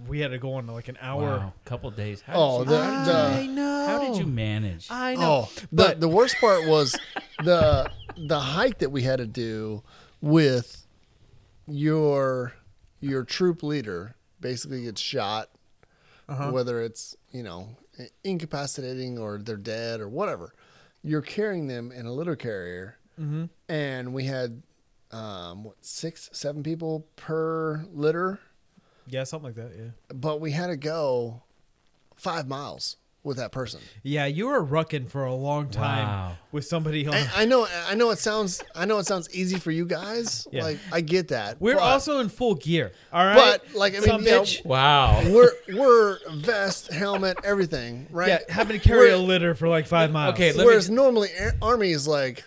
[0.10, 1.22] We had to go on like an hour.
[1.38, 2.20] Wow, couple days.
[2.20, 3.04] How Oh, did you, the- how,
[3.38, 3.86] the- you, know.
[3.88, 4.88] how did you manage?
[4.92, 5.48] I know.
[5.48, 6.98] Oh, the but the worst part was
[7.46, 9.84] the the hike that we had to do
[10.20, 10.86] with
[11.68, 12.54] your
[13.00, 15.50] your troop leader basically gets shot,
[16.28, 16.52] Uh-huh.
[16.52, 17.70] whether it's you know
[18.24, 20.54] incapacitating or they're dead or whatever.
[21.08, 23.50] You're carrying them in a litter carrier, Mhm.
[23.70, 24.64] and we had
[25.12, 28.40] um, what six seven people per litter,
[29.08, 29.72] yeah, something like that.
[29.78, 29.92] Yeah.
[30.14, 31.44] but we had to go
[32.18, 33.82] five miles with that person.
[34.04, 36.38] Yeah, you were rucking for a long time Wow.
[36.52, 37.08] with somebody.
[37.08, 40.48] I, I know, I know it sounds, I know it sounds easy for you guys.
[40.52, 40.64] Yeah.
[40.64, 41.60] Like I get that.
[41.60, 42.92] we're but, also in full gear.
[43.12, 43.36] All right.
[43.36, 44.64] but like I mean, Some you know, bitch.
[44.66, 45.24] Wow.
[45.30, 48.28] we're we're vest, helmet, everything, right?
[48.30, 50.36] Yeah, having to carry a We're- litter for like five miles.
[50.36, 52.44] Okay, let me Whereas ju- normally a- army is like,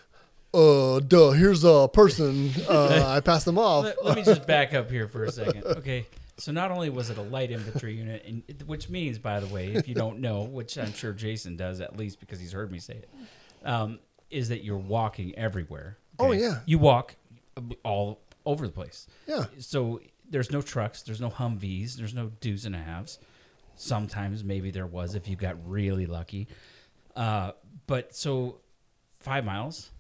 [0.55, 2.51] uh, duh, here's a person.
[2.69, 3.85] Uh, I passed them off.
[3.85, 5.65] let, let me just back up here for a second.
[5.65, 6.07] Okay.
[6.39, 9.73] So not only was it a light infantry unit, and which means, by the way,
[9.73, 12.79] if you don't know, which I'm sure Jason does at least because he's heard me
[12.79, 13.11] say it,
[13.65, 13.99] um,
[14.31, 15.99] is that you're walking everywhere.
[16.19, 16.61] Oh, yeah.
[16.65, 17.17] You walk
[17.83, 19.09] all over the place.
[19.27, 19.47] Yeah.
[19.59, 20.01] So
[20.31, 23.19] there's no trucks, there's no Humvees, there's no deuce and a halves.
[23.75, 26.49] Sometimes maybe there was if you got really lucky.
[27.17, 27.53] Uh,
[27.87, 28.61] but so
[29.21, 29.91] five miles,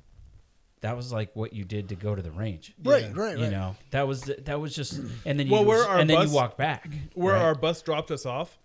[0.80, 2.74] that was like what you did to go to the range.
[2.82, 3.12] Right, Yeah.
[3.14, 4.94] right, You know, that was that was just,
[5.24, 6.88] and then you Well, where our and then you walk back.
[7.14, 7.42] where right?
[7.42, 8.58] our bus dropped us off,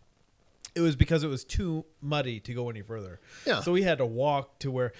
[0.75, 3.19] it was because it was too muddy to go any further.
[3.45, 3.61] Yeah.
[3.61, 4.93] So we had to walk to where,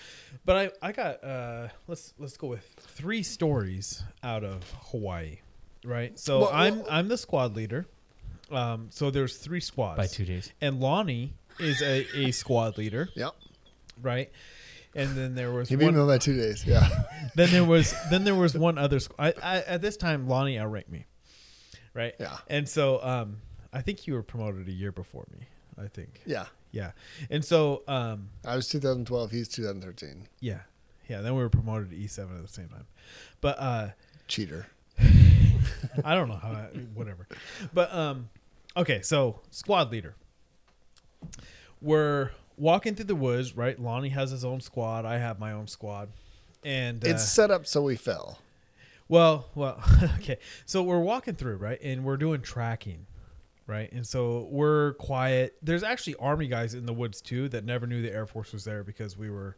[0.46, 5.38] but I I got uh let's let's go with three stories out of Hawaii,
[5.84, 6.18] right?
[6.20, 7.86] So Well, I'm well- I'm the squad leader.
[8.52, 10.52] Um, so there's three squads by two days.
[10.62, 13.32] and Lonnie is a, a squad leader, Yep.
[14.02, 14.32] right?
[14.96, 16.66] And then there was He beat one, me by two days.
[16.66, 16.88] Yeah.
[17.36, 18.98] then there was then there was one other.
[19.00, 21.06] Squ- I, I at this time Lonnie outranked me,
[21.94, 22.14] right?
[22.20, 22.38] Yeah.
[22.48, 23.38] And so um,
[23.72, 25.48] I think you were promoted a year before me.
[25.84, 26.22] I think.
[26.26, 26.46] yeah.
[26.72, 26.92] Yeah.
[27.30, 29.30] And so um, I was 2012.
[29.32, 30.28] He's 2013.
[30.40, 30.60] yeah,
[31.08, 31.22] yeah.
[31.22, 32.86] Then we were promoted to E7 at the same time,
[33.42, 33.88] but uh,
[34.28, 34.66] Cheater.
[36.04, 36.50] I don't know how.
[36.50, 36.66] I,
[36.96, 37.28] whatever.
[37.74, 38.30] But um,
[38.76, 39.02] okay.
[39.02, 40.16] So squad leader.
[41.82, 43.80] We're walking through the woods, right?
[43.80, 45.06] Lonnie has his own squad.
[45.06, 46.10] I have my own squad,
[46.64, 48.40] and uh, It's set up so we fell.
[49.10, 49.84] Well, well,
[50.20, 50.38] okay.
[50.66, 51.80] So we're walking through, right?
[51.84, 53.06] And we're doing tracking,
[53.68, 53.92] right?
[53.92, 55.56] And so we're quiet.
[55.62, 58.64] There's actually army guys in the woods too that never knew the Air Force was
[58.64, 59.58] there because we were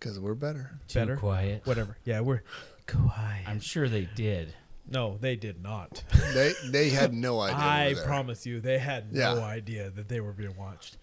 [0.00, 0.78] because we're better.
[0.88, 1.16] Too Better?
[1.16, 1.62] quiet.
[1.64, 1.96] Whatever.
[2.04, 2.42] Yeah, we're
[2.86, 3.44] quiet.
[3.46, 4.54] I'm sure they did.
[4.90, 6.02] no, they did not.
[6.34, 7.56] They they had no idea.
[7.58, 10.96] I promise you, they had no idea that they were being watched.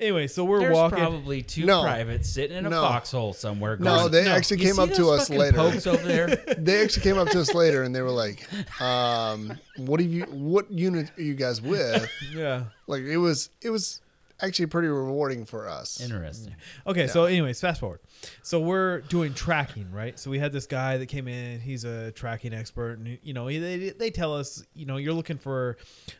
[0.00, 0.98] Anyway, so we're There's walking.
[0.98, 1.82] probably two No.
[1.82, 2.82] privates sitting in a No.
[2.82, 3.76] foxhole somewhere.
[3.76, 4.32] No, going, they No.
[4.32, 5.56] actually "You came see up to those us fucking later.
[5.56, 6.44] Pokes over there.
[6.58, 8.46] They actually came up to us later and they were like,
[8.82, 10.22] um, "What are you?
[10.24, 12.64] What unit are you guys with?" yeah.
[12.86, 14.00] Like it was it was
[14.40, 16.00] actually pretty rewarding for us.
[16.00, 16.54] Interesting.
[16.86, 18.00] Okay, so anyways, fast forward.
[18.42, 20.18] So we're doing tracking, right?
[20.18, 21.60] So we had this guy that came in.
[21.60, 25.14] He's a tracking expert, and you know, he- they they tell us, you know, you're
[25.14, 25.76] looking for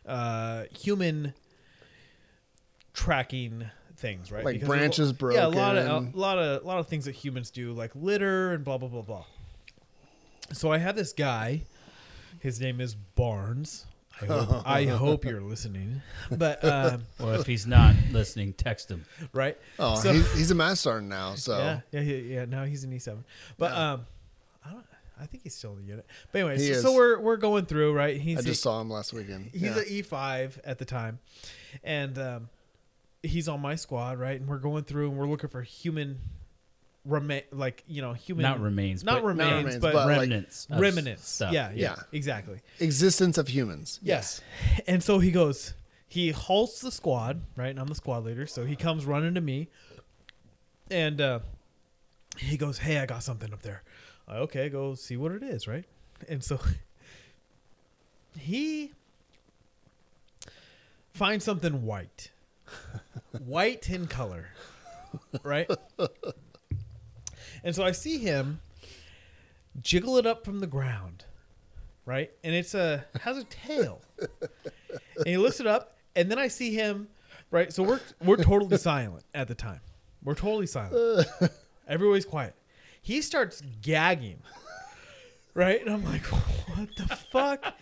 [0.06, 1.34] uh, human
[2.94, 3.66] tracking
[3.96, 4.44] things, right?
[4.44, 6.88] Like Because there's a- branches Yeah, a lot of a lot of a lot of
[6.88, 9.24] things that humans do, like litter and blah blah blah blah.
[10.52, 11.62] So I have this guy.
[12.40, 13.86] His name is Barnes.
[14.22, 16.00] I hope, I hope you're listening,
[16.30, 19.04] but um, Well, if he's not listening, text him.
[19.32, 19.58] right?
[19.78, 21.34] Oh, So- he's, he's a master now.
[21.34, 22.44] So Yeah, yeah, yeah, yeah.
[22.44, 23.24] Now he's an E seven,
[23.58, 23.92] but Yeah.
[23.92, 24.06] um,
[24.64, 24.84] I don't.
[25.20, 26.06] I think he's still in the unit.
[26.32, 28.20] But anyways, He so, so we're we're going through right.
[28.20, 29.50] He's I just a, saw him last weekend.
[29.52, 29.78] he's yeah.
[29.78, 31.18] an E five at the time,
[31.82, 32.48] and um,
[33.24, 36.18] he's on my squad right, and we're going through and we're looking for human
[37.04, 40.66] remain like you know human Not remains, not but remains, remains, but, but, remnants.
[40.70, 41.28] of remnants.
[41.28, 41.52] Stuff.
[41.52, 41.96] Yeah, yeah, Yeah.
[42.12, 42.60] exactly.
[42.80, 44.00] Existence of humans.
[44.02, 44.40] Yes.
[44.86, 45.74] And so he goes,
[46.08, 47.68] he halts the squad, right?
[47.70, 48.46] And I'm the squad leader.
[48.46, 49.68] So he comes running to me
[50.90, 51.40] and uh,
[52.38, 53.82] he goes, Hey, I got something up there.
[54.26, 55.84] I, okay, go see what it is, right?
[56.28, 56.58] And so
[58.38, 58.92] he
[61.12, 62.30] finds something white,
[63.40, 64.48] white in color,
[65.42, 65.70] right?
[67.62, 68.60] And so I see him
[69.80, 71.24] jiggle it up from the ground,
[72.04, 72.30] right?
[72.42, 74.00] And it's a has a tail.
[74.20, 77.08] and he lifts it up, and then I see him,
[77.50, 77.72] right?
[77.72, 79.80] So we're we're totally silent at the time.
[80.22, 81.26] We're totally silent.
[81.88, 82.54] Everybody's quiet.
[83.02, 84.40] He starts gagging.
[85.54, 85.80] Right?
[85.80, 86.24] And I'm like,
[86.76, 87.74] what the fuck?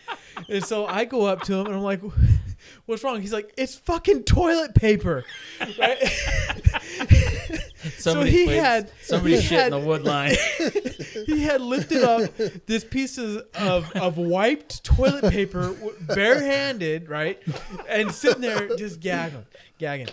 [0.48, 2.00] And so I go up to him and I'm like,
[2.86, 3.20] what's wrong?
[3.20, 5.24] He's like, it's fucking toilet paper.
[5.78, 5.98] Right?
[7.98, 10.34] Somebody he had- somebody he shit had- in the wood line.
[11.26, 12.30] he had lifted up
[12.66, 17.40] this piece of, of, of wiped toilet paper barehanded, right?
[17.88, 19.46] And sitting there just gagging,
[19.78, 20.08] gagging.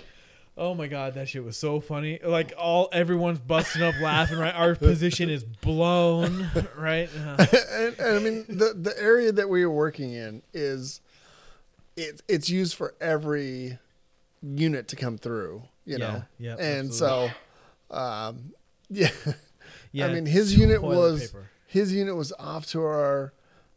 [0.60, 2.19] Oh my god, that shit was so funny.
[2.22, 4.53] Like all everyone's busting up laughing, right?
[4.53, 7.10] Our position is blown, right?
[7.19, 10.99] Uh, and, and I mean the the area that we are working in is
[11.95, 13.77] it, it's used for every
[14.41, 16.23] unit to come through, you know.
[16.38, 17.31] Yeah, yeah, and absolutely.
[17.90, 18.53] so um
[18.90, 19.10] yeah.
[19.94, 21.49] yeah, I mean his unit was paper.
[21.68, 23.34] his unit was off to our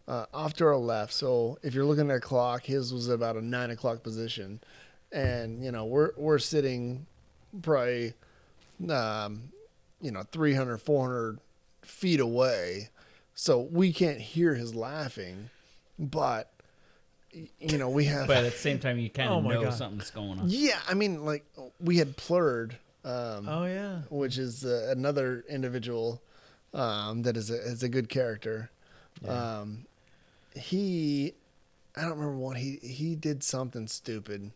[0.09, 1.12] uh, off to our left.
[1.12, 4.60] So if you're looking at a clock, his was about a nine o'clock position,
[5.12, 7.06] and you know we're we're sitting
[7.62, 8.14] probably
[8.89, 9.43] um,
[10.01, 11.39] you know 300 400
[11.82, 12.89] feet away,
[13.34, 15.51] so we can't hear his laughing,
[15.98, 16.51] but
[17.60, 19.74] you know we have but at the same time, you kind of Oh know God.
[19.74, 20.44] something's going on.
[20.48, 20.78] yeah.
[20.89, 21.44] I mean like
[21.80, 22.76] we had plurred.
[23.05, 24.02] Um, Oh yeah.
[24.10, 26.22] which is uh, another individual
[26.72, 28.70] um, that is a, is a good character.
[29.28, 29.86] Um,
[30.55, 31.34] he,
[31.97, 34.52] I don't remember what he he did something stupid,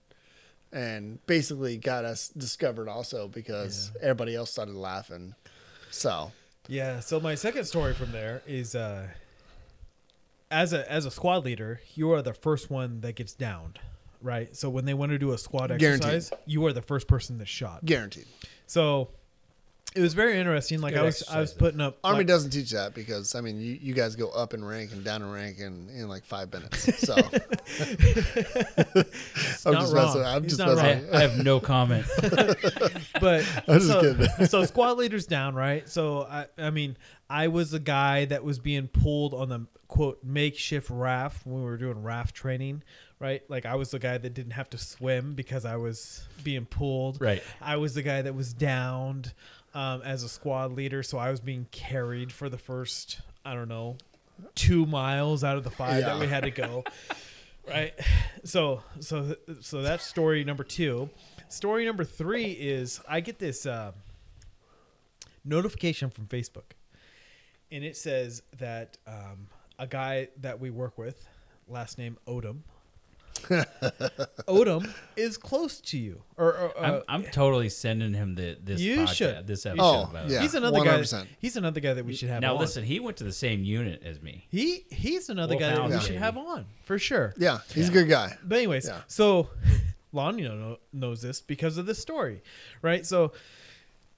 [0.76, 5.34] and basically got us discovered also because everybody else started laughing.
[5.90, 6.30] So
[6.68, 7.00] Yeah.
[7.00, 9.08] So my second story from there is uh,
[10.50, 13.78] as a as a squad leader, you are the first one that gets downed,
[14.20, 14.54] right?
[14.54, 16.12] So when they want to do a squad Guaranteed.
[16.12, 17.84] exercise, you are the first person that's shot.
[17.84, 18.26] guaranteed,
[18.66, 19.08] So
[19.96, 20.80] it was very interesting.
[20.80, 23.40] Like Good I was I was putting up Army like- doesn't teach that because I
[23.40, 26.24] mean you, you guys go up in rank and down in rank in, in like
[26.24, 27.06] five minutes.
[27.06, 27.14] So
[29.64, 30.06] I'm just wrong.
[30.06, 30.22] messing.
[30.22, 31.12] I'm He's just not messing.
[31.12, 32.06] I, I have no comment.
[33.20, 34.46] but I'm just so, kidding.
[34.46, 35.88] so squad leader's down, right?
[35.88, 36.96] So I, I mean,
[37.28, 41.64] I was the guy that was being pulled on the quote makeshift raft when we
[41.64, 42.82] were doing raft training,
[43.18, 43.42] right?
[43.48, 47.20] Like I was the guy that didn't have to swim because I was being pulled.
[47.20, 47.42] Right.
[47.60, 49.32] I was the guy that was downed
[49.76, 53.68] um, as a squad leader, so I was being carried for the first, I don't
[53.68, 53.98] know,
[54.54, 56.82] two miles out of the five that we had to go.
[57.68, 57.92] right.
[58.42, 61.10] So so so that's story number two.
[61.50, 63.92] Story number three is I get this uh,
[65.44, 66.72] notification from Facebook,
[67.70, 69.48] and it says that um,
[69.78, 71.28] a guy that we work with,
[71.68, 72.60] last name Odom.
[74.48, 78.80] Odom is close to you, or, or uh, I'm, I'm totally sending him the this
[78.80, 79.46] You podcast, should.
[79.46, 80.02] this episode.
[80.02, 80.10] should.
[80.10, 80.40] about Oh, yeah.
[80.42, 80.98] he's another guy.
[80.98, 81.26] 100%.
[81.38, 82.42] He's another guy that we should have.
[82.42, 82.60] Now on.
[82.60, 84.46] listen, he went to the same unit as me.
[84.50, 87.34] he he's another Wolf guy that we Hounds, should have on for sure.
[87.36, 88.36] yeah, he's a good guy.
[88.44, 89.00] But anyways, Yeah.
[89.06, 89.48] so
[90.12, 92.42] Lon, you know, knows this because of this story,
[92.82, 93.04] right?
[93.04, 93.32] So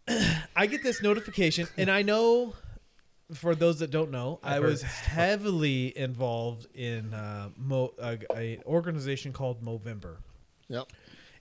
[0.57, 2.55] I get this notification, and I know
[3.35, 4.83] for those that don't know, I've I was
[5.19, 10.17] heavily involved in uh, Mo, uh, a organization called Movember,
[10.69, 10.87] Yep.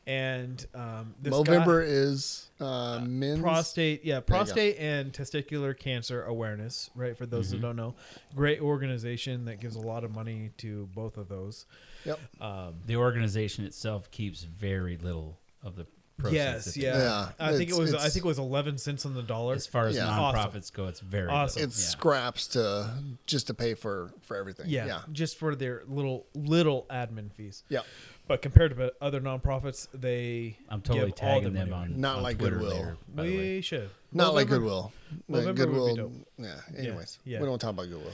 [0.05, 3.39] and um, this Movember guy- is uh, men's.
[3.39, 7.51] prostate yeah prostate and testicular cancer awareness right for those Mhm.
[7.51, 7.93] that don't know
[8.35, 11.65] great organization that gives a lot of money to both of those
[12.05, 12.19] Yep.
[12.41, 15.96] um, The organization itself keeps very little of the proceeds.
[16.31, 19.05] Yes yeah, Yeah, i think it it's- was i it's- think it was 11 cents
[19.05, 20.07] on the dollar As far as Yeah.
[20.07, 21.59] nonprofits go, it's very Awesome.
[21.61, 21.69] little.
[21.69, 21.89] It's yeah.
[21.89, 22.89] scraps to
[23.27, 24.65] just to pay for for everything.
[24.67, 25.01] yeah, Yeah.
[25.11, 27.81] just for their little little admin fees Yeah.
[28.27, 32.01] but compared to other nonprofits they I'm totally give all tagging their them money on
[32.01, 32.71] Not on like Twitter Goodwill.
[32.77, 34.93] later, by the we should Not like Movember- Goodwill.
[35.29, 35.95] Movember would be Goodwill.
[35.95, 36.13] dope.
[36.39, 36.55] Yeah.
[36.77, 37.39] Anyways, yeah.
[37.39, 38.13] we don't talk about Goodwill.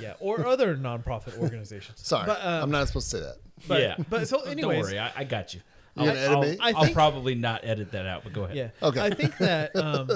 [0.00, 3.36] yeah or other nonprofit organizations Sorry, but, um, I'm not supposed to say that.
[3.68, 5.60] but, yeah, but so Don't anyways worry, I, I got you.
[5.96, 6.56] You I'll, gonna edit I'll, me?
[6.60, 8.56] I I'll think- probably not edit that out, but go ahead.
[8.56, 8.70] Yeah.
[8.82, 9.00] Okay.
[9.00, 10.10] I think that um,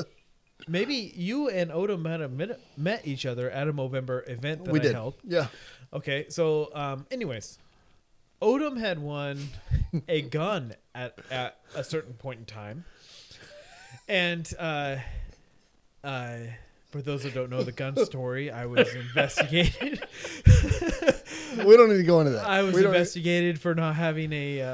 [0.68, 4.72] maybe you and Odom met, a, met, met each other at a Movember event that
[4.72, 4.92] we I did.
[4.94, 5.14] held.
[5.24, 5.48] Yeah.
[5.92, 6.26] Okay.
[6.30, 7.58] So, um, anyways,
[8.40, 9.48] Odom had won
[10.08, 12.84] a gun at, at a certain point in time.
[14.08, 14.96] And uh,
[16.04, 16.38] uh,
[16.96, 20.02] for those that don't know the gun story, I was investigated.
[21.64, 22.46] We don't need to go into that.
[22.46, 24.66] I was we don't need- investigated for not having a uh,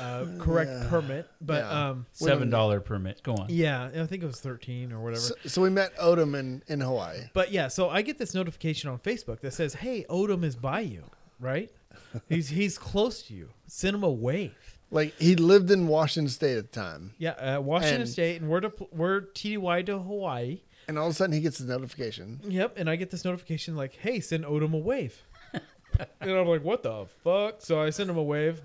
[0.00, 0.86] uh, correct Yeah.
[0.88, 1.28] permit.
[1.40, 1.88] But Yeah.
[1.90, 3.22] um, Seven dollar permit.
[3.22, 3.46] Go on.
[3.48, 5.20] yeah, I think it was 13 or whatever.
[5.20, 7.22] So, so we met Odom in in Hawaii.
[7.34, 10.80] But yeah, so I get this notification on Facebook that says, "Hey, Odom is by
[10.80, 11.04] you,
[11.40, 11.70] right?
[12.28, 13.48] he's he's close to you.
[13.66, 14.54] Send him a wave."
[14.92, 18.50] Like he lived in Washington State at the time, Yeah, uh, Washington And- State, and
[18.50, 20.60] we're to we're TDY to Hawaii.
[20.90, 22.40] And all of a sudden he gets the notification.
[22.46, 25.22] Yep, and I get this notification like, "Hey, send Odom a wave,"
[26.20, 28.60] and I'm like, "What the fuck?" So I send him a wave,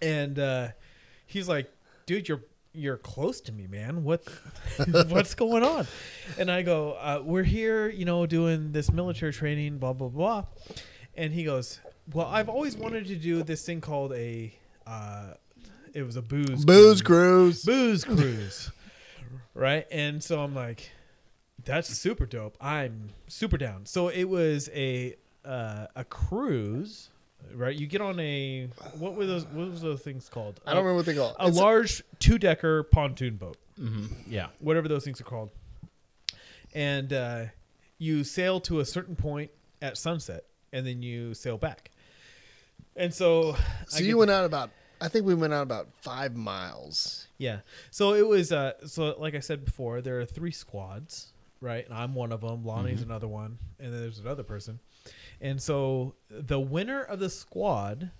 [0.00, 0.68] and uh,
[1.26, 1.70] he's like,
[2.06, 2.40] "Dude, you're."
[2.72, 4.04] You're close to me, man.
[4.04, 4.22] What,
[5.08, 5.88] what's going on?
[6.38, 10.44] And I go, uh, "We're here, you know, doing this military training, blah blah blah."
[11.16, 11.80] And he goes,
[12.12, 14.54] "Well, I've always wanted to do this thing called a,
[14.86, 15.34] uh,
[15.92, 17.64] it was a booze Booze cruise.
[17.64, 17.64] cruise.
[17.64, 18.70] booze cruise,
[19.54, 20.92] right?" And so I'm like,
[21.64, 22.56] "That's super dope.
[22.60, 27.10] I'm super down." So it was a uh, a cruise,
[27.54, 27.74] right?
[27.74, 28.68] You get on a
[28.98, 29.46] what were those?
[29.46, 30.60] What was those things called?
[30.66, 31.36] I don't remember what they call it.
[31.38, 34.48] A It's- large two decker pontoon boat hmm Yeah.
[34.58, 35.50] whatever those things are called.
[36.74, 37.44] And uh,
[37.98, 39.50] you sail to a certain point
[39.82, 41.90] at sunset, and then you sail back.
[42.96, 43.56] And so,
[43.88, 44.70] so I you get- went out about.
[45.02, 47.26] I think we went out about five miles.
[47.38, 47.60] yeah.
[47.90, 48.52] So it was.
[48.52, 51.84] Uh, so like I said before, there are three squads, right?
[51.84, 52.64] And I'm one of them.
[52.64, 54.80] Lonnie's another one, and then there's another person.
[55.40, 58.10] And so the winner of the squad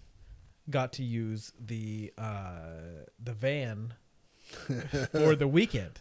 [0.68, 3.94] got to use the uh, the van
[5.12, 6.00] for the weekend,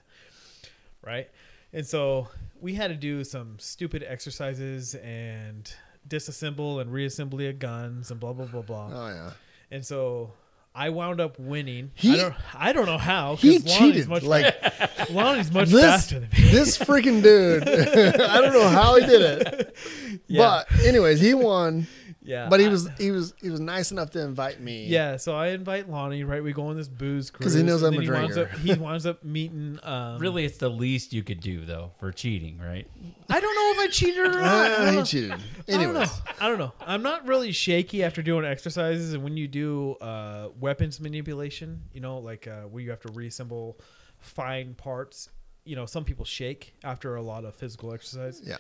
[1.06, 1.30] right?
[1.72, 2.28] And so
[2.60, 5.72] we had to do some stupid exercises and
[6.08, 8.90] disassemble and reassembly of guns and blah blah blah blah.
[8.94, 9.32] Oh yeah.
[9.72, 10.34] And so
[10.80, 11.92] I wound up winning.
[11.94, 13.36] He- I don't I don't know how.
[13.36, 14.08] He Lonnie's cheated.
[14.08, 14.56] Much Like
[15.10, 15.82] Lonnie's much this.
[15.82, 16.52] faster than me.
[16.52, 17.64] this freaking dude.
[17.68, 19.76] I don't know how he did it.
[20.28, 20.64] Yeah.
[20.70, 21.88] But anyways, he won.
[22.22, 24.86] Yeah, But he I- was he was he was nice enough to invite me.
[24.86, 26.24] Yeah, so I invite Lonnie.
[26.26, 28.22] Right, we go on this booze cruise 'Cause he knows and I'm then a he
[28.22, 28.54] winds drinker.
[28.54, 29.80] up he winds up meeting.
[29.82, 32.86] Um, Really, it's the least you could do though for cheating, right?
[33.30, 34.44] I don't know if I cheated or not.
[34.44, 35.04] I Uh, don't he know.
[35.06, 35.32] cheated.
[35.70, 36.06] I don't know.
[36.42, 36.74] I don't know.
[36.86, 42.02] I'm not really shaky after doing exercises, and when you do uh, weapons manipulation, you
[42.02, 43.80] know, like uh, where you have to reassemble
[44.20, 45.30] fine parts.
[45.64, 48.42] You know, some people shake after a lot of physical exercise.
[48.44, 48.58] yeah.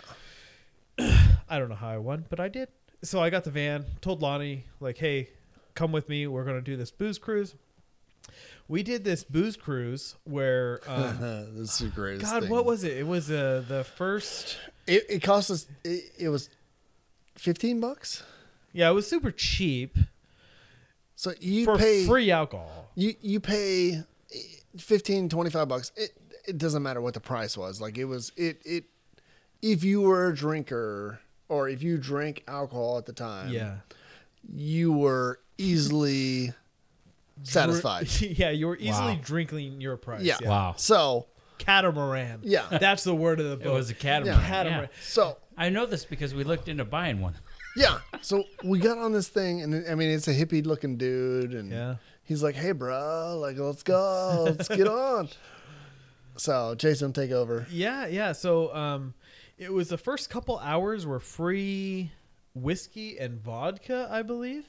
[0.99, 2.69] I don't know how I won, but I did.
[3.03, 5.29] So I got the van, told Lonnie, like, hey,
[5.73, 6.27] come with me.
[6.27, 7.55] We're going to do this booze cruise.
[8.67, 11.17] We did this booze cruise where, um,
[11.55, 12.29] this is greatest.
[12.31, 12.51] God, thing.
[12.51, 12.97] what was it?
[12.97, 15.05] It was uh, the first, it?
[15.09, 15.67] It cost us.
[15.83, 16.49] It, it was
[17.35, 18.23] fifteen bucks.
[18.73, 19.97] yeah, it was super cheap
[21.15, 22.91] So you for pay free alcohol.
[22.95, 24.03] you you pay
[24.77, 26.11] 15 25 bucks it
[26.47, 28.83] it doesn't matter what the price was like it was it it
[29.61, 33.75] if you were a drinker or if you drank alcohol at the time Yeah.
[34.53, 36.53] you were easily
[37.43, 39.19] satisfied yeah, you were easily Wow.
[39.23, 40.21] drinking your price.
[40.23, 40.37] Yeah.
[40.43, 40.73] Wow.
[40.77, 41.27] so
[41.57, 42.39] Catamaran.
[42.43, 43.73] yeah That's the word of the It book.
[43.73, 44.39] was a catamaran.
[44.41, 44.89] catamaran.
[44.91, 44.99] Yeah.
[45.01, 47.35] so I know this because we looked into buying one.
[47.75, 51.53] yeah so we got on this thing and i mean it's a hippie looking dude
[51.53, 51.95] and Yeah.
[52.23, 55.29] he's like hey bro like let's go let's get on
[56.35, 58.31] so jason take over Yeah, yeah.
[58.31, 59.13] So um,
[59.59, 62.11] it was the first couple hours were free
[62.55, 64.65] whiskey and vodka, I believe.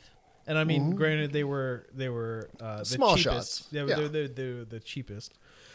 [0.46, 3.58] And I mean, granted, they were they were uh, the Small cheapest.
[3.60, 3.68] shots.
[3.70, 3.94] They Yeah.
[3.96, 5.34] they're, they're, they're the cheapest.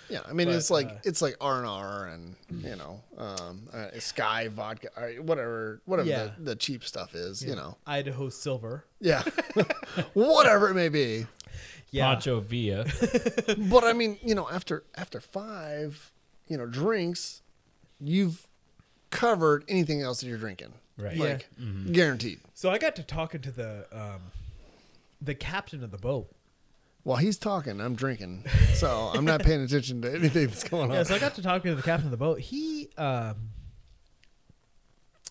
[0.09, 3.01] Yeah, I mean But, it's like uh, it's like R and R and you know
[3.17, 6.29] um, uh, Skyy vodka, or whatever whatever Yeah.
[6.37, 7.43] the, the cheap stuff is.
[7.43, 8.85] You know, Idaho Silver.
[9.01, 9.23] yeah,
[10.13, 11.25] whatever it may be.
[11.91, 12.09] Yeah.
[12.13, 12.85] Pancho Villa.
[13.69, 16.11] But I mean, you know, after after five,
[16.47, 17.41] you know, drinks,
[17.99, 18.44] you've
[19.15, 20.73] covered anything else that you're drinking.
[20.97, 21.15] Right.
[21.15, 21.23] Yeah.
[21.23, 22.39] Like guaranteed.
[22.53, 24.21] So I got to talking to the um,
[25.21, 26.29] the captain of the boat.
[27.03, 30.95] While he's talking, I'm drinking, so I'm not paying attention to anything that's going on.
[30.95, 32.39] Yeah, so I got to talking to the captain of the boat.
[32.39, 33.35] He, um,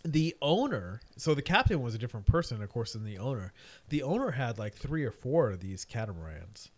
[0.05, 1.01] the owner.
[1.17, 3.53] So the captain was a different person, of course, than the owner.
[3.89, 6.69] The owner had like three or four of these catamarans,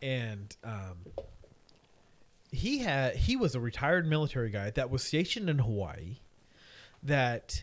[0.00, 1.06] and um,
[2.50, 6.16] he had he was a retired military guy that was stationed in Hawaii,
[7.02, 7.62] that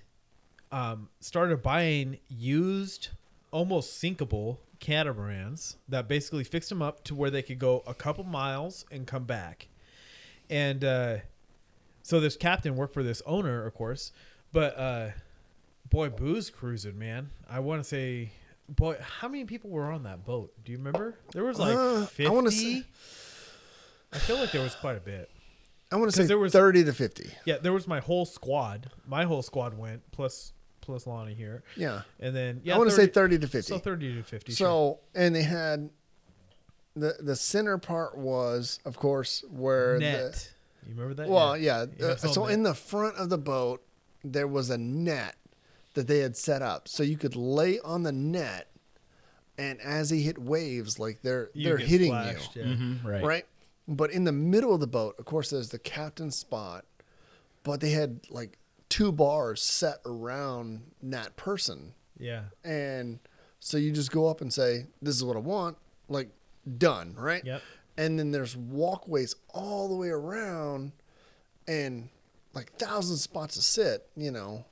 [0.72, 3.10] um, started buying used,
[3.52, 8.24] almost sinkable catamarans that basically fixed them up to where they could go a couple
[8.24, 9.68] miles and come back
[10.50, 11.18] and uh,
[12.02, 14.12] so this captain worked for this owner, of course.
[14.52, 15.10] But uh,
[15.92, 17.30] boy, booze cruising, man.
[17.48, 18.32] I want to say,
[18.68, 20.52] boy, how many people were on that boat?
[20.66, 21.20] Do you remember?
[21.34, 22.30] There was like Uh, I fifty.
[22.34, 22.84] wanna say-
[24.12, 25.30] I feel like there was quite a bit.
[25.92, 27.32] I want to say there was- 30 to 50.
[27.46, 28.92] Yeah, there was my whole squad.
[29.08, 32.96] My whole squad went plus plus Lonnie here, Yeah, and then yeah, I want to
[32.96, 33.74] say 30 to 50.
[33.74, 34.54] So thirty to fifty.
[34.54, 35.00] So sure.
[35.14, 35.90] and they had
[36.96, 40.52] the the center part was, of course, where net.
[40.88, 41.30] you remember that?
[41.30, 41.86] well, yeah.
[42.00, 42.54] Yeah, uh, so net.
[42.54, 43.84] in the front of the boat,
[44.24, 45.36] there was a net
[45.94, 48.68] that they had set up, so you could lay on the net,
[49.60, 52.68] and as he hit waves, like they're You they're hitting splashed, you, yeah.
[52.68, 53.24] Mhm, right.
[53.24, 53.46] right?
[53.90, 56.86] But in the middle of the boat, of course, there's the captain's spot,
[57.64, 61.94] but they had like two bars set around that person.
[62.20, 63.20] Yeah, And
[63.60, 66.30] so you just go up and say, This is what I want, like
[66.78, 67.44] done, right?
[67.44, 67.62] Yep.
[67.98, 70.92] And then there's walkways all the way around
[71.68, 72.10] and
[72.54, 74.66] like thousand spots to sit, you know.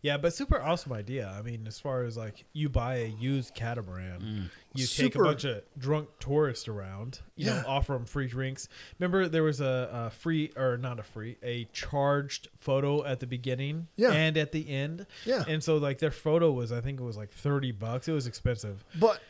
[0.00, 1.34] Yeah, but super awesome idea.
[1.36, 4.50] I mean, as far as like you buy a used catamaran, mm.
[4.74, 7.64] you take a bunch of drunk tourists around, you know, Yeah.
[7.66, 8.68] offer them free drinks.
[9.00, 13.26] Remember, there was a, a free or not a free, a charged photo at the
[13.26, 14.12] beginning Yeah.
[14.12, 15.04] and at the end.
[15.24, 15.44] Yeah.
[15.48, 18.06] And so like their photo was, I think it was like thirty bucks.
[18.06, 18.84] It was expensive.
[19.00, 19.20] But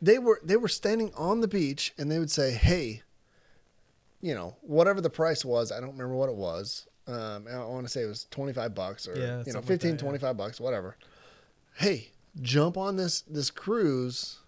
[0.00, 3.02] they were they were standing on the beach and they would say, Hey,
[4.20, 6.86] you know, whatever the price was, I don't remember what it was.
[7.06, 9.64] Um, I want to say it was 25 bucks or, Yeah, you know, something like
[9.66, 10.08] 15, that, yeah.
[10.08, 10.96] 25 bucks, whatever.
[11.74, 12.10] Hey,
[12.40, 14.38] jump on this, this cruise,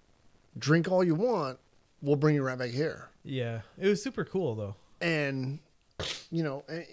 [0.59, 1.59] drink all you want.
[2.03, 3.09] We'll bring you right back here.
[3.25, 4.77] Yeah, it was super cool though.
[5.01, 5.59] And,
[6.31, 6.85] you know, eh,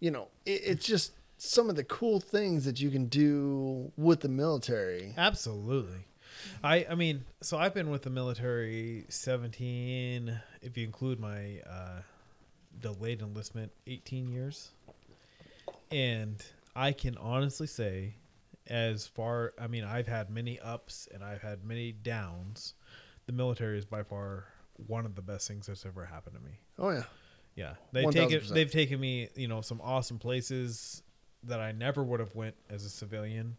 [0.00, 4.20] you know, it, it's just some of the cool things that you can do with
[4.20, 5.12] the military.
[5.16, 6.06] Absolutely.
[6.64, 12.00] I I mean, so I've been with the military 17 if you include my uh
[12.80, 14.70] delayed enlistment 18 years.
[15.90, 16.42] And
[16.74, 18.14] I can honestly say
[18.68, 22.74] as far I mean, I've had many ups and I've had many downs.
[23.26, 24.44] The military is by far
[24.86, 26.58] one of the best things that's ever happened to me.
[26.78, 27.04] Oh yeah.
[27.54, 28.48] Yeah, they've taken 1000%.
[28.48, 31.02] they've taken me, you know, some awesome places
[31.44, 33.56] that I never would have went as a civilian.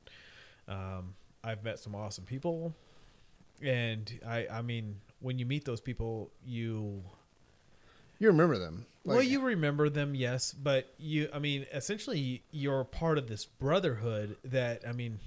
[0.68, 1.14] Um,
[1.44, 2.74] I've met some awesome people,
[3.62, 7.04] and I I mean, when you meet those people, you
[8.18, 8.88] You remember them.
[9.06, 14.38] Well, you remember them, yes, but you I mean, essentially, you're part of this brotherhood
[14.46, 15.20] that I mean,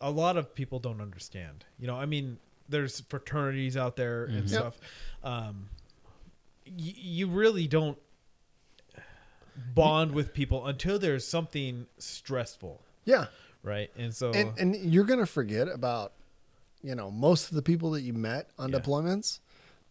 [0.00, 1.64] a lot of people don't understand.
[1.78, 2.38] You know, I mean,
[2.68, 4.50] there's fraternities out there and Mhm.
[4.52, 4.60] Yep.
[4.60, 4.78] stuff.
[5.22, 5.68] Um,
[6.66, 7.98] y- you really don't
[9.74, 13.26] bond with people until there's something stressful, Yeah.
[13.62, 13.90] right?
[13.96, 16.12] And so, and and you're gonna forget about
[16.82, 18.78] you know most of the people that you met on Yeah.
[18.78, 19.40] deployments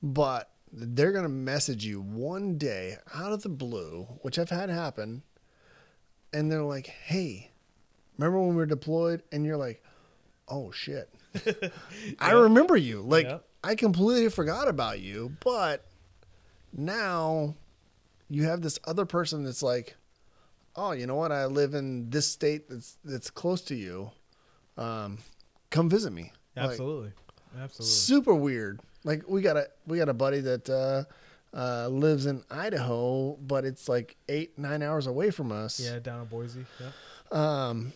[0.01, 5.23] but they're gonna message you one day out of the blue which i've had happen
[6.33, 7.51] and they're like hey
[8.17, 9.83] remember when we were deployed and you're like
[10.47, 11.09] oh shit
[12.19, 13.27] i remember you like
[13.63, 15.85] i completely forgot about you but
[16.75, 17.55] now
[18.29, 19.95] you have this other person that's like
[20.75, 21.31] oh, you know what?
[21.31, 24.11] I live in this state that's that's close to you.
[24.77, 25.19] Um,
[25.69, 26.31] come visit me.
[26.55, 27.11] Like, absolutely,
[27.59, 28.79] absolutely, super weird.
[29.03, 31.03] Like we got a we got a buddy that uh,
[31.57, 35.79] uh, lives in Idaho, but it's like eight nine hours away from us.
[35.79, 36.89] yeah, down in Boise, yeah.
[37.31, 37.93] Um,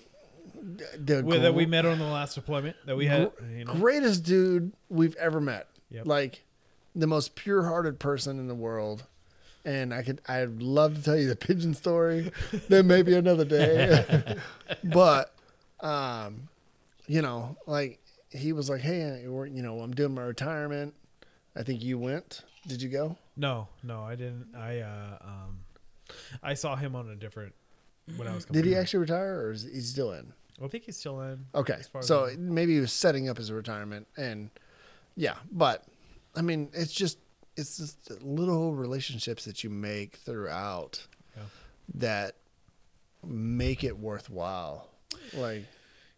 [0.98, 3.32] the Well, that we met on the last deployment that we had.
[3.56, 5.68] You know, greatest dude we've ever met.
[5.92, 6.06] Yep.
[6.06, 6.44] Like
[6.96, 9.06] the most pure-hearted person in the world.
[9.66, 12.32] And I could I'd love to tell you the pigeon story.
[12.70, 14.38] then maybe another day.
[14.84, 15.34] but
[15.80, 16.50] um
[17.08, 18.00] you know, like
[18.34, 20.94] he was like, "Hey, you know, I'm doing my retirement."
[21.56, 22.44] I think you went.
[22.68, 23.18] Did you go?
[23.38, 24.48] No, no, I didn't.
[24.56, 25.60] I uh, um,
[26.42, 27.54] I saw him on a different
[28.18, 28.46] when I was.
[28.46, 30.34] Did he actually retire, or is he still in?
[30.64, 31.46] I think he's still in.
[31.56, 34.50] Okay, As far as so maybe he was setting up his retirement, and
[35.16, 35.86] yeah, but
[36.36, 37.18] I mean, it's just
[37.56, 41.06] it's just little relationships that you make throughout
[41.38, 41.44] Yeah.
[41.96, 42.36] that
[43.24, 44.90] make it worthwhile.
[45.34, 45.66] Like,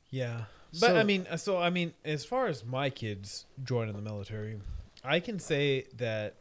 [0.09, 3.95] Yeah, but So- I mean, uh, so I mean, as far as my kids joining
[3.95, 4.59] the military,
[5.03, 6.35] I can say that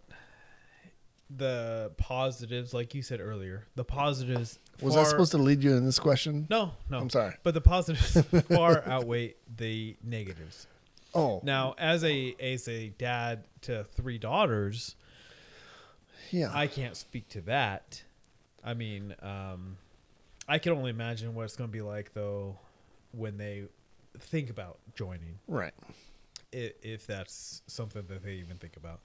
[1.30, 4.58] the positives, like you said earlier, the positives.
[4.80, 6.46] was far, that supposed to lead you in this question?
[6.50, 6.98] No, no.
[6.98, 7.34] I'm sorry.
[7.42, 10.66] But the positives far outweigh the negatives.
[11.14, 14.96] Oh, Now, as a as a dad to three daughters,
[16.30, 18.02] yeah, I can't speak to that.
[18.64, 19.76] I mean, um,
[20.48, 22.58] I can only imagine what it's going to be like though
[23.12, 23.64] when they
[24.18, 25.72] think about joining, right.
[26.54, 29.00] i- if that's something that they even think about.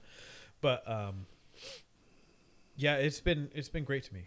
[0.60, 1.26] But um,
[2.76, 4.26] yeah, it's been it's been great to me.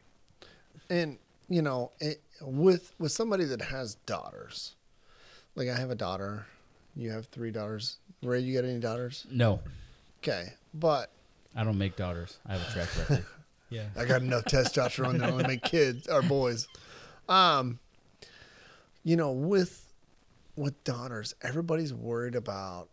[0.90, 1.18] and
[1.50, 4.76] you know it, with with somebody that has daughters
[5.56, 6.46] like i have a daughter
[6.96, 9.60] you have three daughters ray you got any daughters No,
[10.22, 11.12] okay but
[11.56, 12.40] I don't make daughters.
[12.48, 13.26] I have a track record.
[13.70, 16.68] Yeah, i got enough testosterone to only make kids or boys
[17.28, 17.80] um
[19.04, 19.83] you know with
[20.56, 22.90] with daughters everybody's worried about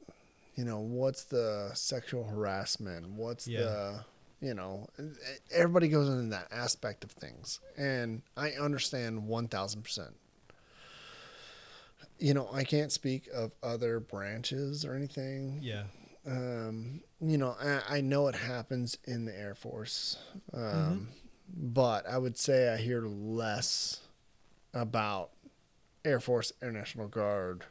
[0.56, 3.08] you know what's the sexual harassment?
[3.10, 3.60] What's Yeah.
[3.60, 4.04] the
[4.40, 4.88] you know
[5.50, 7.60] everybody goes into that aspect of things.
[7.76, 10.08] And i understand 1000%
[12.18, 15.58] you know i can't speak of other branches or anything.
[15.62, 15.84] Yeah,
[16.26, 20.18] um, you know, I, I know it happens in the Air Force,
[20.52, 21.08] um,
[21.54, 24.00] but I would say I hear less
[24.74, 25.30] about
[26.04, 27.64] Air Force, Air National Guard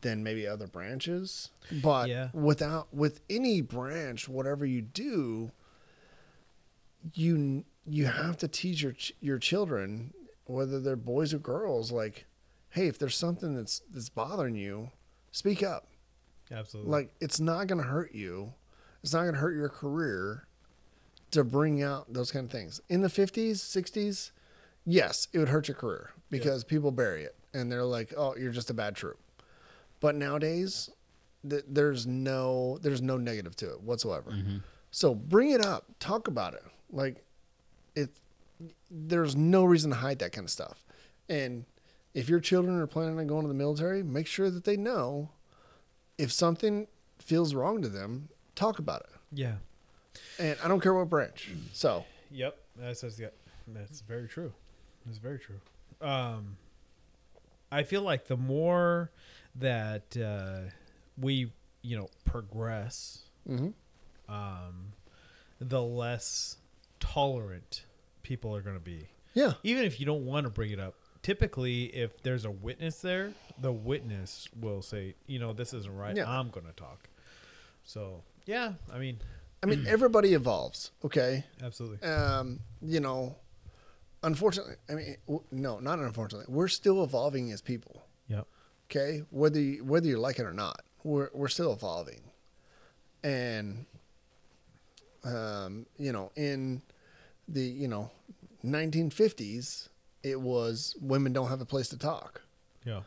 [0.00, 1.50] than maybe other branches.
[1.70, 2.28] But Yeah.
[2.32, 5.52] without with any branch, whatever you do,
[7.14, 10.12] you you have to teach your your children,
[10.44, 12.26] whether they're boys or girls, like,
[12.70, 14.90] hey, if there's something that's that's bothering you,
[15.32, 15.86] speak up
[16.50, 16.90] absolutely.
[16.90, 18.52] like it's not going to hurt you
[19.02, 20.46] it's not going to hurt your career
[21.30, 24.30] to bring out those kind of things in the 50s 60s
[24.90, 28.52] yes it would hurt your career because people bury it and they're like oh you're
[28.52, 29.18] just a bad troop.
[30.00, 30.90] But nowadays
[31.48, 34.30] th- there's no there's no negative to it whatsoever.
[34.30, 34.58] Mm-hmm.
[34.90, 36.64] So bring it up talk about it.
[36.90, 37.22] Like
[37.94, 38.10] it
[38.90, 40.84] there's no reason to hide that kind of stuff.
[41.28, 41.64] And
[42.14, 45.30] if your children are planning on going to the military make sure that they know
[46.16, 46.88] if something
[47.18, 49.10] feels wrong to them, talk about it.
[49.32, 49.54] yeah,
[50.38, 51.50] And I don't care what branch.
[51.72, 53.20] So, Yep, that's that's,
[53.68, 54.52] that's very true.
[55.06, 55.60] That's very true.
[56.00, 56.56] Um,
[57.70, 59.10] I feel like the more
[59.56, 60.70] that uh,
[61.20, 61.52] we,
[61.82, 63.72] you know, progress, mhm.
[64.28, 64.92] um,
[65.60, 66.56] the less
[67.00, 67.84] tolerant
[68.22, 69.08] people are going to be.
[69.34, 73.00] yeah, Even if you don't want to bring it up, typically, if there's a witness
[73.00, 76.16] there, the witness will say, you know, this isn't right.
[76.16, 76.30] Yeah.
[76.30, 77.08] I'm going to talk.
[77.84, 79.18] So, yeah, I mean,
[79.62, 80.90] I mean, everybody evolves.
[81.04, 81.44] Okay.
[81.62, 82.06] absolutely.
[82.08, 83.36] Um, you know,
[84.22, 88.02] unfortunately, I mean, w- no, not unfortunately, we're still evolving as people.
[88.28, 88.46] Yep.
[88.90, 89.22] Okay.
[89.30, 92.20] Whether you, whether you like it or not, we're, we're still evolving.
[93.22, 93.86] And,
[95.24, 96.82] um, you know, in
[97.48, 98.10] the, you know,
[98.64, 99.88] 1950s,
[100.22, 102.42] it was women don't have a place to talk.
[102.84, 103.00] Yeah.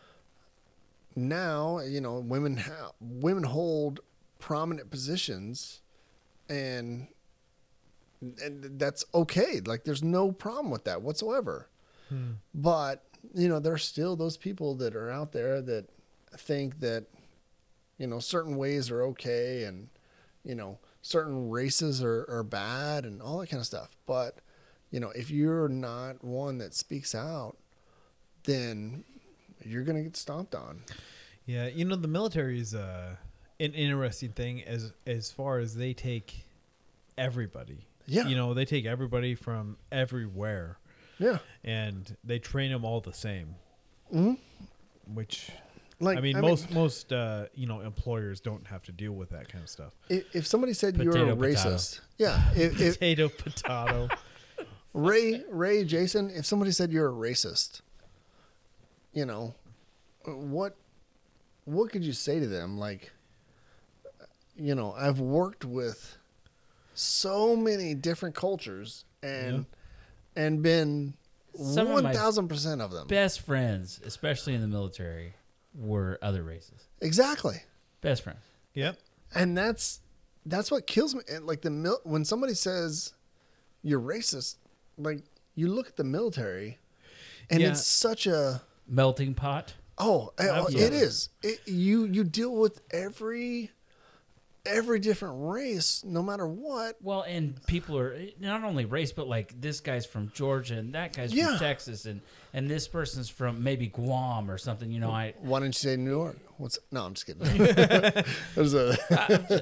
[1.16, 4.00] now you know women ha- women hold
[4.38, 5.82] prominent positions
[6.50, 7.08] and
[8.22, 11.68] and that's okay like there's no problem with that whatsoever
[12.10, 12.32] Hmm.
[12.54, 13.04] but
[13.34, 15.86] you know there's still those people that are out there that
[16.38, 17.06] think that
[17.98, 19.88] you know certain ways are okay and
[20.44, 24.40] you know certain races are, are bad and all that kind of stuff but
[24.92, 27.56] you know if you're not one that speaks out
[28.44, 29.04] then
[29.64, 30.82] you're gonna get stomped on
[31.46, 33.16] Yeah, you know the military is uh,
[33.60, 36.44] an interesting thing as as far as they take
[37.18, 37.86] everybody.
[38.12, 38.28] Yeah.
[38.28, 40.78] you know they take everybody from everywhere
[41.18, 43.56] yeah and they train them all the same.
[44.14, 44.38] Mhm.
[45.14, 45.50] Which
[46.00, 49.48] like I mean, most most uh, you know employers don't have to deal with that
[49.50, 49.94] kind of stuff.
[50.10, 51.70] if, if somebody said you were a Potato, potato.
[51.70, 54.10] racist yeah if, if Potato, potato.
[54.94, 57.82] ray ray jason if somebody said you're a racist
[59.14, 59.54] you know
[60.26, 60.76] what
[61.66, 63.12] what could you say to them like
[64.56, 66.18] you know i've worked with
[67.02, 69.66] so many different cultures and
[70.36, 71.14] and been
[71.56, 75.34] Some 1000% of them Best friends, especially in the military,
[75.76, 76.88] were other races.
[77.02, 77.58] Exactly.
[78.02, 78.40] Best friends.
[78.74, 78.98] Yep.
[79.36, 80.00] and that's
[80.46, 83.14] that's what kills me and like the mil- when somebody says
[83.84, 84.56] you're racist
[84.98, 85.24] like
[85.56, 86.80] you look at the military
[87.50, 87.72] and Yeah.
[87.72, 89.74] it's such a Melting pot.
[89.98, 90.82] oh, Absolutely.
[90.82, 93.72] it is it, you you deal with every
[94.66, 99.60] every different race no matter what Well, and people are not only race, but like
[99.60, 101.50] this guy's from Georgia and that guy's Yeah.
[101.50, 102.22] from Texas and
[102.54, 104.92] and this person's from maybe Guam or something.
[104.92, 107.42] You know, I why don't you say new york what's no i'm just kidding
[108.56, 108.96] there's a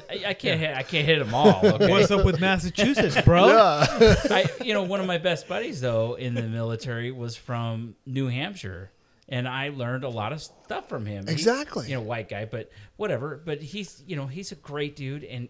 [0.09, 1.61] I, I can't hit, I can't hit them all.
[1.65, 1.89] Okay?
[1.89, 3.47] What's up with Massachusetts, bro?
[3.47, 7.95] yeah I, you know, one of my best buddies though in the military was from
[8.05, 8.91] New Hampshire,
[9.29, 11.25] and I learned a lot of stuff from him.
[11.27, 11.87] He- Exactly.
[11.87, 13.41] you know, white guy, but whatever.
[13.43, 15.47] But he's, you know, he's a great dude, and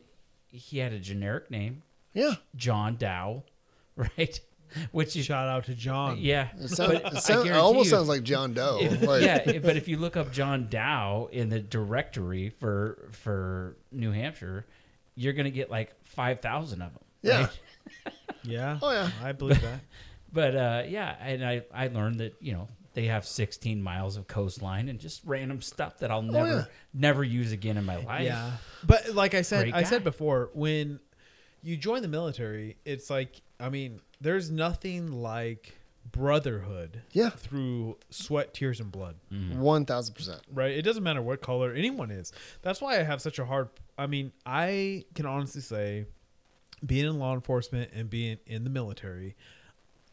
[0.47, 1.83] he had a generic name,
[2.13, 3.43] yeah John Dow,
[3.95, 4.39] right?
[4.91, 6.17] Which is Shout out to John.
[6.19, 9.23] yeah, it, sound, it, I sound- it almost you, sounds like john doe if- like,
[9.23, 14.65] yeah, but if you look up John Dow in the directory for for New Hampshire,
[15.15, 17.03] you're gonna get like five thousand of them.
[17.23, 17.39] Yeah.
[18.05, 18.13] right?
[18.43, 18.79] Yeah.
[18.81, 19.09] Oh, yeah.
[19.23, 19.79] I believe that.
[20.31, 24.27] But uh, yeah, and I I learned that you know they have 16 miles of
[24.27, 26.65] coastline and just random stuff that I'll oh, never Oh, yeah.
[26.93, 28.23] never use again in my life.
[28.23, 28.51] Yeah.
[28.85, 30.99] But like I said, Great I said before, when
[31.61, 35.75] you join the military, it's like I mean, there's nothing like
[36.11, 37.01] brotherhood.
[37.11, 37.29] Yeah.
[37.29, 39.15] Through sweat, tears, and blood.
[39.31, 39.61] Mm-hmm.
[39.61, 40.71] 1000% Right.
[40.71, 42.31] It doesn't matter what color anyone is.
[42.61, 43.69] That's why I have such a hard.
[43.97, 46.05] I mean, I can honestly say,
[46.85, 49.35] being in law enforcement and being in the military,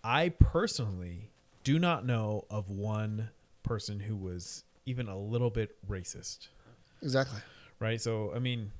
[0.03, 1.31] I personally
[1.66, 3.28] do not know of one
[3.64, 6.47] person who was even a little bit racist
[7.02, 7.40] exactly
[7.80, 8.01] right?
[8.01, 8.70] So I mean,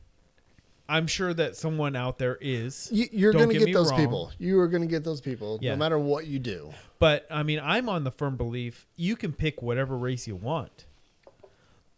[0.88, 3.98] I'm sure that someone out there is, You, you're going to get get those wrong.
[4.00, 4.32] people.
[4.38, 5.72] You are going to get those people Yeah.
[5.72, 6.72] no matter what you do.
[7.00, 10.86] but I mean, I'm on the firm belief you can pick whatever race you want.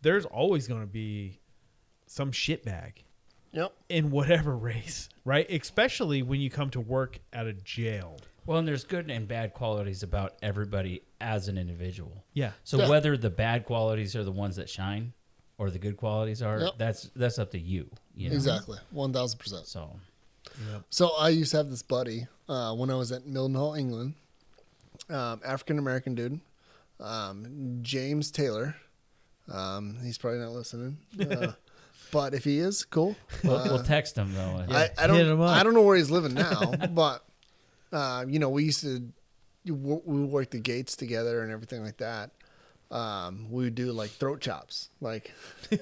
[0.01, 1.39] There's always going to be
[2.07, 2.93] some shitbag
[3.53, 3.73] Yep.
[3.91, 5.49] in whatever race, right?
[5.51, 8.17] Especially when you come to work at a jail.
[8.49, 12.25] Well, and there's good and bad qualities about everybody as an individual.
[12.33, 12.53] Yeah.
[12.65, 12.89] So Yeah.
[12.89, 15.13] whether the bad qualities are the ones that shine
[15.59, 16.79] or the good qualities are, Yep.
[16.79, 17.91] that's that's up to you.
[18.17, 18.35] you know?
[18.35, 18.79] Exactly.
[18.95, 19.67] 1000%.
[19.67, 20.01] So
[20.73, 20.83] Yep.
[20.89, 24.15] So I used to have this buddy uh, when I was at Mildenhall, England.
[25.11, 26.41] Um, African American dude,
[27.01, 28.77] um, James Taylor.
[29.53, 31.53] Um, he's probably not listening, uh,
[32.13, 33.15] but if he is, cool.
[33.45, 34.65] we'll, Uh, we'll text him though.
[34.71, 35.41] I, I don't.
[35.43, 37.25] I don't know where he's living now, but
[37.93, 39.09] uh, you know we used to
[39.65, 42.31] we would work the gates together and everything like that.
[42.91, 45.33] Um, we would do like throat chops, like.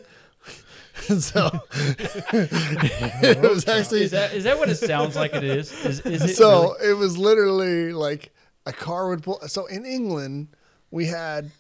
[1.19, 5.35] so it was actually is that is that what it sounds like?
[5.35, 5.73] It is.
[5.85, 6.91] Is, is it so really?
[6.91, 8.33] it was literally like
[8.65, 9.41] a car would pull.
[9.49, 10.49] So in England,
[10.91, 11.51] we had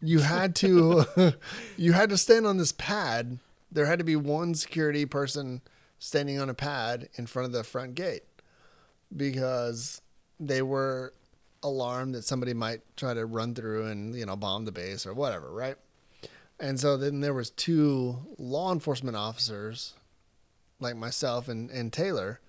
[0.00, 1.04] you had to
[1.76, 3.38] you had to stand on this pad.
[3.72, 5.62] There had to be one security person
[5.98, 8.24] standing on a pad in front of the front gate
[9.16, 10.00] because
[10.40, 11.12] they were
[11.62, 15.14] alarmed that somebody might try to run through and you know bomb the base or
[15.14, 15.76] whatever, right?
[16.60, 19.94] And so then there was two law enforcement officers
[20.78, 22.40] like myself and, and Taylor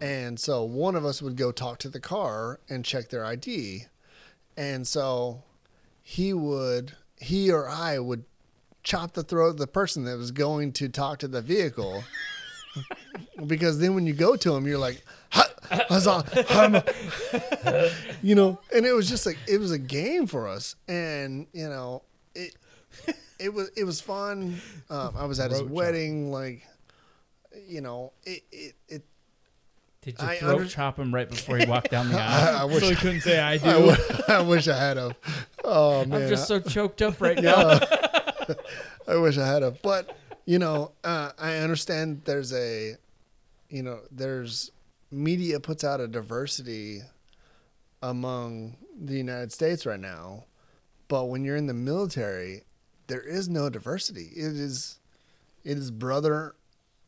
[0.00, 3.84] and so one of us would go talk to the car and check their ID.
[4.56, 5.42] And so
[6.02, 8.24] he would, he or I would
[8.82, 12.02] chop the throat of the person that was going to talk to the vehicle.
[13.46, 15.50] Because then when you go to him, you're like, "Ha-
[15.90, 20.76] Hazan, hum." you know, and it was just like, it was a game for us.
[20.88, 22.02] And, you know,
[22.34, 22.54] it,
[23.38, 24.60] it was, it was fun.
[24.88, 25.76] Um, I was at his Throat chop.
[25.76, 26.30] wedding.
[26.32, 26.66] Like,
[27.66, 29.02] you know, it, it, it
[30.02, 32.56] Did you I throat under- chop him right before he walked down the aisle?
[32.58, 33.66] I, I wish so he couldn't say I do.
[33.68, 33.96] I, w-
[34.28, 35.14] I wish I had a.
[35.64, 37.72] Oh man, I'm just so choked up right now.
[37.72, 38.54] Yeah.
[39.08, 39.70] I wish I had a.
[39.72, 40.16] But
[40.50, 42.96] you know, uh, I understand there's a,
[43.68, 44.72] you know, there's
[45.12, 47.02] media puts out a diversity
[48.02, 50.46] among the United States right now,
[51.06, 52.62] but when you're in the military,
[53.06, 54.30] there is no diversity.
[54.34, 54.98] It is,
[55.62, 56.56] it is brother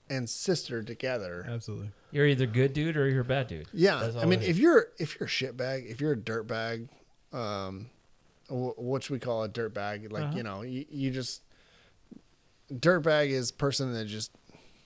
[0.08, 1.44] and sister together.
[1.48, 1.90] Absolutely.
[2.12, 3.66] You're either good dude or you're a bad dude.
[3.72, 6.88] Yeah, I mean, if you're if you're a shitbag, if you're a dirtbag,
[7.32, 7.90] um,
[8.48, 10.12] wh- what should we call a dirtbag?
[10.12, 10.36] Like Uh-huh.
[10.36, 11.40] you know, you, you just
[12.80, 14.32] dirtbag is person that just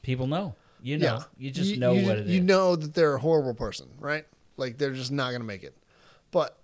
[0.03, 2.33] people know, you know, yeah, you just know you, what it is.
[2.33, 4.25] You know that they're a horrible person, right?
[4.57, 5.77] Like they're just not gonna make it.
[6.31, 6.59] But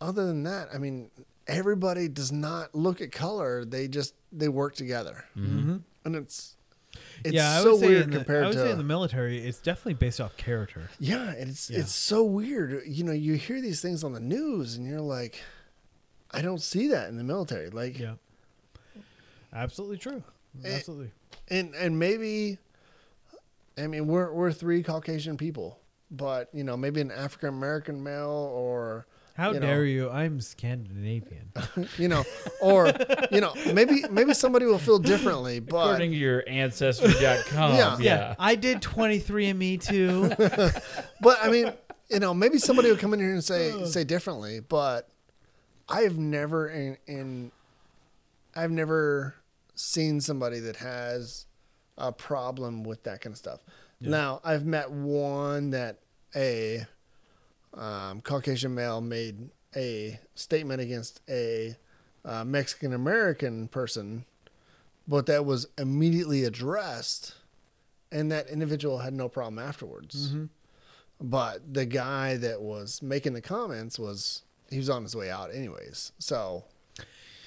[0.00, 1.10] other than that, I mean,
[1.46, 3.64] everybody does not look at color.
[3.64, 5.76] They just they work together, Mm-hmm.
[6.04, 6.54] and it's
[7.24, 8.78] it's yeah, I so would say weird in the, compared I would to say in
[8.78, 10.88] the military, it's definitely based off character.
[10.98, 11.80] Yeah, and it's Yeah.
[11.80, 12.82] it's so weird.
[12.86, 15.40] You know, you hear these things on the news, and you're like,
[16.30, 17.70] I don't see that in the military.
[17.70, 18.14] Like, Yeah.
[19.56, 20.22] Absolutely true.
[20.64, 21.10] Eh, Absolutely.
[21.48, 22.58] and and maybe
[23.78, 25.78] I mean we're we're three Caucasian people,
[26.10, 29.66] but you know maybe an African American male or How you know.
[29.66, 30.10] dare you?
[30.10, 31.52] I'm Scandinavian.
[31.98, 32.24] you know
[32.60, 32.92] or
[33.30, 37.76] you know maybe maybe somebody will feel differently, but According to your ancestry.com.
[37.76, 37.96] Yeah.
[37.98, 37.98] yeah.
[37.98, 38.34] yeah.
[38.38, 40.28] I did 23andMe too.
[41.20, 41.72] but I mean
[42.10, 45.08] you know maybe somebody will come in here and say say differently, but
[45.88, 47.52] I've never in in
[48.54, 49.34] I've never
[49.76, 51.46] seen somebody that has
[51.96, 53.60] a problem with that kind of stuff.
[54.00, 56.00] Now I've met one that
[56.34, 56.84] a
[57.72, 61.76] um, Caucasian male made a statement against a
[62.24, 64.24] uh, Mexican American person,
[65.06, 67.34] but that was immediately addressed,
[68.10, 70.34] and that individual had no problem afterwards.
[71.20, 75.54] But the guy that was making the comments was he was on his way out
[75.54, 76.12] anyways.
[76.18, 76.64] So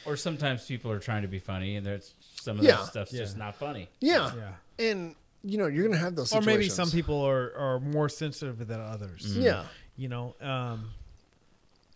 [0.06, 2.78] Or sometimes people are trying to be funny and there's some of Yeah.
[2.78, 3.20] that stuff's Yeah.
[3.22, 3.90] just not funny.
[4.00, 4.54] yeah, Yeah.
[4.92, 8.66] and you know you're gonna have those Or maybe some people are, are more sensitive
[8.68, 9.38] than others.
[9.38, 10.92] Yeah, You know, um,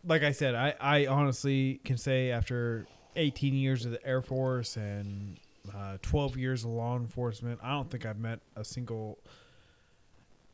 [0.05, 4.75] like I said, I, I honestly can say after 18 years of the Air Force
[4.77, 5.37] and
[5.73, 9.19] uh, 12 years of law enforcement, I don't think I've met a single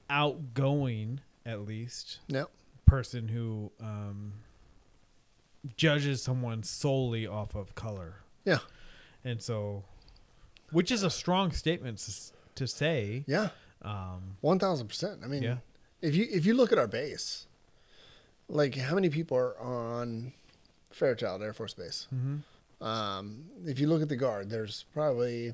[0.09, 2.47] outgoing, at least, no,
[2.85, 4.33] person who um,
[5.77, 8.15] judges someone solely off of color.
[8.45, 8.59] yeah,
[9.25, 9.83] And so,
[10.71, 11.97] which is a strong statement
[12.55, 13.23] to, say.
[13.27, 13.49] yeah,
[13.81, 15.21] Um, one thousand percent.
[15.23, 15.57] I mean, Yeah.
[16.01, 17.47] if you if you look at our base,
[18.47, 20.33] like how many people are on
[20.91, 22.07] Fairchild Air Force Base?
[22.13, 22.41] mhm.
[22.81, 25.53] Um, if you look at the guard, there's probably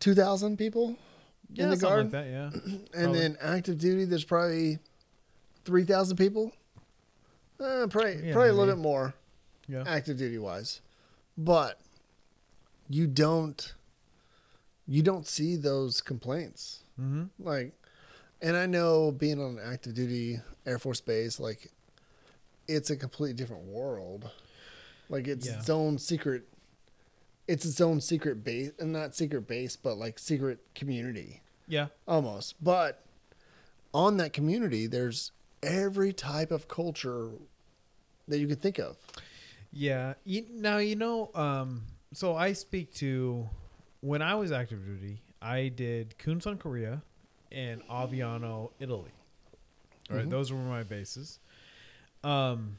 [0.00, 0.96] two thousand people
[1.52, 2.50] Yeah, in the something guard, like that, yeah.
[2.74, 3.18] and probably.
[3.20, 4.78] then active duty, there's probably
[5.64, 6.52] three thousand people.
[7.60, 9.14] Uh, probably Yeah, probably a little bit more
[9.68, 9.84] Yeah.
[9.86, 10.80] active duty wise,
[11.38, 11.78] but
[12.88, 13.74] you don't
[14.86, 17.24] you don't see those complaints Mm-hmm.
[17.44, 17.72] like
[18.40, 21.72] and i know being on an active duty air force base like
[22.68, 24.30] it's a completely different world
[25.08, 25.58] like it's Yeah.
[25.58, 26.44] its own secret
[27.48, 31.88] it's its own secret base and not secret base but like secret community Yeah.
[32.06, 33.02] almost but
[33.92, 35.32] on that community there's
[35.62, 37.30] every type of culture
[38.28, 38.96] that you can think of
[39.72, 40.14] Yeah.
[40.24, 41.30] You, now you know.
[41.34, 41.82] Um,
[42.14, 43.48] so I speak to
[44.00, 45.20] when I was active duty.
[45.42, 47.02] I did Kunsan, Korea,
[47.52, 49.10] and Aviano, Italy.
[50.10, 50.30] All right, Mhm.
[50.30, 51.38] those were my bases.
[52.22, 52.78] Um,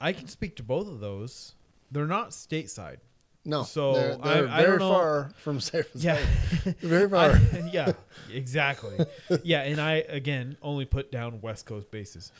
[0.00, 1.54] I can speak to both of those.
[1.90, 2.98] They're not stateside.
[3.46, 6.16] no So, they're, they're I- I very don't know- far from San Yeah.
[6.80, 7.92] Very far I- yeah,
[8.30, 8.98] exactly.
[9.42, 12.32] Yeah, and I again only put down West Coast bases.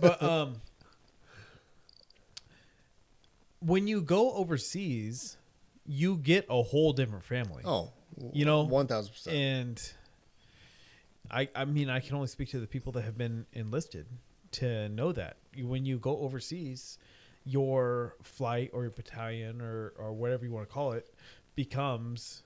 [0.00, 0.60] But um
[3.60, 5.36] when you go overseas,
[5.88, 7.62] you get a whole different family.
[7.64, 7.90] oh
[8.32, 9.92] You know, one thousand percent And
[11.30, 14.06] I I mean I can only speak to the people that have been enlisted
[14.52, 15.38] to know that.
[15.60, 16.98] When you go overseas,
[17.44, 21.08] your flight or your battalion or or whatever you want to call it
[21.54, 22.42] becomes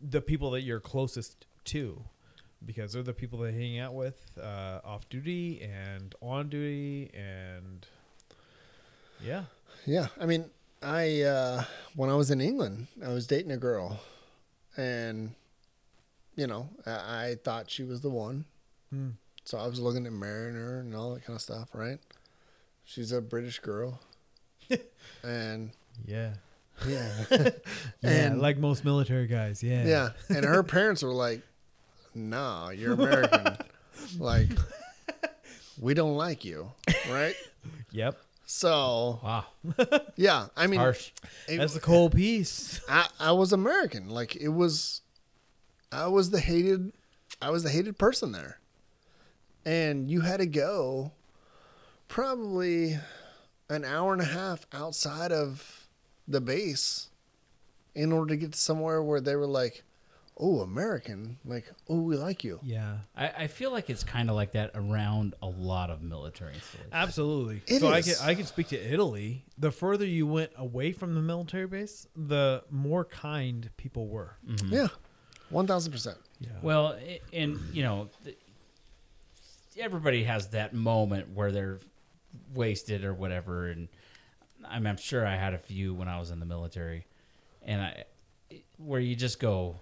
[0.00, 2.02] the people that you're closest to
[2.66, 7.86] because they're the people that hang out with uh, off duty and on duty and
[9.24, 9.44] yeah
[9.86, 10.44] Yeah, I mean,
[10.82, 11.64] I uh,
[11.96, 14.00] when I was in England, I was dating a girl,
[14.76, 15.34] and
[16.36, 16.90] you know, I,
[17.30, 18.44] I thought she was the one,
[18.90, 19.10] Hmm.
[19.44, 21.70] so I was looking at marrying her and all that kind of stuff.
[21.74, 21.98] Right?
[22.84, 24.00] She's a British girl,
[25.24, 25.70] and
[26.06, 26.34] yeah
[26.86, 27.50] yeah, yeah
[28.02, 31.42] And- like most military guys yeah yeah, and her parents were like,
[32.14, 33.56] "No, you're American.
[34.20, 34.48] like,
[35.80, 36.70] we don't like you,
[37.10, 37.34] right?"
[37.90, 38.16] yep
[38.50, 39.44] So Wow.
[40.16, 41.12] yeah, I mean, Harsh.
[41.46, 44.08] it- that's the cold piece I, I was American.
[44.08, 45.02] Like it was,
[45.92, 46.92] I was the hated,
[47.42, 48.58] I was the hated person there,
[49.66, 51.12] and you had to go
[52.08, 52.98] probably
[53.68, 55.86] an hour and a half outside of
[56.26, 57.10] the base
[57.94, 59.84] in order to get to somewhere where they were like,
[60.40, 64.36] "Oh, American, like, oh, we like you." yeah I, I feel like it's kind of
[64.36, 66.92] like that around a lot of military installations.
[66.92, 67.62] Absolutely.
[67.66, 69.44] It so I can I can speak to Italy.
[69.58, 74.36] The further you went away from the military base, the more kind people were.
[74.46, 74.72] Mm-hmm.
[74.72, 74.88] Yeah,
[75.50, 76.18] one thousand percent.
[76.40, 76.50] Yeah.
[76.62, 78.38] Well, i- and you know, th-
[79.78, 81.78] everybody has that moment where they're
[82.54, 83.88] wasted or whatever, and
[84.68, 87.06] I'm, I'm sure I had a few when I was in the military,
[87.62, 88.04] and I,
[88.78, 89.76] where you just go,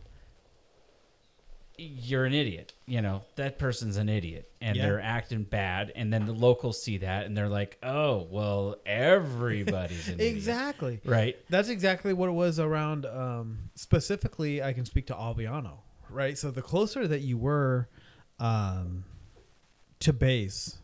[1.79, 2.73] you're an idiot.
[2.87, 4.87] You know, that person's an idiot and Yeah.
[4.87, 5.93] they're acting bad.
[5.97, 10.35] And then the locals see that and they're like, oh, well, everybody's an idiot.
[10.37, 11.01] Exactly.
[11.05, 11.37] Right.
[11.49, 13.07] That's exactly what it was around.
[13.07, 15.79] Um, specifically, I can speak to Aviano,
[16.11, 16.37] right?
[16.39, 17.89] So the closer that you were
[18.39, 19.05] um,
[20.01, 20.79] to base,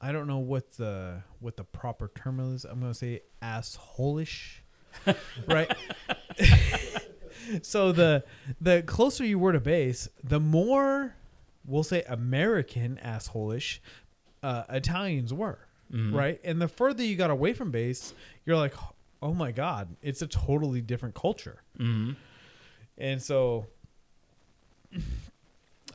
[0.00, 2.64] I don't know what the what the proper term is.
[2.64, 4.58] I'm going to say assholish,
[5.48, 5.74] right?
[7.62, 8.24] so the
[8.60, 11.14] the closer you were to base, the more
[11.64, 13.80] we'll say American assholish
[14.42, 15.58] uh, Italians were,
[15.92, 16.12] Mhm.
[16.14, 16.40] right?
[16.44, 18.14] And the further you got away from base,
[18.44, 18.74] you're like,
[19.22, 21.62] oh my god, it's a totally different culture.
[21.76, 22.12] hmm
[22.98, 23.66] And so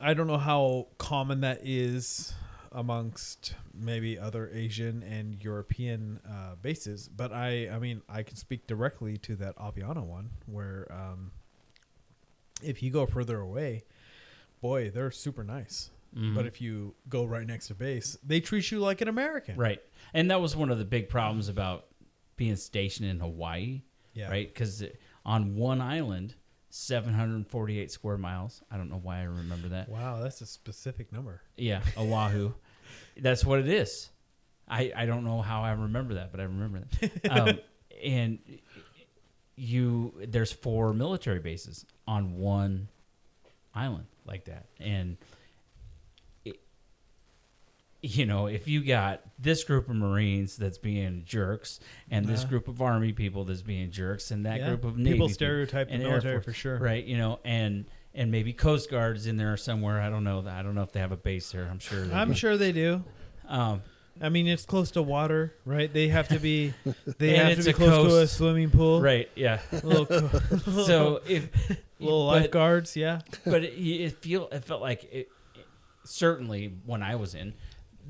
[0.00, 2.34] I don't know how common that is
[2.72, 8.66] amongst maybe other Asian and European uh, bases, but I I mean I can speak
[8.66, 11.32] directly to that Aviano one where um,
[12.62, 13.84] if you go further away,
[14.60, 15.90] boy, they're super nice.
[16.16, 16.34] Mhm.
[16.34, 19.56] But if you go right next to base, they treat you like an American.
[19.56, 19.80] Right.
[20.12, 21.86] And that was one of the big problems about
[22.36, 23.82] being stationed in Hawaii,
[24.14, 24.28] Yeah.
[24.30, 24.46] right?
[24.46, 24.84] Because
[25.24, 26.34] on one island,
[26.70, 28.62] 748 square miles.
[28.70, 29.88] I don't know why I remember that.
[29.88, 31.42] Wow, that's a specific number.
[31.56, 32.52] Yeah, Oahu.
[33.16, 34.08] That's what it is.
[34.66, 37.30] I, I don't know how I remember that, but I remember that.
[37.30, 37.58] Um,
[38.02, 38.38] and
[39.56, 42.88] you there's four military bases on one
[43.74, 45.16] island like that, and
[46.44, 46.60] it,
[48.00, 51.80] you know if you got this group of Marines that's being jerks,
[52.10, 52.48] and this Yeah.
[52.48, 54.68] group of Army people that's being jerks, and that Yeah.
[54.68, 56.78] group of Navy people people- stereotype the and Air military Force, for sure.
[56.78, 57.04] right?
[57.04, 57.84] You know, and
[58.14, 59.98] and maybe Coast Guard is in there somewhere.
[60.00, 60.46] I don't know.
[60.46, 61.64] I don't know if they have a base there.
[61.66, 62.04] I'm sure.
[62.12, 62.34] I'm do.
[62.34, 63.04] sure they do.
[63.48, 63.82] Um,
[64.20, 65.92] I mean, it's close to water, right?
[65.92, 66.74] They have to be.
[67.18, 69.00] They have to be close to a swimming pool.
[69.00, 69.28] right.
[69.34, 69.60] Yeah.
[69.82, 70.28] Little,
[70.84, 71.48] So if
[71.98, 72.96] little but- lifeguards.
[72.96, 73.20] Yeah.
[73.44, 75.66] but it, it feel it felt like it, it-
[76.04, 77.54] certainly when I was in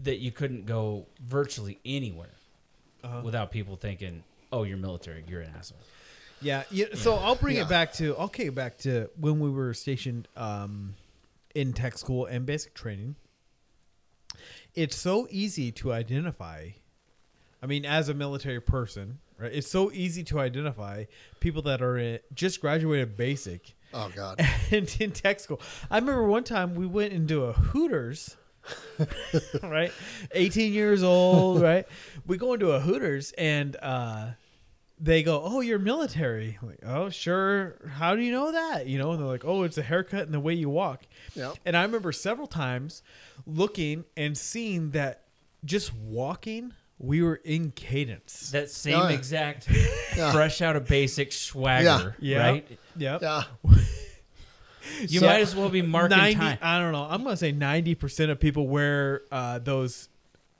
[0.04, 2.34] that you couldn't go virtually anywhere
[3.04, 3.20] Uh-huh.
[3.22, 5.24] without people thinking, "Oh, you're military.
[5.28, 5.78] You're an asshole."
[6.40, 6.64] Yeah.
[6.72, 6.86] yeah.
[6.94, 7.62] So I'll bring Yeah.
[7.62, 8.16] it back to.
[8.16, 10.94] I'll kick it back to when we were stationed um,
[11.54, 13.14] in tech school and basic training.
[14.74, 16.70] It's so easy to identify.
[17.62, 19.52] I mean, as a military person, right?
[19.52, 21.04] It's so easy to identify
[21.40, 24.40] people that are in, just graduated basic Oh God.
[24.70, 25.60] and in tech school.
[25.90, 28.36] I remember one time we went into a Hooters,
[29.62, 29.92] right?
[30.32, 31.86] 18 years old, right?
[32.26, 34.30] We go into a Hooters and uh,
[35.04, 37.76] they go, "Oh, you're military." I'm like, "Oh, sure.
[37.96, 40.32] How do you know that?" You know, and they're like, "Oh, it's a haircut and
[40.32, 41.02] the way you walk."
[41.34, 41.54] Yep.
[41.66, 43.02] And I remember several times
[43.44, 45.24] looking and seeing that
[45.64, 48.50] just walking, we were in cadence.
[48.50, 49.14] That same Oh, yeah.
[49.14, 49.68] exact
[50.16, 50.30] Yeah.
[50.32, 52.38] fresh out of basic swagger, Yeah.
[52.48, 52.78] right?
[52.96, 53.22] Yep.
[53.22, 53.42] Yeah.
[55.00, 56.58] You So- might as well be marking 90, time.
[56.60, 57.04] I don't know.
[57.08, 60.08] I'm gonna say 90 percent of people wear uh, those.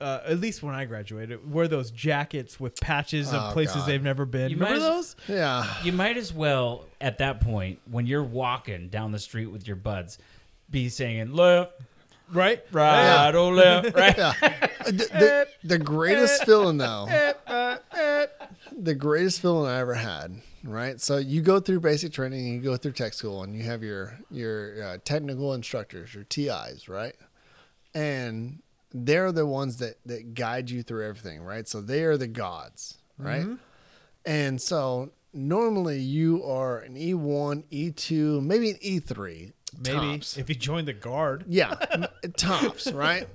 [0.01, 3.87] Uh, at least when I graduated, wear those jackets with patches of Oh, places God.
[3.87, 4.49] they've never been.
[4.51, 5.29] You Remember might as- those?
[5.29, 5.65] Yeah.
[5.83, 9.77] You might as well, at that point, when you're walking down the street with your
[9.77, 10.17] buds,
[10.69, 11.73] be saying left,
[12.31, 12.63] Right?
[12.71, 14.17] right, or left, right.
[14.17, 14.33] Yeah.
[14.85, 17.05] the, the, the greatest feeling though.
[18.71, 20.41] the greatest feeling I ever had.
[20.63, 20.99] Right.
[20.99, 24.17] So you go through basic training, you go through tech school, and you have your
[24.31, 27.15] your uh, technical instructors, your TIs, right?
[27.93, 28.62] And
[28.93, 31.67] they're the ones that that guide you through everything, right?
[31.67, 33.41] So they are the gods, right?
[33.41, 33.55] Mm-hmm.
[34.25, 40.37] And so normally you are an E1, E2, maybe an E3, Maybe tops.
[40.37, 41.45] if you join the guard.
[41.47, 41.73] Yeah,
[42.37, 43.27] tops, right?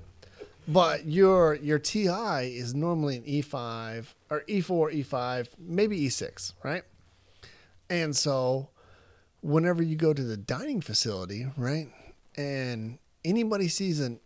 [0.67, 6.83] But your your TI is normally an E5 or E E4, E5, maybe E6, right?
[7.89, 8.69] And so
[9.41, 11.89] whenever you go to the dining facility, right?
[12.35, 14.19] And anybody sees an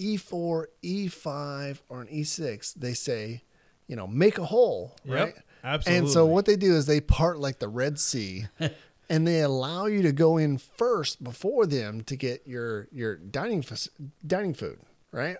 [0.00, 3.42] E4, E5 or an E6, they say,
[3.86, 5.34] you know, make a hole, Yep, right?
[5.62, 5.98] absolutely.
[5.98, 8.46] And so what they do is they part like the Red Sea
[9.10, 13.64] and they allow you to go in first before them to get your your dining
[14.26, 14.78] dining food,
[15.12, 15.36] right?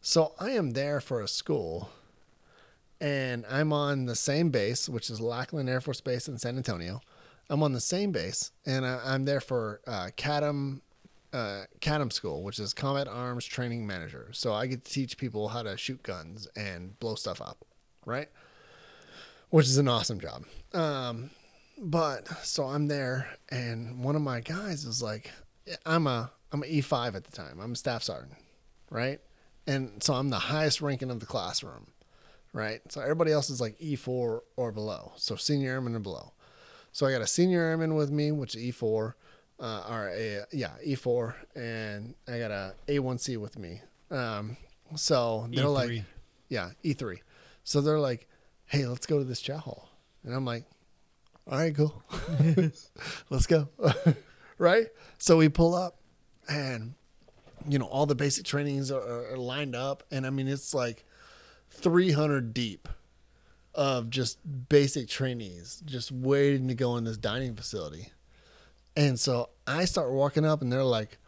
[0.00, 1.90] So I am there for a school
[3.00, 7.00] and I'm on the same base, which is Lackland Air Force Base in San Antonio.
[7.50, 10.80] I'm on the same base and I, I'm there for uh, CATM
[11.34, 14.28] uh, CATM school, which is Combat Arms Training Manager.
[14.32, 17.64] So I get to teach people how to shoot guns and blow stuff up,
[18.06, 18.28] right?
[19.50, 20.44] Which is an awesome job.
[20.72, 21.30] Um,
[21.76, 25.32] but so I'm there, and one of my guys is like,
[25.84, 27.58] I'm a I'm an E5 at the time.
[27.60, 28.34] I'm a staff sergeant,
[28.90, 29.20] right?
[29.66, 31.88] And so I'm the highest ranking of the classroom,
[32.52, 32.80] right?
[32.90, 35.12] So everybody else is like E4 or below.
[35.16, 36.32] So senior airman and below.
[36.92, 39.14] So I got a senior airman with me, which is E4.
[39.60, 43.80] Uh, or a, yeah, E4, and I got a A1C with me.
[44.10, 44.56] Um,
[44.96, 46.04] so they're like, E3.
[46.48, 47.18] yeah, E3.
[47.62, 48.28] So they're like,
[48.66, 49.88] hey, let's go to this chow hall.
[50.24, 50.64] And I'm like,
[51.50, 52.02] all right, cool.
[53.30, 53.68] let's go.
[54.58, 54.86] right?
[55.18, 55.98] So we pull up
[56.48, 56.94] and,
[57.68, 60.02] you know, all the basic trainings are, are lined up.
[60.10, 61.04] And I mean, it's like
[61.70, 62.88] 300 deep
[63.74, 68.08] of just basic trainees just waiting to go in this dining facility.
[68.96, 71.18] And so I start walking up and they're like,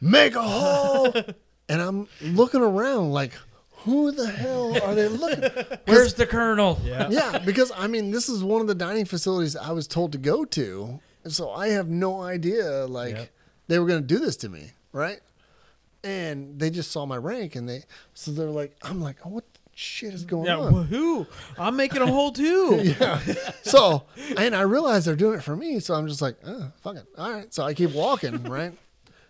[0.00, 1.12] make a hole.
[1.68, 3.32] and I'm looking around like,
[3.70, 5.48] who the hell are they looking?
[5.86, 6.80] Where's the colonel?
[6.84, 7.08] Yeah.
[7.08, 10.18] yeah, because I mean, this is one of the dining facilities I was told to
[10.18, 11.00] go to.
[11.24, 13.30] And so I have no idea, like, Yep.
[13.68, 15.20] they were going to do this to me, right?
[16.04, 17.82] And they just saw my rank and they,
[18.14, 20.72] so they're like, I'm like, oh, what the shit is going Yeah, on?
[20.88, 21.26] woohoo!
[21.58, 22.80] I'm making a hole too.
[22.98, 23.20] yeah.
[23.62, 24.04] So,
[24.36, 25.78] and I realize they're doing it for me.
[25.80, 27.06] So I'm just like, oh, fuck it.
[27.16, 27.52] All right.
[27.54, 28.72] So I keep walking, right?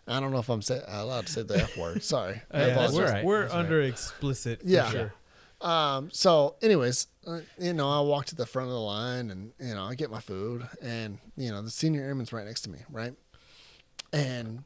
[0.09, 2.02] I don't know if I'm say, allowed to say the F word.
[2.02, 2.40] Sorry.
[2.52, 3.24] I Yeah, that's we're right.
[3.24, 3.60] we're That's right.
[3.60, 4.62] under explicit.
[4.62, 4.89] for Yeah.
[4.90, 5.12] sure.
[5.60, 9.52] Um, so anyways, uh, you know, I walk to the front of the line and,
[9.59, 12.70] you know, I get my food and, you know, the senior airman's right next to
[12.70, 12.78] me.
[12.90, 13.14] Right.
[14.12, 14.62] And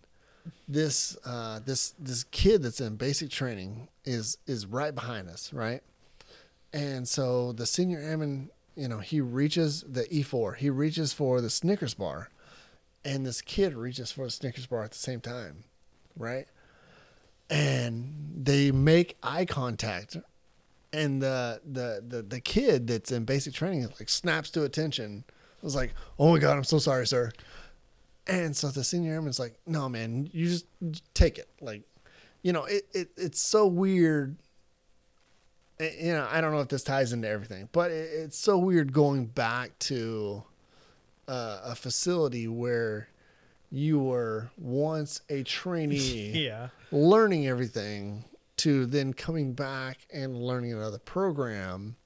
[0.68, 5.52] this, uh, this, this kid that's in basic training is, is right behind us.
[5.52, 5.82] Right.
[6.72, 11.50] And so the senior airman, you know, he reaches the E4, he reaches for the
[11.50, 12.30] Snickers bar
[13.04, 15.64] and this kid reaches for the Snickers bar at the same time.
[16.16, 16.46] Right.
[17.48, 20.16] And they make eye contact
[20.92, 25.24] and the, the the the kid that's in basic training like snaps to attention.
[25.28, 27.30] I was like, "Oh my god, I'm so sorry, sir."
[28.30, 30.66] And so the senior airman's like, "No, man, you just
[31.14, 31.82] take it." Like,
[32.42, 34.36] you know, it, it it's so weird.
[35.78, 38.58] Eh, You know, I don't know if this ties into everything, but it, it's so
[38.58, 40.42] weird going back to
[41.28, 43.08] uh, a facility where
[43.70, 46.68] you were once a trainee Yeah.
[46.90, 48.24] learning everything
[48.58, 51.96] to then coming back and learning another program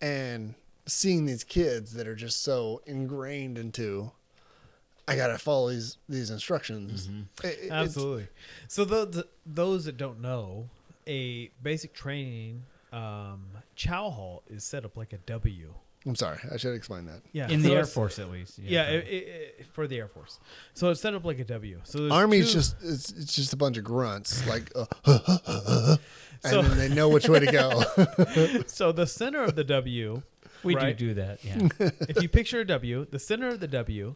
[0.00, 0.54] and
[0.86, 4.12] seeing these kids that are just so ingrained into
[5.08, 7.08] I gotta follow these these instructions.
[7.42, 8.28] It- it- Absolutely.
[8.68, 10.68] So those those that don't know,
[11.06, 15.72] a basic training um, chow hall is set up like a W.
[16.06, 17.20] I'm sorry, I should explain that.
[17.32, 18.58] Yeah, In so the Air Force, at least.
[18.58, 19.10] Yeah, it, it,
[19.58, 20.38] it- for the Air Force.
[20.72, 21.80] So it's set up like a W.
[21.84, 24.86] So there's Army's two- just it's, it's just a bunch of grunts like uh,
[26.44, 27.82] and So- then they know which way to go.
[28.66, 30.22] so the center of the W.
[30.62, 30.96] we right.
[30.96, 31.44] do do that.
[31.44, 31.68] Yeah.
[32.08, 34.14] if you picture a W, the center of the W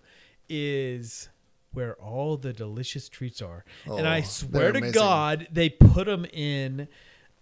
[0.54, 1.30] is
[1.72, 3.64] where all the delicious treats are.
[3.86, 4.92] and I Oh, swear to amazing.
[4.92, 6.86] God, they put them in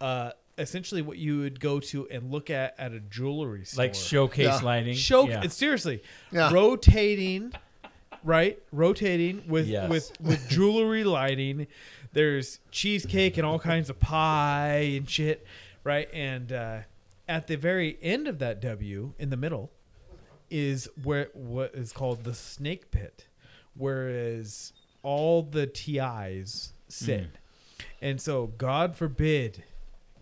[0.01, 3.85] uh, essentially what you would go to and look at at a jewelry store.
[3.85, 4.61] like showcase Yeah.
[4.61, 4.95] lighting.
[4.95, 5.47] Show Yeah.
[5.49, 6.53] seriously Yeah.
[6.53, 7.53] rotating,
[8.23, 8.59] right?
[8.71, 9.91] Rotating with Yes.
[9.91, 11.67] with with jewelry lighting.
[12.13, 15.45] There's cheesecake and all kinds of pie and shit,
[15.85, 16.09] right?
[16.15, 16.79] And uh,
[17.29, 19.71] at the very end of that W, in the middle,
[20.51, 23.27] is where what is called the snake pit,
[23.77, 24.73] whereas
[25.03, 27.29] all the TIs sit.
[28.03, 29.63] And so, God forbid,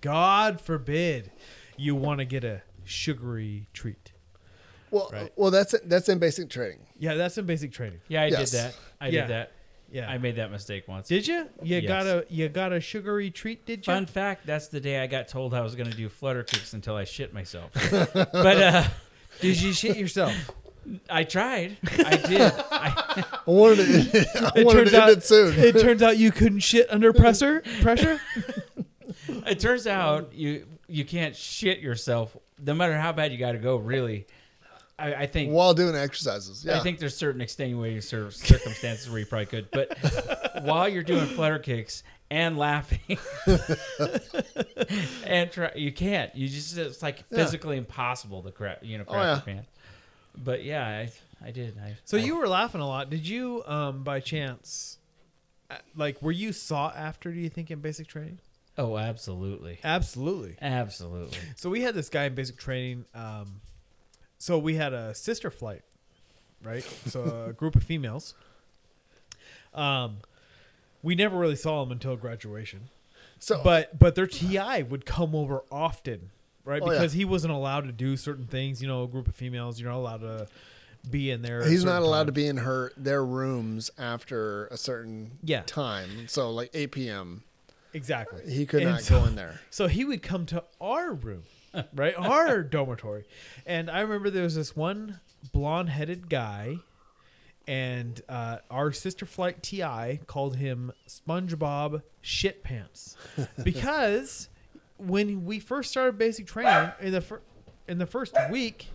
[0.00, 1.30] God forbid,
[1.76, 4.12] you want to get a sugary treat.
[4.90, 5.32] well, Right.
[5.36, 6.80] well, that's that's in basic training.
[6.98, 8.00] Yeah, that's in basic training.
[8.08, 8.50] Yeah, I Yes.
[8.50, 8.74] did that.
[9.00, 9.20] I Yeah.
[9.22, 9.52] did that.
[9.90, 10.10] Yeah.
[10.10, 11.08] I made that mistake once.
[11.08, 11.48] did you?
[11.62, 11.88] You Yes.
[11.88, 13.64] got a you got a sugary treat?
[13.66, 13.92] Did you?
[13.92, 16.72] Fun fact: That's the day I got told I was going to do flutter kicks
[16.74, 17.70] until I shit myself.
[18.12, 18.84] but uh,
[19.40, 20.34] Did you shit yourself?
[21.10, 21.76] I tried.
[21.98, 22.40] I did.
[22.40, 24.26] I, I wanted it.
[24.36, 25.58] I It wanted turns to end out- it soon.
[25.58, 27.62] it turns out you couldn't shit under pressure.
[27.82, 28.18] Pressure.
[29.46, 32.34] it turns out you you can't shit yourself,
[32.64, 33.76] no matter how bad you got to go.
[33.76, 34.26] Really,
[34.98, 36.64] I, I think while doing exercises.
[36.64, 36.78] Yeah.
[36.78, 39.98] I think there's certain extenuating circumstances where you probably could, but
[40.62, 43.16] while you're doing flutter kicks and laughing,
[45.24, 46.34] and try, you can't.
[46.34, 47.38] You just it's like Yeah.
[47.38, 49.32] physically impossible to crap, you know, Oh, crap yeah.
[49.34, 49.70] your pants.
[50.36, 51.10] But yeah, I
[51.46, 51.78] I did.
[51.78, 53.10] I, So I- you were laughing a lot.
[53.10, 54.98] Did you, um, by chance,
[55.70, 57.32] uh, like, were you sought after?
[57.32, 58.38] Do you think in basic training?
[58.76, 60.56] oh absolutely, Absolutely.
[60.62, 61.38] absolutely.
[61.56, 63.06] So we had this guy in basic training.
[63.14, 63.60] Um,
[64.38, 65.82] so we had a sister flight,
[66.62, 66.84] right?
[67.06, 68.34] So a group of females.
[69.74, 70.18] Um,
[71.02, 72.88] we never really saw them until graduation,
[73.38, 73.60] so.
[73.64, 76.30] but but their TI would come over often,
[76.64, 76.82] right?
[76.82, 76.98] Oh, yeah.
[76.98, 78.80] because he wasn't allowed to do certain things.
[78.82, 80.46] You know, a group of females, you're not allowed to
[81.10, 81.64] be in there.
[81.66, 85.62] he's not allowed to be in her their rooms after a certain Yeah.
[85.64, 86.26] time.
[86.26, 87.44] So like 8 p.m.
[87.94, 88.42] exactly.
[88.52, 89.60] He could And not so- go in there.
[89.70, 91.44] So he would come to our room,
[91.94, 92.14] right?
[92.18, 93.24] Our dormitory.
[93.64, 95.20] And I remember there was this one
[95.52, 96.78] blonde headed guy,
[97.68, 103.16] and uh, our sister flight TI called him SpongeBob Shit Pants
[103.62, 104.48] because
[104.96, 107.42] when we first started basic training in the fir-
[107.86, 108.86] in the first week,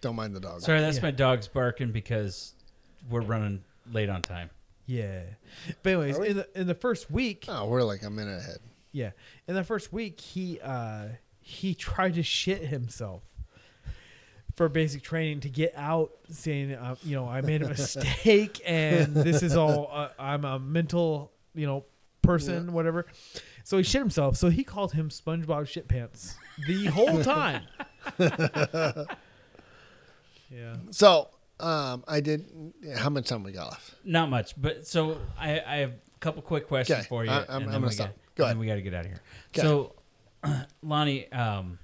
[0.00, 0.60] Don't mind the dog.
[0.60, 1.02] Sorry, that's Yeah.
[1.04, 2.54] my dog's barking because
[3.08, 3.62] we're running
[3.92, 4.50] late on time.
[4.86, 5.22] yeah.
[5.82, 6.28] But anyways, Are we?
[6.28, 8.58] in the in the first week, Oh, we're like a minute ahead.
[8.92, 9.12] yeah,
[9.46, 11.06] in the first week he uh
[11.40, 13.22] he tried to shit himself.
[14.56, 19.14] For basic training to get out, saying, uh, you know, I made a mistake, and
[19.14, 19.90] this is all.
[19.92, 21.84] Uh, I'm a mental, you know,
[22.22, 23.04] person, whatever.
[23.64, 24.36] So he shit himself.
[24.38, 27.64] So he called him SpongeBob Shit Pants the whole time.
[30.50, 30.76] yeah.
[30.90, 31.28] So,
[31.60, 32.46] um, I did.
[32.96, 33.94] How much time we got left?
[34.04, 37.30] Not much, but so I, I have a couple quick questions Okay, for you.
[37.30, 38.08] I- I'm- and I'm gonna stop.
[38.08, 38.54] Got, Go ahead.
[38.56, 39.20] then we got to get out of here.
[39.54, 39.62] Okay.
[39.62, 39.94] So,
[40.82, 41.78] Lonnie, um,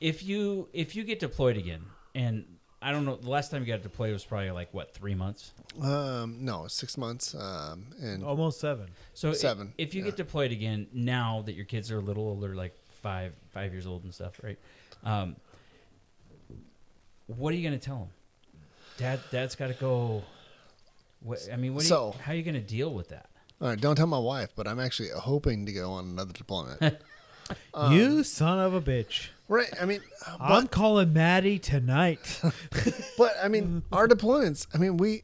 [0.00, 2.44] if you if you get deployed again, and
[2.82, 5.52] I don't know, the last time you got deployed was probably like what three months.
[5.80, 7.34] Um, no, six months.
[7.34, 8.88] Um, and Almost seven.
[9.14, 10.06] So Seven, If, you yeah.
[10.10, 13.86] get deployed again now that your kids are a little older, like five five years
[13.86, 14.58] old and stuff, right?
[15.04, 15.36] Um,
[17.26, 18.08] what are you gonna tell them?
[18.98, 20.22] Dad, Dad's got to go.
[21.20, 21.84] What I mean, what?
[21.84, 23.30] So- you, how are you gonna deal with that?
[23.60, 26.98] all right, don't tell my wife, but I'm actually hoping to go on another deployment.
[27.74, 29.28] Um, you son of a bitch.
[29.48, 29.68] Right?
[29.80, 30.00] I mean,
[30.40, 32.40] I'm calling Maddie tonight.
[33.18, 34.66] but I mean, our deployments.
[34.74, 35.22] I mean, we.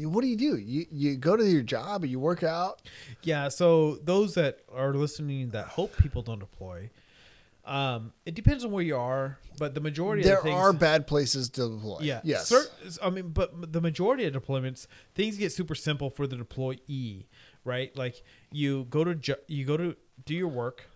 [0.00, 0.56] What do you do?
[0.56, 2.82] You you go to your job, or you work out.
[3.22, 3.48] yeah.
[3.48, 6.90] So those that are listening that hope people don't deploy,
[7.64, 10.72] um, it depends on where you are, but the majority There of the things, are
[10.72, 11.98] bad places to deploy.
[12.02, 12.46] yeah, Yes.
[12.46, 12.68] cer-
[13.02, 14.86] I mean, but the majority of deployments,
[15.16, 17.24] things get super simple for the deployee,
[17.64, 17.94] right?
[17.96, 18.22] Like
[18.52, 20.88] you go to you go to do your work,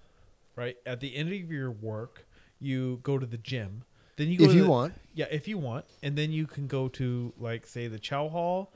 [0.55, 0.77] right?
[0.87, 2.25] At the end of your work,
[2.63, 3.83] you go to the gym.
[4.17, 6.67] Then you go if you the- want, yeah, if you want, and then you can
[6.67, 8.73] go to like say the chow hall.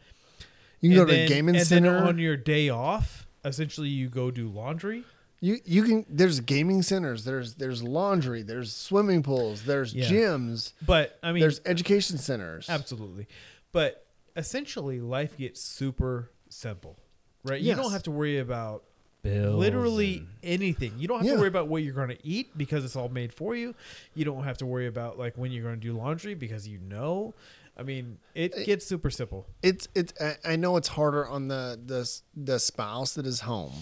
[0.80, 1.92] you can go to then- a gaming and center.
[1.94, 5.04] Then on your day off, essentially you go do laundry.
[5.40, 10.08] You you can there's gaming centers, there's there's laundry, there's swimming pools, there's Yeah.
[10.10, 12.68] gyms, But I mean, there's education centers.
[12.70, 13.26] absolutely.
[13.72, 16.96] But essentially, life gets super simple,
[17.44, 17.60] right?
[17.60, 18.84] You don't have to worry about
[19.26, 20.92] Bills literally and- anything.
[20.98, 21.32] You don't have Yeah.
[21.34, 23.74] to worry about what you're going to eat because it's all made for you.
[24.14, 26.78] You don't have to worry about like when you're going to do laundry because you
[26.78, 27.34] know.
[27.78, 29.46] I mean, it Eh, gets super simple.
[29.62, 33.72] It's it's I- I know it's harder on the the the spouse that is home.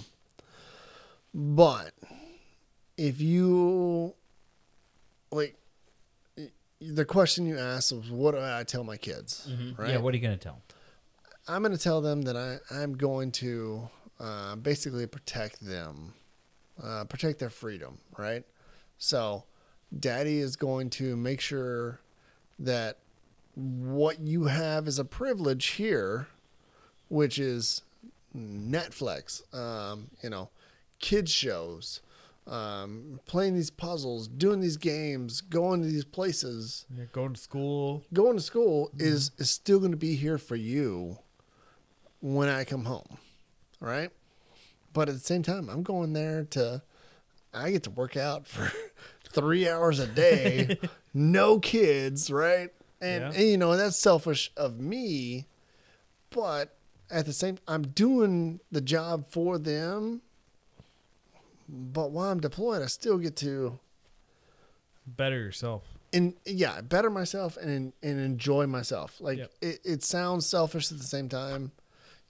[1.32, 1.92] But
[2.96, 4.14] if you
[5.30, 5.56] like
[6.80, 9.48] the question you asked was what do I tell my kids?
[9.50, 9.78] Mhm.
[9.78, 9.90] Right?
[9.90, 10.60] Yeah, what are you gonna tell?
[11.46, 13.90] I'm going to tell them that I, I'm going to
[14.20, 16.14] uh, basically protect them,
[16.82, 18.44] uh, protect their freedom, right?
[18.98, 19.44] So,
[19.98, 22.00] daddy is going to make sure
[22.58, 22.98] that
[23.54, 26.28] what you have is a privilege here,
[27.08, 27.82] which is
[28.36, 30.50] Netflix, um, you know,
[30.98, 32.00] kids shows,
[32.46, 38.02] um, playing these puzzles, doing these games, going to these places You're going to school.
[38.12, 41.18] going to school is is still going to be here for you
[42.20, 43.18] when I come home,
[43.84, 44.10] right?
[44.92, 46.82] But at the same time, I'm going there to
[47.52, 48.72] I get to work out for
[49.30, 50.78] three hours a day,
[51.14, 52.70] no kids, right?
[53.00, 53.38] And, Yeah.
[53.40, 55.46] and you know that's selfish of me,
[56.30, 56.76] but
[57.10, 60.22] at the same, I'm doing the job for them.
[61.68, 63.78] But while I'm deployed, I still get to
[65.06, 65.82] Better yourself.
[66.12, 69.20] and yeah, better myself and and enjoy myself.
[69.20, 69.50] Like Yep.
[69.60, 71.72] it, it sounds selfish at the same time.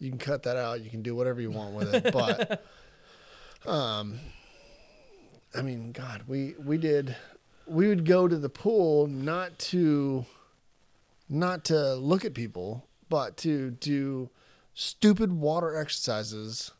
[0.05, 0.82] You can cut that out.
[0.82, 2.12] You can do whatever you want with it.
[2.12, 2.64] But
[3.66, 4.20] um
[5.56, 7.16] I mean, God, we we did
[7.66, 10.26] we would go to the pool not to
[11.28, 14.28] not to look at people, but to do
[14.74, 16.72] stupid water exercises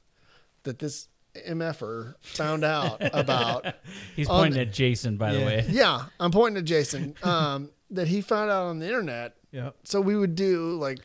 [0.65, 1.09] that this
[1.49, 3.75] MFer found out about
[4.15, 5.65] He's On- pointing at Jason, by the way.
[5.71, 7.15] yeah, I'm pointing at Jason.
[7.23, 9.37] Um, that he found out on the internet.
[9.53, 9.71] Yeah.
[9.85, 10.99] So we would do like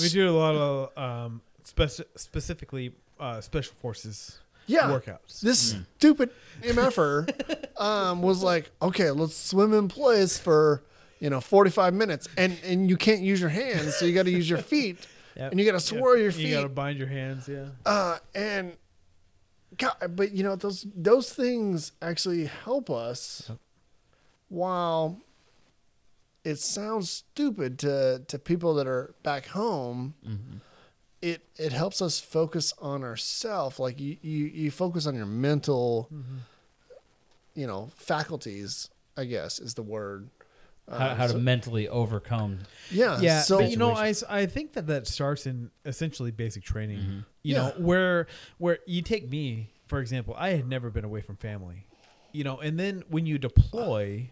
[0.00, 1.42] We do a lot of um,
[1.74, 4.82] speci- specifically uh, special forces yeah.
[4.82, 5.40] workouts.
[5.40, 6.30] This stupid
[6.62, 10.82] MFer um, was like, okay, let's swim in place for
[11.18, 14.30] you know 45 minutes, and and you can't use your hands, so you got to
[14.30, 15.06] use your feet,
[15.36, 15.52] Yep.
[15.52, 16.48] and you got to swirl your feet.
[16.48, 17.48] You got to bind your hands.
[17.48, 17.66] Yeah.
[17.86, 18.76] uh, and
[19.76, 23.50] God, but you know those those things actually help us.
[24.48, 25.20] While
[26.44, 30.14] it sounds stupid to to people that are back home,
[31.22, 33.78] it it helps us focus on ourselves.
[33.78, 36.08] Like you, you you focus on your mental,
[37.54, 38.90] you know, faculties.
[39.16, 40.30] I guess is the word.
[40.88, 42.60] how, Uh, how to so- mentally overcome.
[42.90, 43.20] yeah.
[43.20, 47.24] yeah, So but you know, I, I think that that starts in essentially basic training.
[47.42, 48.26] You know, where
[48.58, 51.84] where you take me for example, I had never been away from family.
[52.32, 54.30] You know, and then when you deploy,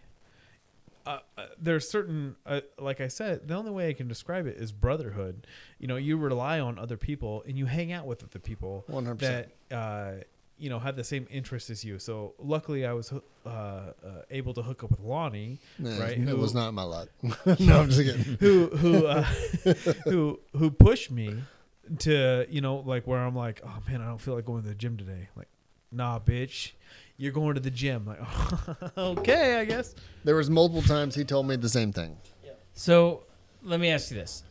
[1.09, 4.57] uh, uh, there's certain, uh, like I said, the only way I can describe it
[4.57, 5.47] is brotherhood.
[5.79, 9.17] You know, you rely on other people and you hang out with other people 100%.
[9.19, 10.11] that uh,
[10.57, 11.99] you know have the same interests as you.
[11.99, 13.91] So luckily, I was uh, uh,
[14.29, 16.11] able to hook up with Lonnie, Nah, right?
[16.11, 17.09] It who- was not my luck.
[17.23, 17.31] no,
[17.81, 18.37] I'm just kidding.
[18.39, 19.23] who who uh,
[20.03, 21.41] who who pushed me
[21.99, 24.69] to you know like where I'm like oh man I don't feel like going to
[24.69, 25.47] the gym today like
[25.91, 26.73] nah bitch
[27.19, 29.93] you're going to the gym like okay I guess
[30.23, 32.17] There was multiple times he told me the same thing.
[32.73, 33.23] So
[33.61, 34.43] let me ask you this: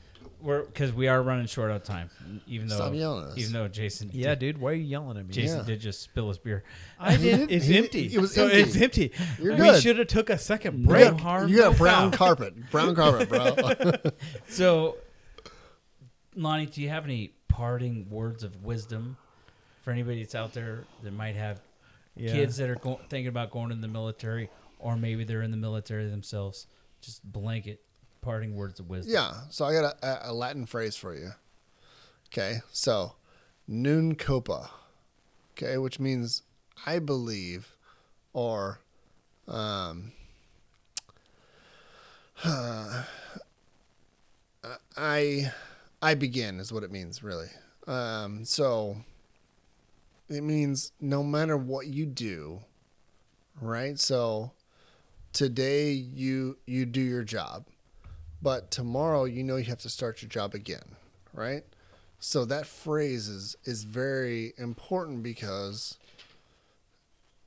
[0.43, 2.11] We're because we are running short on time,
[2.47, 3.39] even though Stop yelling at us.
[3.39, 5.65] even though Jason yeah did, dude why are you yelling at me Jason Yeah.
[5.65, 6.63] did just spill his beer.
[7.01, 8.59] I did it's He- empty it was so empty.
[8.61, 9.13] it's empty
[9.43, 9.83] You're we good.
[9.83, 12.19] should have took a second No break harm, You got no brown foul.
[12.19, 12.71] carpet.
[12.71, 13.93] Brown carpet, bro.
[14.49, 14.97] So,
[16.37, 19.17] Lonnie, do you have any parting words of wisdom
[19.83, 21.61] for anybody that's out there that might have
[22.19, 22.33] yeah.
[22.33, 25.57] kids that are go- thinking about going in the military, or maybe they're in the
[25.57, 26.67] military themselves?
[27.01, 27.81] Just blanket
[28.21, 29.15] parting words of wisdom.
[29.15, 29.33] yeah.
[29.51, 31.31] So I got a, a Latin phrase for you.
[32.29, 32.59] Okay.
[32.73, 33.15] So,
[33.67, 34.71] nun copa.
[35.53, 35.79] Okay.
[35.79, 36.43] Which means
[36.87, 37.77] I believe
[38.33, 38.81] or
[39.47, 40.13] um,
[44.97, 45.53] I
[46.01, 47.49] I begin is what it means really.
[47.87, 48.97] Um, so
[50.29, 52.61] it means no matter what you do,
[53.61, 53.99] right?
[53.99, 54.53] So
[55.33, 57.67] today you you do your job,
[58.43, 60.97] but tomorrow you know you have to start your job again,
[61.33, 61.65] right?
[62.21, 65.97] So that phrase is is very important because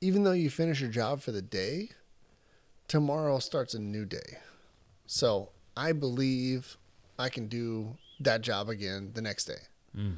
[0.00, 1.90] even though you finish your job for the day,
[2.88, 4.38] tomorrow starts a new day.
[5.06, 6.76] So I believe
[7.18, 9.62] I can do that job again the next day.
[9.96, 10.16] Mm.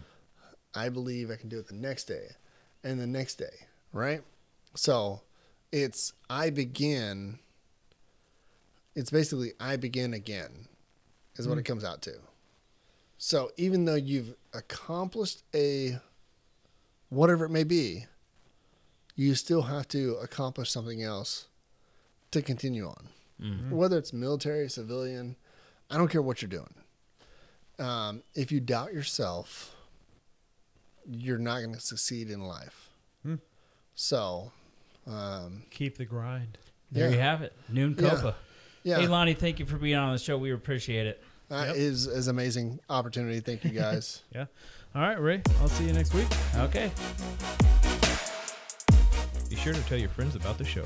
[0.75, 2.29] I believe I can do it the next day
[2.85, 4.23] and the next day, right?
[4.75, 5.23] So
[5.73, 7.39] it's I begin,
[8.95, 10.69] it's basically I begin again,
[11.37, 12.13] is what it comes out to.
[13.19, 15.99] So even though you've accomplished a
[17.09, 18.07] whatever it may be,
[19.17, 21.47] you still have to accomplish something else
[22.33, 23.09] to continue on.
[23.71, 25.37] Whether it's military, civilian,
[25.91, 26.75] I don't care what you're doing.
[27.79, 29.74] Um, if you doubt yourself,
[31.11, 32.89] you're not going to succeed in life.
[33.25, 33.35] Hmm.
[33.95, 34.51] So,
[35.07, 36.59] um, keep the grind
[36.93, 37.53] There you have it.
[37.69, 38.11] Noon Yeah.
[38.11, 38.37] Copa.
[38.83, 40.37] yeah, Hey, Lonnie, thank you for being on the show.
[40.39, 41.23] We appreciate it.
[41.49, 41.77] that Yep.
[41.77, 43.41] is is amazing opportunity.
[43.41, 44.23] Thank you guys.
[44.35, 44.47] yeah
[44.95, 46.27] all right Ray I'll see you next week
[46.57, 46.91] Okay.
[49.51, 50.85] be sure to tell your friends about the show